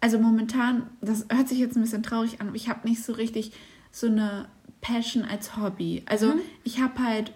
Also 0.00 0.18
momentan, 0.18 0.88
das 1.00 1.26
hört 1.30 1.48
sich 1.48 1.58
jetzt 1.58 1.76
ein 1.76 1.82
bisschen 1.82 2.02
traurig 2.02 2.40
an, 2.40 2.48
aber 2.48 2.56
ich 2.56 2.68
habe 2.68 2.88
nicht 2.88 3.04
so 3.04 3.12
richtig 3.12 3.52
so 3.92 4.06
eine 4.06 4.48
Passion 4.80 5.24
als 5.24 5.56
Hobby. 5.56 6.02
Also 6.06 6.28
mhm. 6.28 6.40
ich 6.64 6.80
habe 6.80 6.98
halt 7.04 7.32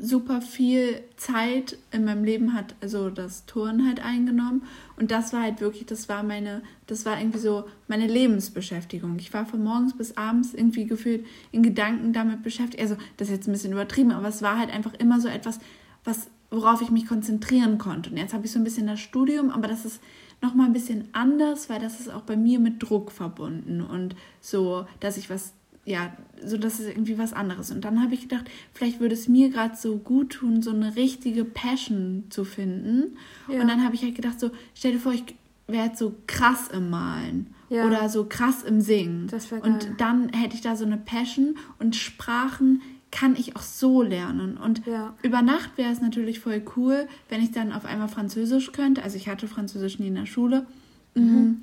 super 0.00 0.40
viel 0.42 1.02
Zeit 1.16 1.78
in 1.90 2.04
meinem 2.04 2.24
Leben 2.24 2.54
hat 2.54 2.74
also 2.80 3.08
das 3.10 3.46
Touren 3.46 3.86
halt 3.86 4.04
eingenommen. 4.04 4.62
Und 4.96 5.10
das 5.10 5.32
war 5.32 5.42
halt 5.42 5.60
wirklich 5.60 5.86
das 5.86 6.08
war 6.08 6.22
meine 6.22 6.62
das 6.86 7.06
war 7.06 7.18
irgendwie 7.18 7.38
so 7.38 7.64
meine 7.88 8.06
Lebensbeschäftigung. 8.06 9.16
Ich 9.18 9.32
war 9.32 9.46
von 9.46 9.62
morgens 9.62 9.96
bis 9.96 10.16
abends 10.16 10.54
irgendwie 10.54 10.86
gefühlt 10.86 11.24
in 11.52 11.62
Gedanken 11.62 12.12
damit 12.12 12.42
beschäftigt. 12.42 12.82
Also 12.82 12.96
das 13.16 13.28
ist 13.28 13.34
jetzt 13.34 13.48
ein 13.48 13.52
bisschen 13.52 13.72
übertrieben 13.72 14.12
aber 14.12 14.28
es 14.28 14.42
war 14.42 14.58
halt 14.58 14.70
einfach 14.70 14.94
immer 14.94 15.20
so 15.20 15.28
etwas 15.28 15.60
was 16.04 16.28
worauf 16.50 16.80
ich 16.80 16.90
mich 16.90 17.06
konzentrieren 17.06 17.78
konnte. 17.78 18.10
Und 18.10 18.16
jetzt 18.16 18.32
habe 18.32 18.46
ich 18.46 18.52
so 18.52 18.58
ein 18.58 18.64
bisschen 18.64 18.86
das 18.86 19.00
Studium 19.00 19.50
aber 19.50 19.68
das 19.68 19.84
ist 19.84 20.00
noch 20.42 20.54
mal 20.54 20.64
ein 20.64 20.72
bisschen 20.72 21.08
anders 21.12 21.70
weil 21.70 21.80
das 21.80 22.00
ist 22.00 22.10
auch 22.10 22.22
bei 22.22 22.36
mir 22.36 22.58
mit 22.58 22.82
Druck 22.82 23.12
verbunden. 23.12 23.80
Und 23.80 24.14
so 24.40 24.86
dass 25.00 25.16
ich 25.16 25.30
was 25.30 25.52
ja, 25.86 26.12
so 26.44 26.58
das 26.58 26.80
ist 26.80 26.88
irgendwie 26.88 27.16
was 27.16 27.32
anderes. 27.32 27.70
Und 27.70 27.84
dann 27.84 28.02
habe 28.02 28.12
ich 28.12 28.22
gedacht, 28.22 28.50
vielleicht 28.74 29.00
würde 29.00 29.14
es 29.14 29.28
mir 29.28 29.48
gerade 29.50 29.76
so 29.76 29.96
gut 29.96 30.30
tun, 30.30 30.60
so 30.60 30.70
eine 30.70 30.96
richtige 30.96 31.44
Passion 31.44 32.24
zu 32.28 32.44
finden. 32.44 33.16
Ja. 33.48 33.60
Und 33.60 33.68
dann 33.68 33.84
habe 33.84 33.94
ich 33.94 34.02
halt 34.02 34.16
gedacht, 34.16 34.38
so, 34.38 34.50
stell 34.74 34.92
dir 34.92 34.98
vor, 34.98 35.12
ich 35.12 35.24
wäre 35.68 35.86
jetzt 35.86 35.98
so 35.98 36.14
krass 36.26 36.68
im 36.68 36.90
Malen 36.90 37.54
ja. 37.70 37.86
oder 37.86 38.08
so 38.08 38.24
krass 38.24 38.64
im 38.64 38.80
Singen. 38.80 39.30
Und 39.62 39.88
dann 39.98 40.28
hätte 40.30 40.56
ich 40.56 40.60
da 40.60 40.76
so 40.76 40.84
eine 40.84 40.96
Passion 40.96 41.56
und 41.78 41.94
Sprachen 41.94 42.82
kann 43.12 43.36
ich 43.36 43.54
auch 43.54 43.62
so 43.62 44.02
lernen. 44.02 44.56
Und 44.56 44.84
ja. 44.86 45.14
über 45.22 45.40
Nacht 45.40 45.78
wäre 45.78 45.92
es 45.92 46.00
natürlich 46.00 46.40
voll 46.40 46.62
cool, 46.76 47.06
wenn 47.28 47.42
ich 47.42 47.52
dann 47.52 47.72
auf 47.72 47.84
einmal 47.84 48.08
Französisch 48.08 48.72
könnte. 48.72 49.04
Also 49.04 49.16
ich 49.16 49.28
hatte 49.28 49.46
Französisch 49.46 50.00
nie 50.00 50.08
in 50.08 50.16
der 50.16 50.26
Schule. 50.26 50.66
Mhm. 51.14 51.22
mhm 51.22 51.62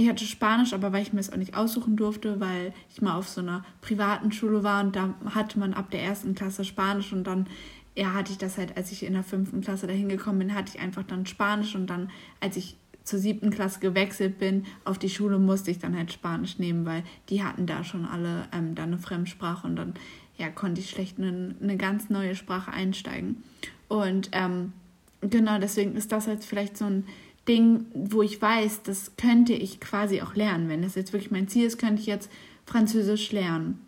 ich 0.00 0.08
hatte 0.08 0.24
Spanisch, 0.24 0.72
aber 0.72 0.92
weil 0.92 1.02
ich 1.02 1.12
mir 1.12 1.20
es 1.20 1.30
auch 1.30 1.36
nicht 1.36 1.56
aussuchen 1.56 1.96
durfte, 1.96 2.40
weil 2.40 2.72
ich 2.90 3.02
mal 3.02 3.16
auf 3.16 3.28
so 3.28 3.42
einer 3.42 3.64
privaten 3.82 4.32
Schule 4.32 4.62
war 4.62 4.82
und 4.82 4.96
da 4.96 5.14
hatte 5.34 5.58
man 5.58 5.74
ab 5.74 5.90
der 5.90 6.02
ersten 6.02 6.34
Klasse 6.34 6.64
Spanisch 6.64 7.12
und 7.12 7.24
dann 7.24 7.46
ja, 7.94 8.14
hatte 8.14 8.32
ich 8.32 8.38
das 8.38 8.56
halt, 8.56 8.78
als 8.78 8.92
ich 8.92 9.04
in 9.04 9.12
der 9.12 9.22
fünften 9.22 9.60
Klasse 9.60 9.86
dahin 9.86 10.08
gekommen 10.08 10.38
bin, 10.38 10.54
hatte 10.54 10.72
ich 10.74 10.80
einfach 10.80 11.02
dann 11.02 11.26
Spanisch 11.26 11.74
und 11.74 11.88
dann, 11.88 12.10
als 12.40 12.56
ich 12.56 12.76
zur 13.04 13.18
siebten 13.18 13.50
Klasse 13.50 13.80
gewechselt 13.80 14.38
bin, 14.38 14.64
auf 14.84 14.96
die 14.96 15.10
Schule 15.10 15.38
musste 15.38 15.70
ich 15.70 15.78
dann 15.78 15.96
halt 15.96 16.12
Spanisch 16.12 16.58
nehmen, 16.58 16.86
weil 16.86 17.02
die 17.28 17.42
hatten 17.42 17.66
da 17.66 17.84
schon 17.84 18.06
alle 18.06 18.48
ähm, 18.52 18.74
dann 18.74 18.90
eine 18.90 18.98
Fremdsprache 18.98 19.66
und 19.66 19.76
dann 19.76 19.94
ja, 20.38 20.48
konnte 20.48 20.80
ich 20.80 20.88
schlecht 20.88 21.18
eine, 21.18 21.54
eine 21.60 21.76
ganz 21.76 22.08
neue 22.08 22.34
Sprache 22.34 22.72
einsteigen. 22.72 23.42
Und 23.88 24.30
ähm, 24.32 24.72
genau 25.20 25.58
deswegen 25.58 25.94
ist 25.94 26.12
das 26.12 26.24
jetzt 26.24 26.46
vielleicht 26.46 26.78
so 26.78 26.86
ein 26.86 27.04
Ding, 27.48 27.86
wo 27.94 28.22
ich 28.22 28.40
weiß, 28.40 28.82
das 28.82 29.16
könnte 29.16 29.52
ich 29.52 29.80
quasi 29.80 30.22
auch 30.22 30.34
lernen. 30.34 30.68
Wenn 30.68 30.82
das 30.82 30.94
jetzt 30.94 31.12
wirklich 31.12 31.30
mein 31.30 31.48
Ziel 31.48 31.66
ist, 31.66 31.78
könnte 31.78 32.00
ich 32.00 32.06
jetzt 32.06 32.30
Französisch 32.66 33.32
lernen. 33.32 33.80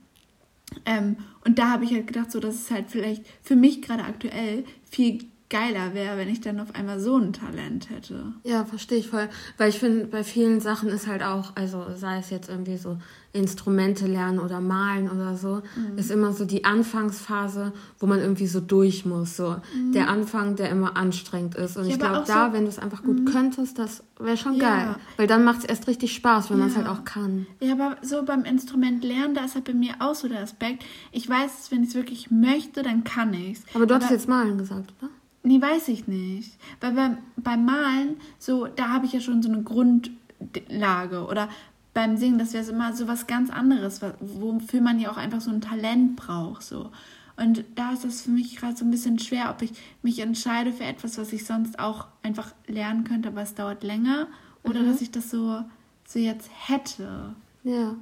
Ähm, 0.86 1.16
und 1.44 1.58
da 1.58 1.70
habe 1.70 1.84
ich 1.84 1.92
halt 1.92 2.06
gedacht, 2.06 2.32
so 2.32 2.40
dass 2.40 2.54
es 2.54 2.70
halt 2.70 2.86
vielleicht 2.88 3.24
für 3.42 3.56
mich 3.56 3.82
gerade 3.82 4.04
aktuell 4.04 4.64
viel 4.90 5.24
geiler 5.52 5.92
wäre, 5.92 6.16
wenn 6.16 6.28
ich 6.28 6.40
dann 6.40 6.58
auf 6.60 6.74
einmal 6.74 6.98
so 6.98 7.16
ein 7.16 7.34
Talent 7.34 7.90
hätte. 7.90 8.32
Ja, 8.42 8.64
verstehe 8.64 8.98
ich 8.98 9.08
voll. 9.08 9.28
Weil 9.58 9.68
ich 9.68 9.78
finde, 9.78 10.06
bei 10.06 10.24
vielen 10.24 10.60
Sachen 10.60 10.88
ist 10.88 11.06
halt 11.06 11.22
auch, 11.22 11.52
also 11.54 11.84
sei 11.94 12.18
es 12.18 12.30
jetzt 12.30 12.48
irgendwie 12.48 12.78
so 12.78 12.96
Instrumente 13.34 14.06
lernen 14.06 14.38
oder 14.38 14.60
malen 14.60 15.10
oder 15.10 15.36
so, 15.36 15.62
mhm. 15.76 15.98
ist 15.98 16.10
immer 16.10 16.32
so 16.32 16.46
die 16.46 16.64
Anfangsphase, 16.64 17.72
wo 17.98 18.06
man 18.06 18.20
irgendwie 18.20 18.46
so 18.46 18.60
durch 18.60 19.04
muss. 19.04 19.36
So 19.36 19.56
mhm. 19.74 19.92
der 19.92 20.08
Anfang, 20.08 20.56
der 20.56 20.70
immer 20.70 20.96
anstrengend 20.96 21.54
ist. 21.54 21.76
Und 21.76 21.84
ja, 21.84 21.92
ich 21.92 21.98
glaube, 21.98 22.24
da, 22.26 22.46
so, 22.46 22.52
wenn 22.54 22.64
du 22.64 22.68
es 22.68 22.78
einfach 22.78 23.02
gut 23.02 23.20
mhm. 23.20 23.24
könntest, 23.26 23.78
das 23.78 24.02
wäre 24.18 24.38
schon 24.38 24.54
ja. 24.54 24.68
geil. 24.68 24.96
Weil 25.18 25.26
dann 25.26 25.44
macht 25.44 25.60
es 25.60 25.64
erst 25.66 25.86
richtig 25.86 26.14
Spaß, 26.14 26.48
wenn 26.48 26.58
ja. 26.58 26.64
man 26.64 26.70
es 26.70 26.76
halt 26.76 26.88
auch 26.88 27.04
kann. 27.04 27.46
Ja, 27.60 27.72
aber 27.72 27.96
so 28.00 28.22
beim 28.22 28.44
Instrument 28.44 29.04
lernen, 29.04 29.34
da 29.34 29.44
ist 29.44 29.54
halt 29.54 29.64
bei 29.64 29.74
mir 29.74 29.94
auch 29.98 30.14
so 30.14 30.28
der 30.28 30.40
Aspekt. 30.40 30.84
Ich 31.10 31.28
weiß, 31.28 31.70
wenn 31.70 31.82
ich 31.82 31.90
es 31.90 31.94
wirklich 31.94 32.30
möchte, 32.30 32.82
dann 32.82 33.04
kann 33.04 33.34
ich 33.34 33.58
es. 33.58 33.64
Aber 33.74 33.84
du 33.84 33.94
aber, 33.94 34.04
hast 34.04 34.10
jetzt 34.10 34.28
malen 34.28 34.56
gesagt, 34.56 34.94
oder? 35.00 35.10
Nee, 35.42 35.60
weiß 35.60 35.88
ich 35.88 36.06
nicht. 36.06 36.52
Weil 36.80 36.92
beim, 36.92 37.18
beim 37.36 37.64
Malen, 37.64 38.16
so, 38.38 38.66
da 38.66 38.90
habe 38.90 39.06
ich 39.06 39.12
ja 39.12 39.20
schon 39.20 39.42
so 39.42 39.50
eine 39.50 39.62
Grundlage. 39.62 41.26
Oder 41.26 41.48
beim 41.94 42.16
Singen, 42.16 42.38
das 42.38 42.52
wäre 42.52 42.70
immer 42.70 42.92
so 42.94 43.08
was 43.08 43.26
ganz 43.26 43.50
anderes, 43.50 44.00
wofür 44.20 44.80
man 44.80 45.00
ja 45.00 45.10
auch 45.10 45.16
einfach 45.16 45.40
so 45.40 45.50
ein 45.50 45.60
Talent 45.60 46.16
braucht. 46.16 46.62
So. 46.62 46.90
Und 47.36 47.64
da 47.74 47.92
ist 47.92 48.04
es 48.04 48.22
für 48.22 48.30
mich 48.30 48.56
gerade 48.56 48.76
so 48.76 48.84
ein 48.84 48.90
bisschen 48.90 49.18
schwer, 49.18 49.50
ob 49.50 49.62
ich 49.62 49.72
mich 50.02 50.20
entscheide 50.20 50.72
für 50.72 50.84
etwas, 50.84 51.18
was 51.18 51.32
ich 51.32 51.44
sonst 51.44 51.78
auch 51.78 52.06
einfach 52.22 52.54
lernen 52.66 53.04
könnte, 53.04 53.28
aber 53.28 53.42
es 53.42 53.54
dauert 53.54 53.82
länger. 53.82 54.28
Oder 54.62 54.80
mhm. 54.80 54.86
dass 54.86 55.00
ich 55.00 55.10
das 55.10 55.30
so, 55.30 55.62
so 56.06 56.18
jetzt 56.18 56.50
hätte. 56.68 57.34
Ja. 57.64 57.96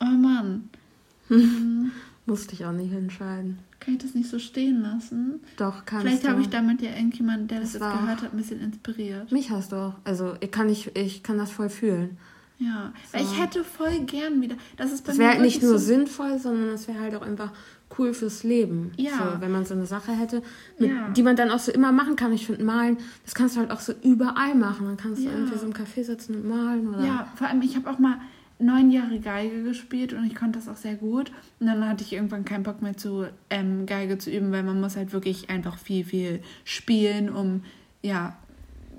Oh 0.00 0.04
Mann. 0.04 0.68
Mhm. 1.30 1.90
Musste 2.26 2.52
ich 2.52 2.66
auch 2.66 2.72
nicht 2.72 2.92
entscheiden. 2.92 3.58
Kann 3.84 3.94
ich 3.94 4.02
das 4.02 4.14
nicht 4.14 4.30
so 4.30 4.38
stehen 4.38 4.82
lassen? 4.82 5.40
Doch, 5.56 5.84
kannst 5.84 6.06
Vielleicht 6.06 6.28
habe 6.28 6.40
ich 6.40 6.48
damit 6.48 6.80
ja 6.80 6.90
irgendjemand, 6.90 7.50
der 7.50 7.60
das, 7.60 7.72
das 7.72 7.82
jetzt 7.82 8.00
gehört 8.00 8.22
hat, 8.22 8.32
ein 8.32 8.36
bisschen 8.36 8.60
inspiriert. 8.60 9.30
Mich 9.30 9.50
hast 9.50 9.72
du 9.72 9.76
auch. 9.76 9.94
Also 10.04 10.34
ich 10.40 10.50
kann, 10.50 10.68
nicht, 10.68 10.96
ich 10.96 11.22
kann 11.22 11.36
das 11.36 11.50
voll 11.50 11.68
fühlen. 11.68 12.16
Ja, 12.58 12.92
so. 13.12 13.18
ich 13.18 13.40
hätte 13.40 13.64
voll 13.64 14.00
gern 14.00 14.40
wieder. 14.40 14.56
Das 14.76 14.92
ist 14.92 15.04
bei 15.04 15.10
das 15.10 15.18
wäre 15.18 15.32
halt 15.32 15.40
nicht 15.40 15.60
nur 15.62 15.72
so 15.72 15.78
sinnvoll, 15.78 16.38
sondern 16.38 16.68
es 16.68 16.86
wäre 16.88 17.00
halt 17.00 17.14
auch 17.14 17.22
einfach 17.22 17.50
cool 17.98 18.14
fürs 18.14 18.42
Leben. 18.42 18.92
Ja. 18.96 19.12
So, 19.12 19.40
wenn 19.40 19.50
man 19.50 19.66
so 19.66 19.74
eine 19.74 19.86
Sache 19.86 20.12
hätte, 20.12 20.42
mit, 20.78 20.90
ja. 20.90 21.08
die 21.10 21.22
man 21.22 21.36
dann 21.36 21.50
auch 21.50 21.58
so 21.58 21.72
immer 21.72 21.92
machen 21.92 22.16
kann. 22.16 22.32
Ich 22.32 22.46
finde, 22.46 22.64
malen, 22.64 22.98
das 23.24 23.34
kannst 23.34 23.56
du 23.56 23.60
halt 23.60 23.70
auch 23.70 23.80
so 23.80 23.92
überall 24.02 24.54
machen. 24.54 24.86
Dann 24.86 24.96
kannst 24.96 25.22
du 25.22 25.26
ja. 25.26 25.32
irgendwie 25.32 25.58
so 25.58 25.66
im 25.66 25.74
Café 25.74 26.04
sitzen 26.04 26.36
und 26.36 26.48
malen. 26.48 26.94
Oder 26.94 27.04
ja, 27.04 27.32
vor 27.34 27.48
allem, 27.48 27.60
ich 27.62 27.76
habe 27.76 27.90
auch 27.90 27.98
mal 27.98 28.18
neun 28.64 28.90
Jahre 28.90 29.18
Geige 29.20 29.62
gespielt 29.62 30.12
und 30.12 30.24
ich 30.24 30.34
konnte 30.34 30.58
das 30.58 30.68
auch 30.68 30.76
sehr 30.76 30.94
gut. 30.94 31.30
Und 31.60 31.66
dann 31.66 31.86
hatte 31.88 32.02
ich 32.02 32.12
irgendwann 32.12 32.44
keinen 32.44 32.62
Bock 32.62 32.82
mehr 32.82 32.96
zu 32.96 33.26
ähm, 33.50 33.86
Geige 33.86 34.18
zu 34.18 34.30
üben, 34.30 34.52
weil 34.52 34.62
man 34.62 34.80
muss 34.80 34.96
halt 34.96 35.12
wirklich 35.12 35.50
einfach 35.50 35.78
viel, 35.78 36.04
viel 36.04 36.42
spielen, 36.64 37.28
um 37.28 37.62
ja, 38.02 38.36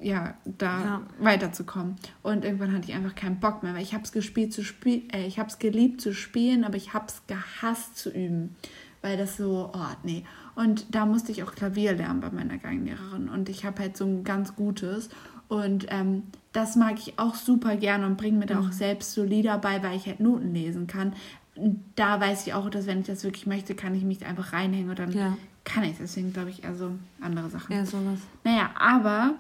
ja, 0.01 0.36
da 0.45 0.80
ja. 0.80 1.01
weiterzukommen. 1.19 1.95
Und 2.21 2.45
irgendwann 2.45 2.73
hatte 2.73 2.89
ich 2.89 2.95
einfach 2.95 3.15
keinen 3.15 3.39
Bock 3.39 3.63
mehr, 3.63 3.73
weil 3.73 3.82
ich 3.82 3.93
habe 3.93 4.04
es 4.04 4.12
gespielt 4.12 4.54
zu 4.54 4.63
spielen, 4.63 5.10
äh, 5.12 5.25
ich 5.25 5.39
habe 5.39 5.49
es 5.49 5.60
geliebt 5.60 6.01
zu 6.01 6.13
spielen, 6.13 6.63
aber 6.63 6.75
ich 6.75 6.93
habe 6.93 7.06
es 7.08 7.21
gehasst 7.28 7.97
zu 7.97 8.10
üben, 8.10 8.56
weil 9.01 9.17
das 9.17 9.38
so, 9.38 9.71
oh 9.73 9.95
nee. 10.04 10.23
Und 10.56 10.95
da 10.95 11.06
musste 11.06 11.32
ich 11.32 11.43
auch 11.43 11.54
Klavier 11.54 11.93
lernen 11.93 12.21
bei 12.21 12.30
meiner 12.30 12.58
Geigenlehrerin 12.58 13.30
und 13.30 13.49
ich 13.49 13.65
habe 13.65 13.82
halt 13.82 13.97
so 13.97 14.06
ein 14.06 14.23
ganz 14.23 14.56
gutes 14.56 15.10
und 15.47 15.88
ähm, 15.89 16.23
das 16.53 16.75
mag 16.75 16.95
ich 16.97 17.19
auch 17.19 17.36
super 17.36 17.75
gerne 17.75 18.05
und 18.05 18.17
bringe 18.17 18.39
mir 18.39 18.45
da 18.45 18.60
auch 18.60 18.67
mhm. 18.67 18.71
selbst 18.71 19.13
so 19.13 19.23
Lieder 19.23 19.58
bei, 19.58 19.84
weil 19.84 19.97
ich 19.97 20.05
halt 20.05 20.19
Noten 20.19 20.53
lesen 20.53 20.88
kann. 20.88 21.13
Und 21.55 21.84
da 21.95 22.19
weiß 22.19 22.47
ich 22.47 22.53
auch, 22.53 22.69
dass 22.69 22.88
wenn 22.88 23.01
ich 23.01 23.08
das 23.08 23.23
wirklich 23.23 23.45
möchte, 23.45 23.75
kann 23.75 23.95
ich 23.95 24.03
mich 24.03 24.25
einfach 24.25 24.53
reinhängen 24.53 24.89
und 24.89 24.99
dann 24.99 25.12
ja. 25.12 25.38
kann 25.63 25.84
ich 25.84 25.97
Deswegen 25.99 26.34
glaube 26.34 26.49
ich 26.49 26.63
eher 26.63 26.75
so 26.75 26.91
andere 27.21 27.49
Sachen. 27.49 27.73
Ja, 27.73 27.86
sowas. 27.86 28.19
Naja, 28.43 28.71
aber. 28.77 29.36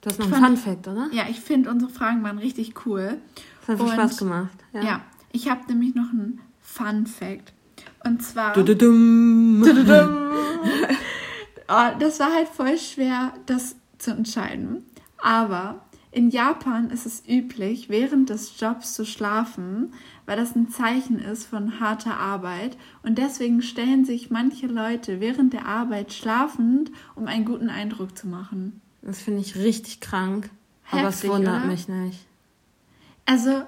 Du 0.00 0.10
hast 0.10 0.18
noch 0.18 0.30
einen 0.30 0.44
Fun 0.44 0.56
Fact, 0.56 0.88
oder? 0.88 1.08
Ja, 1.12 1.24
ich 1.30 1.40
finde 1.40 1.70
unsere 1.70 1.90
Fragen 1.90 2.22
waren 2.22 2.38
richtig 2.38 2.86
cool. 2.86 3.18
Das 3.60 3.80
hat 3.80 3.86
viel 3.86 3.94
Spaß 3.94 4.16
gemacht. 4.18 4.58
Ja, 4.72 4.82
ja 4.82 5.00
ich 5.32 5.50
habe 5.50 5.60
nämlich 5.68 5.94
noch 5.94 6.10
einen 6.10 6.40
Fun 6.60 7.06
Fact. 7.06 7.52
Und 8.04 8.22
zwar. 8.22 8.52
Du 8.52 8.60
-du 8.60 8.74
-dum. 8.74 9.64
Du 9.64 9.70
-dum. 9.70 10.30
oh, 11.68 11.98
das 11.98 12.20
war 12.20 12.32
halt 12.32 12.48
voll 12.48 12.78
schwer, 12.78 13.32
das 13.46 13.76
zu 13.98 14.12
entscheiden. 14.12 14.84
Aber 15.24 15.80
in 16.10 16.28
Japan 16.28 16.90
ist 16.90 17.06
es 17.06 17.26
üblich, 17.26 17.88
während 17.88 18.28
des 18.28 18.60
Jobs 18.60 18.92
zu 18.92 19.06
schlafen, 19.06 19.94
weil 20.26 20.36
das 20.36 20.54
ein 20.54 20.68
Zeichen 20.68 21.18
ist 21.18 21.46
von 21.46 21.80
harter 21.80 22.18
Arbeit. 22.18 22.76
Und 23.02 23.16
deswegen 23.16 23.62
stellen 23.62 24.04
sich 24.04 24.30
manche 24.30 24.66
Leute 24.66 25.20
während 25.20 25.54
der 25.54 25.64
Arbeit 25.64 26.12
schlafend, 26.12 26.90
um 27.14 27.26
einen 27.26 27.46
guten 27.46 27.70
Eindruck 27.70 28.18
zu 28.18 28.28
machen. 28.28 28.82
Das 29.00 29.22
finde 29.22 29.40
ich 29.40 29.56
richtig 29.56 30.00
krank. 30.00 30.50
Heftig, 30.82 31.00
aber 31.00 31.08
es 31.08 31.26
wundert 31.26 31.62
oder? 31.62 31.72
mich 31.72 31.88
nicht. 31.88 32.26
Also, 33.24 33.62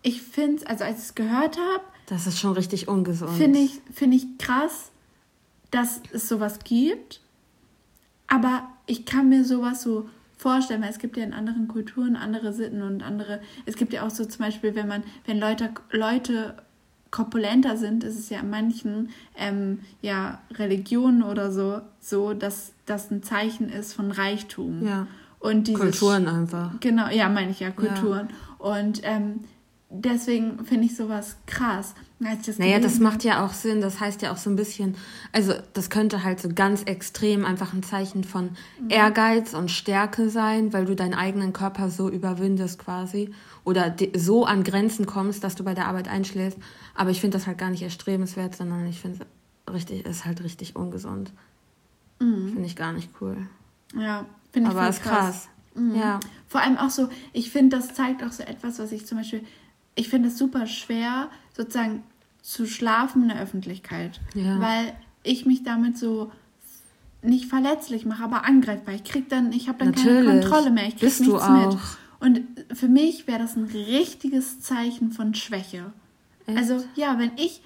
ich 0.00 0.22
finde 0.22 0.62
es, 0.62 0.66
also 0.66 0.84
als 0.84 1.00
ich 1.00 1.04
es 1.04 1.14
gehört 1.14 1.58
habe. 1.58 1.84
Das 2.06 2.26
ist 2.26 2.40
schon 2.40 2.54
richtig 2.54 2.88
ungesund. 2.88 3.36
Finde 3.36 3.58
ich, 3.58 3.82
find 3.92 4.14
ich 4.14 4.38
krass, 4.38 4.90
dass 5.70 6.00
es 6.12 6.30
sowas 6.30 6.60
gibt. 6.64 7.20
Aber 8.26 8.70
ich 8.86 9.04
kann 9.04 9.28
mir 9.28 9.44
sowas 9.44 9.82
so 9.82 10.08
vorstellen, 10.44 10.82
weil 10.82 10.90
es 10.90 10.98
gibt 10.98 11.16
ja 11.16 11.24
in 11.24 11.32
anderen 11.32 11.68
Kulturen 11.68 12.16
andere 12.16 12.52
Sitten 12.52 12.82
und 12.82 13.02
andere. 13.02 13.40
Es 13.64 13.76
gibt 13.76 13.94
ja 13.94 14.06
auch 14.06 14.10
so 14.10 14.26
zum 14.26 14.44
Beispiel, 14.44 14.74
wenn 14.74 14.86
man, 14.86 15.02
wenn 15.24 15.40
Leute, 15.40 15.70
Leute 15.90 16.54
korpulenter 17.10 17.78
sind, 17.78 18.04
ist 18.04 18.18
es 18.18 18.28
ja 18.28 18.40
in 18.40 18.50
manchen 18.50 19.08
ähm, 19.38 19.78
ja, 20.02 20.42
Religionen 20.52 21.22
oder 21.22 21.50
so, 21.50 21.80
so, 21.98 22.34
dass 22.34 22.72
das 22.84 23.10
ein 23.10 23.22
Zeichen 23.22 23.70
ist 23.70 23.94
von 23.94 24.10
Reichtum. 24.10 24.86
Ja. 24.86 25.06
Und 25.38 25.66
dieses, 25.66 25.80
Kulturen 25.80 26.28
einfach. 26.28 26.72
Genau, 26.80 27.08
ja, 27.08 27.30
meine 27.30 27.50
ich 27.50 27.60
ja, 27.60 27.70
Kulturen. 27.70 28.28
Ja. 28.28 28.66
Und 28.66 29.00
ähm, 29.02 29.40
deswegen 30.00 30.64
finde 30.64 30.86
ich 30.86 30.96
sowas 30.96 31.36
krass. 31.46 31.94
Das 32.20 32.58
naja, 32.58 32.78
das 32.78 33.00
macht 33.00 33.22
ja 33.22 33.44
auch 33.44 33.52
Sinn. 33.52 33.80
Das 33.80 34.00
heißt 34.00 34.22
ja 34.22 34.32
auch 34.32 34.36
so 34.36 34.48
ein 34.48 34.56
bisschen, 34.56 34.96
also 35.32 35.52
das 35.74 35.90
könnte 35.90 36.24
halt 36.24 36.40
so 36.40 36.48
ganz 36.48 36.82
extrem 36.84 37.44
einfach 37.44 37.74
ein 37.74 37.82
Zeichen 37.82 38.24
von 38.24 38.50
mhm. 38.80 38.90
Ehrgeiz 38.90 39.52
und 39.52 39.70
Stärke 39.70 40.30
sein, 40.30 40.72
weil 40.72 40.86
du 40.86 40.96
deinen 40.96 41.14
eigenen 41.14 41.52
Körper 41.52 41.90
so 41.90 42.08
überwindest 42.08 42.78
quasi 42.78 43.34
oder 43.64 43.94
so 44.16 44.46
an 44.46 44.64
Grenzen 44.64 45.06
kommst, 45.06 45.44
dass 45.44 45.54
du 45.54 45.64
bei 45.64 45.74
der 45.74 45.86
Arbeit 45.86 46.08
einschläfst. 46.08 46.58
Aber 46.94 47.10
ich 47.10 47.20
finde 47.20 47.36
das 47.36 47.46
halt 47.46 47.58
gar 47.58 47.70
nicht 47.70 47.82
erstrebenswert, 47.82 48.56
sondern 48.56 48.86
ich 48.86 49.00
finde 49.00 49.26
es 49.66 49.72
richtig, 49.72 50.06
ist 50.06 50.24
halt 50.24 50.42
richtig 50.42 50.76
ungesund. 50.76 51.32
Mhm. 52.20 52.52
Finde 52.52 52.66
ich 52.66 52.76
gar 52.76 52.92
nicht 52.92 53.10
cool. 53.20 53.36
Ja, 53.94 54.24
finde 54.52 54.70
ich 54.70 54.76
Aber 54.76 54.88
ist 54.88 55.02
krass. 55.02 55.18
krass. 55.18 55.48
Mhm. 55.74 55.96
Ja. 55.96 56.20
Vor 56.46 56.60
allem 56.60 56.78
auch 56.78 56.90
so, 56.90 57.08
ich 57.32 57.50
finde, 57.50 57.76
das 57.76 57.94
zeigt 57.94 58.22
auch 58.22 58.32
so 58.32 58.42
etwas, 58.42 58.78
was 58.78 58.92
ich 58.92 59.06
zum 59.06 59.18
Beispiel 59.18 59.44
ich 59.94 60.08
finde 60.08 60.28
es 60.28 60.38
super 60.38 60.66
schwer, 60.66 61.28
sozusagen 61.56 62.02
zu 62.42 62.66
schlafen 62.66 63.22
in 63.22 63.28
der 63.28 63.40
Öffentlichkeit. 63.40 64.20
Ja. 64.34 64.60
Weil 64.60 64.94
ich 65.22 65.46
mich 65.46 65.62
damit 65.62 65.98
so 65.98 66.30
nicht 67.22 67.46
verletzlich 67.46 68.04
mache, 68.04 68.22
aber 68.22 68.44
angreifbar. 68.44 68.94
Ich 68.94 69.04
krieg 69.04 69.28
dann, 69.28 69.52
ich 69.52 69.68
habe 69.68 69.78
dann 69.78 69.88
Natürlich. 69.88 70.26
keine 70.26 70.40
Kontrolle 70.40 70.70
mehr. 70.70 70.84
Ich 70.84 70.96
krieg 70.96 71.00
Bist 71.00 71.20
nichts 71.20 71.48
mit. 71.48 71.78
Und 72.20 72.42
für 72.72 72.88
mich 72.88 73.26
wäre 73.26 73.38
das 73.38 73.56
ein 73.56 73.64
richtiges 73.64 74.60
Zeichen 74.60 75.10
von 75.10 75.34
Schwäche. 75.34 75.92
Echt? 76.46 76.58
Also 76.58 76.84
ja, 76.94 77.18
wenn 77.18 77.32
ich 77.36 77.62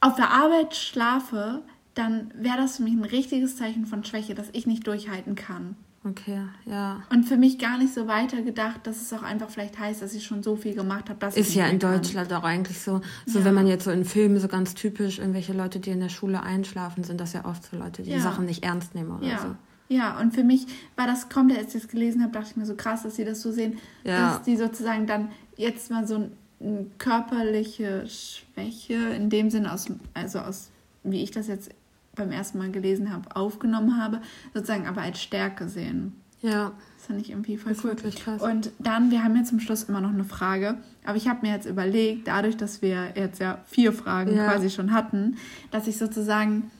auf 0.00 0.14
der 0.16 0.30
Arbeit 0.30 0.76
schlafe, 0.76 1.62
dann 1.94 2.30
wäre 2.34 2.56
das 2.56 2.76
für 2.76 2.82
mich 2.82 2.94
ein 2.94 3.04
richtiges 3.04 3.56
Zeichen 3.56 3.86
von 3.86 4.04
Schwäche, 4.04 4.34
dass 4.34 4.48
ich 4.52 4.66
nicht 4.66 4.86
durchhalten 4.86 5.34
kann. 5.34 5.76
Okay, 6.06 6.42
ja. 6.66 7.02
Und 7.10 7.24
für 7.24 7.38
mich 7.38 7.58
gar 7.58 7.78
nicht 7.78 7.94
so 7.94 8.06
weitergedacht, 8.06 8.86
dass 8.86 9.00
es 9.00 9.12
auch 9.14 9.22
einfach 9.22 9.48
vielleicht 9.48 9.78
heißt, 9.78 10.02
dass 10.02 10.12
ich 10.12 10.26
schon 10.26 10.42
so 10.42 10.54
viel 10.54 10.74
gemacht 10.74 11.08
habe, 11.08 11.18
dass 11.18 11.34
Ist 11.34 11.54
ja 11.54 11.66
in 11.66 11.78
Deutschland 11.78 12.30
auch 12.34 12.44
eigentlich 12.44 12.78
so. 12.78 13.00
So, 13.24 13.38
ja. 13.38 13.44
wenn 13.46 13.54
man 13.54 13.66
jetzt 13.66 13.84
so 13.84 13.90
in 13.90 14.04
Filmen 14.04 14.38
so 14.38 14.46
ganz 14.46 14.74
typisch, 14.74 15.18
irgendwelche 15.18 15.54
Leute, 15.54 15.80
die 15.80 15.90
in 15.90 16.00
der 16.00 16.10
Schule 16.10 16.42
einschlafen, 16.42 17.04
sind 17.04 17.20
das 17.20 17.32
ja 17.32 17.46
oft 17.46 17.64
so 17.64 17.78
Leute, 17.78 18.02
die 18.02 18.10
ja. 18.10 18.20
Sachen 18.20 18.44
nicht 18.44 18.64
ernst 18.64 18.94
nehmen 18.94 19.12
oder 19.12 19.26
ja. 19.26 19.38
so. 19.38 19.56
Ja, 19.88 20.18
und 20.20 20.34
für 20.34 20.44
mich 20.44 20.66
war 20.96 21.06
das 21.06 21.30
komplett, 21.30 21.58
als 21.58 21.74
ich 21.74 21.82
das 21.82 21.90
gelesen 21.90 22.22
habe, 22.22 22.32
dachte 22.32 22.48
ich 22.50 22.56
mir 22.56 22.66
so 22.66 22.74
krass, 22.74 23.02
dass 23.02 23.16
sie 23.16 23.24
das 23.24 23.40
so 23.40 23.50
sehen, 23.50 23.78
dass 24.02 24.42
die 24.42 24.56
sozusagen 24.56 25.06
dann 25.06 25.30
jetzt 25.56 25.90
mal 25.90 26.06
so 26.06 26.30
eine 26.60 26.86
körperliche 26.98 28.06
Schwäche 28.06 28.94
in 28.94 29.30
dem 29.30 29.50
Sinne 29.50 29.72
aus, 29.72 29.86
also 30.14 30.40
aus, 30.40 30.70
wie 31.02 31.22
ich 31.22 31.30
das 31.30 31.48
jetzt 31.48 31.70
beim 32.14 32.30
ersten 32.30 32.58
Mal 32.58 32.70
gelesen 32.70 33.12
habe, 33.12 33.34
aufgenommen 33.34 34.02
habe, 34.02 34.20
sozusagen 34.52 34.86
aber 34.86 35.02
als 35.02 35.20
Stärke 35.20 35.68
sehen. 35.68 36.14
Ja. 36.40 36.72
Das 36.98 37.06
fand 37.06 37.20
ich 37.20 37.30
irgendwie 37.30 37.56
voll 37.56 37.74
cool. 37.84 37.90
Wirklich 37.90 38.16
krass. 38.16 38.42
Und 38.42 38.70
dann, 38.78 39.10
wir 39.10 39.24
haben 39.24 39.36
ja 39.36 39.44
zum 39.44 39.60
Schluss 39.60 39.84
immer 39.84 40.00
noch 40.00 40.12
eine 40.12 40.24
Frage, 40.24 40.76
aber 41.04 41.16
ich 41.16 41.28
habe 41.28 41.46
mir 41.46 41.52
jetzt 41.52 41.66
überlegt, 41.66 42.28
dadurch, 42.28 42.56
dass 42.56 42.82
wir 42.82 43.12
jetzt 43.14 43.40
ja 43.40 43.58
vier 43.66 43.92
Fragen 43.92 44.36
ja. 44.36 44.50
quasi 44.50 44.70
schon 44.70 44.92
hatten, 44.92 45.36
dass 45.70 45.86
ich 45.86 45.98
sozusagen 45.98 46.70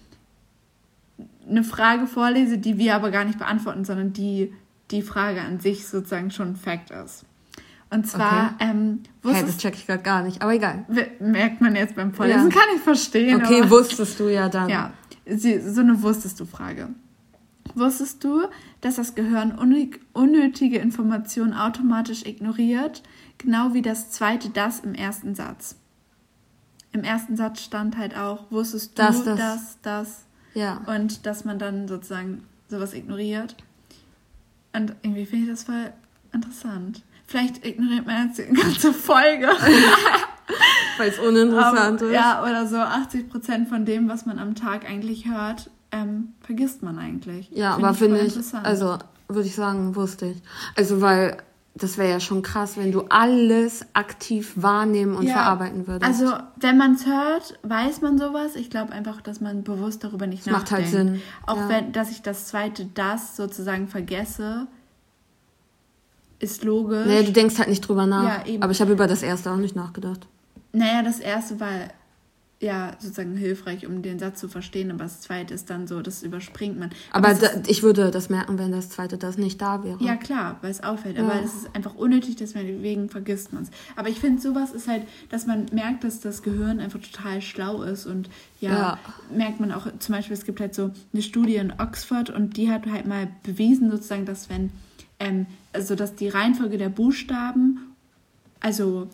eine 1.49 1.65
Frage 1.65 2.07
vorlese, 2.07 2.59
die 2.59 2.79
wir 2.79 2.95
aber 2.95 3.11
gar 3.11 3.25
nicht 3.25 3.39
beantworten, 3.39 3.85
sondern 3.85 4.13
die, 4.13 4.53
die 4.91 5.03
Frage 5.03 5.41
an 5.41 5.61
sich 5.61 5.87
sozusagen 5.87 6.31
schon 6.31 6.49
ein 6.49 6.57
Fact 6.57 6.91
ist. 6.91 7.25
Und 7.91 8.09
zwar, 8.09 8.55
okay. 8.55 8.71
ähm, 8.71 9.01
hey, 9.23 9.45
das 9.45 9.59
check 9.59 9.75
ich 9.75 9.87
gerade 9.87 10.03
gar 10.03 10.23
nicht, 10.23 10.43
aber 10.43 10.55
egal. 10.55 10.85
Merkt 11.21 11.61
man 11.61 11.77
jetzt 11.77 11.95
beim 11.95 12.13
Vorlesen, 12.13 12.51
ja. 12.51 12.57
kann 12.57 12.69
ich 12.75 12.83
verstehen. 12.83 13.37
Okay, 13.37 13.61
aber, 13.61 13.71
wusstest 13.71 14.19
du 14.19 14.29
ja 14.29 14.49
dann. 14.49 14.69
Ja, 14.69 14.93
so 15.27 15.81
eine 15.81 16.03
wusstest 16.03 16.41
du 16.41 16.45
Frage. 16.45 16.89
Wusstest 17.75 18.23
du, 18.23 18.43
dass 18.83 18.97
das 18.97 19.15
Gehirn 19.15 19.53
unnötige 20.13 20.79
Informationen 20.79 21.55
automatisch 21.55 22.25
ignoriert, 22.27 23.03
genau 23.39 23.73
wie 23.73 23.83
das 23.83 24.11
zweite 24.11 24.51
das 24.51 24.81
im 24.81 24.95
ersten 24.95 25.35
Satz? 25.35 25.77
Im 26.93 27.03
ersten 27.03 27.37
Satz 27.37 27.63
stand 27.63 27.97
halt 27.97 28.17
auch, 28.17 28.51
wusstest 28.51 28.99
du, 28.99 29.03
das, 29.03 29.25
das, 29.25 29.39
das, 29.39 29.79
das 29.83 30.25
ja. 30.55 30.83
und 30.87 31.27
dass 31.27 31.45
man 31.45 31.59
dann 31.59 31.89
sozusagen 31.89 32.45
sowas 32.69 32.93
ignoriert. 32.95 33.57
Und 34.73 34.95
irgendwie 35.03 35.27
finde 35.27 35.45
ich 35.47 35.51
das 35.51 35.65
voll 35.65 35.93
interessant. 36.33 37.03
Vielleicht 37.27 37.65
ignoriert 37.65 38.07
man 38.07 38.29
jetzt 38.29 38.39
die 38.39 38.53
ganze 38.53 38.93
Folge. 38.93 39.49
Weil 40.99 41.09
es 41.09 41.19
uninteressant 41.19 42.03
um, 42.03 42.09
ist. 42.09 42.15
Ja, 42.15 42.43
oder 42.43 42.67
so 42.67 42.77
80 42.77 43.29
Prozent 43.29 43.69
von 43.69 43.85
dem, 43.85 44.09
was 44.09 44.27
man 44.27 44.39
am 44.39 44.55
Tag 44.55 44.89
eigentlich 44.89 45.29
hört, 45.29 45.71
ähm, 45.93 46.35
vergisst 46.41 46.83
man 46.83 46.99
eigentlich. 46.99 47.51
Ja, 47.53 47.75
find 47.75 47.85
aber 47.85 47.95
finde 47.95 48.21
ich, 48.21 48.37
also 48.63 48.99
würde 49.29 49.49
ich 49.49 49.55
sagen, 49.55 49.95
wusste 49.97 50.27
ich. 50.27 50.43
Also, 50.77 51.01
weil 51.01 51.39
das 51.77 51.99
wäre 51.99 52.09
ja 52.09 52.21
schon 52.21 52.43
krass, 52.43 52.77
wenn 52.77 52.93
du 52.93 53.03
alles 53.09 53.85
aktiv 53.95 54.53
wahrnehmen 54.55 55.17
und 55.17 55.27
ja, 55.27 55.35
verarbeiten 55.35 55.89
würdest. 55.89 56.05
Also, 56.09 56.37
wenn 56.57 56.79
man 56.79 56.95
es 56.95 57.05
hört, 57.07 57.59
weiß 57.63 58.01
man 58.01 58.17
sowas. 58.17 58.55
Ich 58.55 58.71
glaube 58.71 58.93
einfach, 58.93 59.21
dass 59.21 59.41
man 59.41 59.65
bewusst 59.65 60.05
darüber 60.05 60.27
nicht 60.27 60.47
das 60.47 60.53
nachdenkt. 60.53 60.71
Macht 60.71 60.81
halt 60.81 60.89
Sinn. 60.89 61.23
Auch 61.47 61.57
ja. 61.57 61.69
wenn, 61.69 61.93
dass 61.93 62.13
ich 62.13 62.23
das 62.23 62.47
zweite 62.47 62.87
das 62.95 63.37
sozusagen 63.37 63.89
vergesse, 63.89 64.69
ist 66.39 66.63
logisch. 66.63 67.07
Naja, 67.07 67.23
du 67.23 67.33
denkst 67.33 67.59
halt 67.59 67.69
nicht 67.69 67.81
drüber 67.81 68.07
nach. 68.07 68.25
Ja, 68.25 68.47
eben. 68.47 68.63
Aber 68.63 68.71
ich 68.71 68.81
habe 68.81 68.93
über 68.93 69.09
das 69.09 69.23
erste 69.23 69.51
auch 69.51 69.57
nicht 69.57 69.75
nachgedacht. 69.75 70.29
Naja, 70.75 71.03
das 71.03 71.21
erste 71.21 71.61
war 71.61 71.89
ja 72.61 72.97
sozusagen 72.99 73.37
hilfreich, 73.37 73.87
um 73.87 74.03
den 74.03 74.19
Satz 74.19 74.41
zu 74.41 74.49
verstehen, 74.49 74.91
aber 74.91 75.05
das 75.05 75.21
zweite 75.21 75.55
ist 75.55 75.71
dann 75.71 75.87
so, 75.87 76.01
das 76.03 76.23
überspringt 76.23 76.79
man. 76.79 76.91
Aber, 77.13 77.29
aber 77.29 77.39
da, 77.39 77.49
ich 77.67 77.83
würde 77.83 78.11
das 78.11 78.31
merken, 78.31 78.59
wenn 78.59 78.73
das 78.73 78.89
zweite 78.89 79.19
das 79.19 79.39
nicht 79.39 79.61
da 79.61 79.85
wäre. 79.85 80.03
Ja, 80.03 80.17
klar, 80.17 80.59
weil 80.63 80.71
es 80.71 80.83
auffällt. 80.83 81.17
Ja. 81.17 81.25
Aber 81.25 81.43
es 81.43 81.55
ist 81.55 81.77
einfach 81.77 81.95
unnötig, 81.95 82.37
deswegen 82.37 83.09
vergisst 83.09 83.53
man 83.53 83.65
es. 83.65 83.71
Aber 83.97 84.09
ich 84.09 84.19
finde, 84.19 84.41
sowas 84.41 84.73
ist 84.73 84.89
halt, 84.89 85.03
dass 85.31 85.47
man 85.47 85.67
merkt, 85.73 86.05
dass 86.05 86.21
das 86.21 86.43
Gehirn 86.43 86.81
einfach 86.81 87.01
total 87.01 87.43
schlau 87.43 87.83
ist 87.83 88.07
und 88.07 88.29
ja, 88.61 88.71
ja, 88.71 88.99
merkt 89.31 89.61
man 89.61 89.71
auch, 89.71 89.87
zum 89.99 90.15
Beispiel, 90.15 90.35
es 90.35 90.45
gibt 90.45 90.61
halt 90.61 90.75
so 90.75 90.91
eine 91.13 91.23
Studie 91.23 91.57
in 91.57 91.73
Oxford 91.79 92.31
und 92.31 92.57
die 92.57 92.71
hat 92.71 92.87
halt 92.87 93.07
mal 93.07 93.29
bewiesen, 93.43 93.91
sozusagen, 93.91 94.25
dass 94.25 94.49
wenn, 94.49 94.71
ähm, 95.21 95.47
also 95.73 95.95
dass 95.95 96.15
die 96.15 96.29
Reihenfolge 96.29 96.79
der 96.79 96.89
Buchstaben, 96.89 97.95
also 98.61 99.09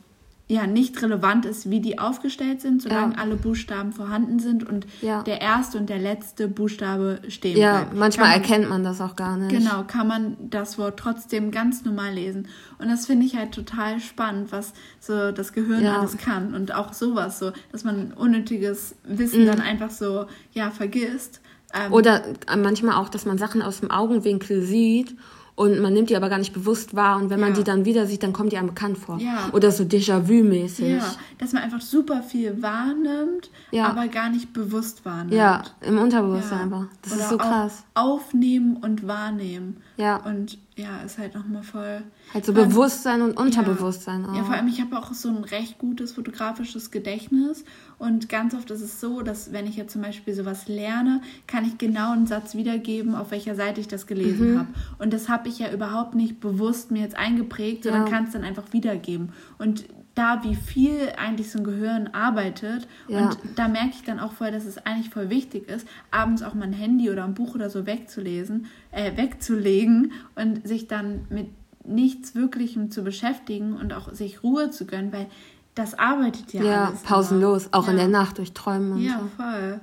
ja 0.51 0.67
nicht 0.67 1.01
relevant 1.01 1.47
ist, 1.47 1.71
wie 1.71 1.81
die 1.81 1.99
aufgestellt 2.01 2.61
sind, 2.61 2.83
solange 2.83 3.15
ja. 3.15 3.21
alle 3.21 3.37
Buchstaben 3.37 3.93
vorhanden 3.93 4.41
sind 4.41 4.69
und 4.69 4.85
ja. 5.01 5.23
der 5.23 5.41
erste 5.41 5.79
und 5.79 5.89
der 5.89 5.99
letzte 5.99 6.49
Buchstabe 6.49 7.21
stehen 7.29 7.57
ja, 7.57 7.83
bleibt. 7.83 7.97
manchmal 7.97 8.31
man, 8.31 8.41
erkennt 8.41 8.69
man 8.69 8.83
das 8.83 9.01
auch 9.01 9.15
gar 9.15 9.37
nicht. 9.37 9.51
Genau, 9.51 9.85
kann 9.85 10.09
man 10.09 10.37
das 10.41 10.77
Wort 10.77 10.99
trotzdem 10.99 11.53
ganz 11.53 11.85
normal 11.85 12.15
lesen. 12.15 12.49
Und 12.79 12.89
das 12.89 13.07
finde 13.07 13.27
ich 13.27 13.37
halt 13.37 13.53
total 13.53 14.01
spannend, 14.01 14.51
was 14.51 14.73
so 14.99 15.31
das 15.31 15.53
Gehirn 15.53 15.87
alles 15.87 16.19
kann. 16.19 16.53
Und 16.55 16.75
auch 16.75 16.93
sowas, 16.95 17.39
so, 17.39 17.53
dass 17.71 17.85
man 17.85 18.13
unnötiges 18.13 18.97
Wissen 19.05 19.43
mhm. 19.43 19.47
dann 19.47 19.61
einfach 19.61 19.91
so, 19.91 20.27
ja, 20.53 20.71
vergisst. 20.73 21.41
Ähm, 21.73 21.93
Oder 21.93 22.25
manchmal 22.59 22.97
auch, 22.97 23.09
dass 23.09 23.25
man 23.25 23.39
Sachen 23.39 23.63
aus 23.63 23.79
dem 23.79 23.93
Augenwinkel 23.93 24.63
sieht 24.63 25.15
und 25.61 25.79
man 25.79 25.93
nimmt 25.93 26.09
die 26.09 26.17
aber 26.17 26.31
gar 26.31 26.39
nicht 26.39 26.55
bewusst 26.55 26.97
wahr 26.97 27.19
und 27.19 27.29
wenn 27.29 27.39
ja. 27.39 27.45
man 27.45 27.55
die 27.55 27.65
dann 27.65 27.85
wieder 27.85 28.07
sieht, 28.07 28.23
dann 28.23 28.33
kommt 28.33 28.51
die 28.51 28.57
einem 28.57 28.69
bekannt 28.69 28.97
vor. 28.97 29.19
Ja. 29.19 29.51
Oder 29.53 29.71
so 29.71 29.85
Déjà-vu-mäßig. 29.85 30.97
Ja, 30.97 31.15
dass 31.37 31.53
man 31.53 31.63
einfach 31.63 31.83
super 31.83 32.23
viel 32.23 32.63
wahrnimmt, 32.63 33.51
ja. 33.71 33.87
aber 33.89 34.09
gar 34.09 34.31
nicht 34.31 34.55
bewusst 34.55 35.05
wahrnimmt. 35.05 35.35
Ja, 35.35 35.65
im 35.83 35.99
Unterbewusstsein 35.99 36.61
einfach. 36.61 36.87
Das 37.03 37.13
Oder 37.13 37.23
ist 37.23 37.29
so 37.29 37.37
krass. 37.37 37.85
Aufnehmen 37.93 38.79
und 38.79 39.07
wahrnehmen. 39.07 39.83
Ja. 39.99 40.17
Und 40.17 40.57
ja, 40.81 41.03
ist 41.03 41.19
halt 41.19 41.35
nochmal 41.35 41.63
voll. 41.63 42.03
Halt 42.33 42.45
so 42.45 42.53
Bewusstsein 42.53 43.23
und 43.23 43.37
Unterbewusstsein 43.37 44.23
ja. 44.23 44.31
auch. 44.31 44.37
Ja, 44.37 44.45
vor 44.45 44.55
allem, 44.55 44.69
ich 44.69 44.81
habe 44.81 44.97
auch 44.99 45.13
so 45.13 45.29
ein 45.29 45.45
recht 45.45 45.79
gutes 45.79 46.13
fotografisches 46.13 46.91
Gedächtnis 46.91 47.65
und 47.99 48.29
ganz 48.29 48.55
oft 48.55 48.71
ist 48.71 48.81
es 48.81 49.01
so, 49.01 49.23
dass 49.23 49.53
wenn 49.53 49.67
ich 49.67 49.77
jetzt 49.77 49.93
zum 49.93 50.03
Beispiel 50.03 50.35
sowas 50.35 50.69
lerne, 50.69 51.21
kann 51.47 51.65
ich 51.65 51.79
genau 51.79 52.13
einen 52.13 52.27
Satz 52.27 52.55
wiedergeben, 52.55 53.15
auf 53.15 53.31
welcher 53.31 53.55
Seite 53.55 53.81
ich 53.81 53.89
das 53.89 54.07
gelesen 54.07 54.55
mhm. 54.55 54.59
habe. 54.59 54.69
Und 54.99 55.13
das 55.13 55.29
habe 55.29 55.49
ich 55.49 55.59
ja 55.59 55.71
überhaupt 55.71 56.15
nicht 56.15 56.41
bewusst 56.41 56.91
mir 56.91 57.03
jetzt 57.03 57.17
eingeprägt, 57.17 57.85
sondern 57.85 58.07
ja. 58.07 58.11
kann 58.11 58.25
es 58.25 58.33
dann 58.33 58.45
einfach 58.45 58.73
wiedergeben. 58.73 59.33
Und 59.59 59.85
da, 60.21 60.45
wie 60.45 60.55
viel 60.55 61.13
eigentlich 61.17 61.51
so 61.51 61.59
ein 61.59 61.65
Gehirn 61.65 62.11
arbeitet. 62.13 62.87
Ja. 63.09 63.31
Und 63.31 63.39
da 63.57 63.69
merke 63.69 63.93
ich 63.95 64.05
dann 64.05 64.21
auch 64.21 64.33
voll, 64.33 64.51
dass 64.51 64.67
es 64.67 64.85
eigentlich 64.85 65.09
voll 65.09 65.31
wichtig 65.31 65.67
ist, 65.69 65.89
abends 66.11 66.43
auch 66.43 66.53
mal 66.53 66.67
ein 66.67 66.75
Handy 66.75 67.11
oder 67.11 67.25
ein 67.25 67.33
Buch 67.33 67.55
oder 67.55 67.71
so 67.71 67.87
wegzulesen, 67.87 68.67
äh, 68.91 69.17
wegzulegen 69.17 70.13
und 70.35 70.69
sich 70.69 70.89
dann 70.89 71.27
mit 71.31 71.49
nichts 71.85 72.35
Wirklichem 72.35 72.91
zu 72.91 73.03
beschäftigen 73.03 73.73
und 73.73 73.95
auch 73.95 74.13
sich 74.13 74.43
Ruhe 74.43 74.71
zu 74.71 74.85
gönnen, 74.85 75.11
weil 75.11 75.27
das 75.75 75.99
arbeitet 75.99 76.53
ja, 76.53 76.63
ja 76.63 76.85
alles. 76.87 77.03
Ja, 77.03 77.09
pausenlos, 77.09 77.67
immer. 77.67 77.77
auch 77.77 77.87
ja. 77.87 77.93
in 77.93 77.97
der 77.97 78.09
Nacht 78.09 78.37
durch 78.37 78.53
Träumen. 78.53 78.93
Und 78.93 79.01
ja, 79.01 79.23
voll. 79.37 79.81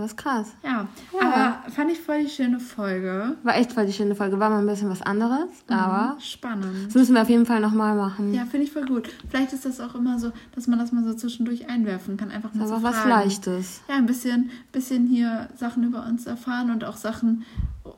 Das 0.00 0.12
ist 0.12 0.16
krass. 0.16 0.52
Ja, 0.62 0.88
ja, 1.12 1.20
aber 1.20 1.70
fand 1.70 1.92
ich 1.92 2.00
voll 2.00 2.24
die 2.24 2.30
schöne 2.30 2.58
Folge. 2.58 3.36
War 3.42 3.56
echt 3.56 3.72
voll 3.72 3.86
die 3.86 3.92
schöne 3.92 4.14
Folge. 4.14 4.38
War 4.38 4.48
mal 4.48 4.60
ein 4.60 4.66
bisschen 4.66 4.88
was 4.88 5.02
anderes, 5.02 5.48
mhm, 5.68 5.74
aber. 5.74 6.16
Spannend. 6.20 6.86
Das 6.86 6.94
müssen 6.94 7.14
wir 7.14 7.22
auf 7.22 7.28
jeden 7.28 7.44
Fall 7.44 7.60
nochmal 7.60 7.94
machen. 7.94 8.32
Ja, 8.32 8.44
finde 8.46 8.64
ich 8.64 8.72
voll 8.72 8.86
gut. 8.86 9.10
Vielleicht 9.28 9.52
ist 9.52 9.66
das 9.66 9.80
auch 9.80 9.94
immer 9.94 10.18
so, 10.18 10.32
dass 10.54 10.66
man 10.66 10.78
das 10.78 10.92
mal 10.92 11.04
so 11.04 11.12
zwischendurch 11.14 11.68
einwerfen 11.68 12.16
kann. 12.16 12.30
Einfach 12.30 12.54
mal 12.54 12.66
so 12.66 12.82
was 12.82 12.96
fragen. 12.96 13.10
Leichtes. 13.10 13.82
Ja, 13.88 13.96
ein 13.96 14.06
bisschen, 14.06 14.50
bisschen 14.72 15.06
hier 15.06 15.48
Sachen 15.56 15.84
über 15.84 16.06
uns 16.06 16.26
erfahren 16.26 16.70
und 16.70 16.84
auch 16.84 16.96
Sachen, 16.96 17.44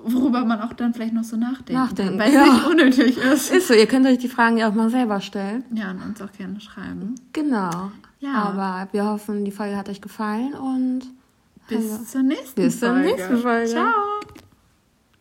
worüber 0.00 0.44
man 0.44 0.60
auch 0.60 0.72
dann 0.72 0.92
vielleicht 0.94 1.14
noch 1.14 1.24
so 1.24 1.36
nachdenkt. 1.36 1.72
Nachdenken. 1.72 2.18
Weil 2.18 2.28
es 2.28 2.34
ja. 2.34 2.44
nicht 2.44 2.66
unnötig 2.66 3.18
ist. 3.18 3.52
Ist 3.52 3.68
so, 3.68 3.74
ihr 3.74 3.86
könnt 3.86 4.06
euch 4.06 4.18
die 4.18 4.28
Fragen 4.28 4.56
ja 4.58 4.68
auch 4.68 4.74
mal 4.74 4.90
selber 4.90 5.20
stellen. 5.20 5.64
Ja, 5.72 5.92
und 5.92 6.02
uns 6.02 6.20
auch 6.20 6.32
gerne 6.32 6.60
schreiben. 6.60 7.14
Genau. 7.32 7.92
Ja. 8.20 8.34
Aber 8.34 8.88
wir 8.92 9.04
hoffen, 9.04 9.44
die 9.44 9.52
Folge 9.52 9.76
hat 9.76 9.88
euch 9.88 10.00
gefallen 10.00 10.54
und. 10.54 11.02
Bis 11.68 12.10
zur 12.10 12.22
nächsten 12.22 12.62
Bis 12.62 12.78
Folge. 12.78 13.02
Bis 13.02 13.16
zur 13.16 13.28
nächsten 13.28 13.38
Folge. 13.38 13.70
Ciao. 13.70 14.11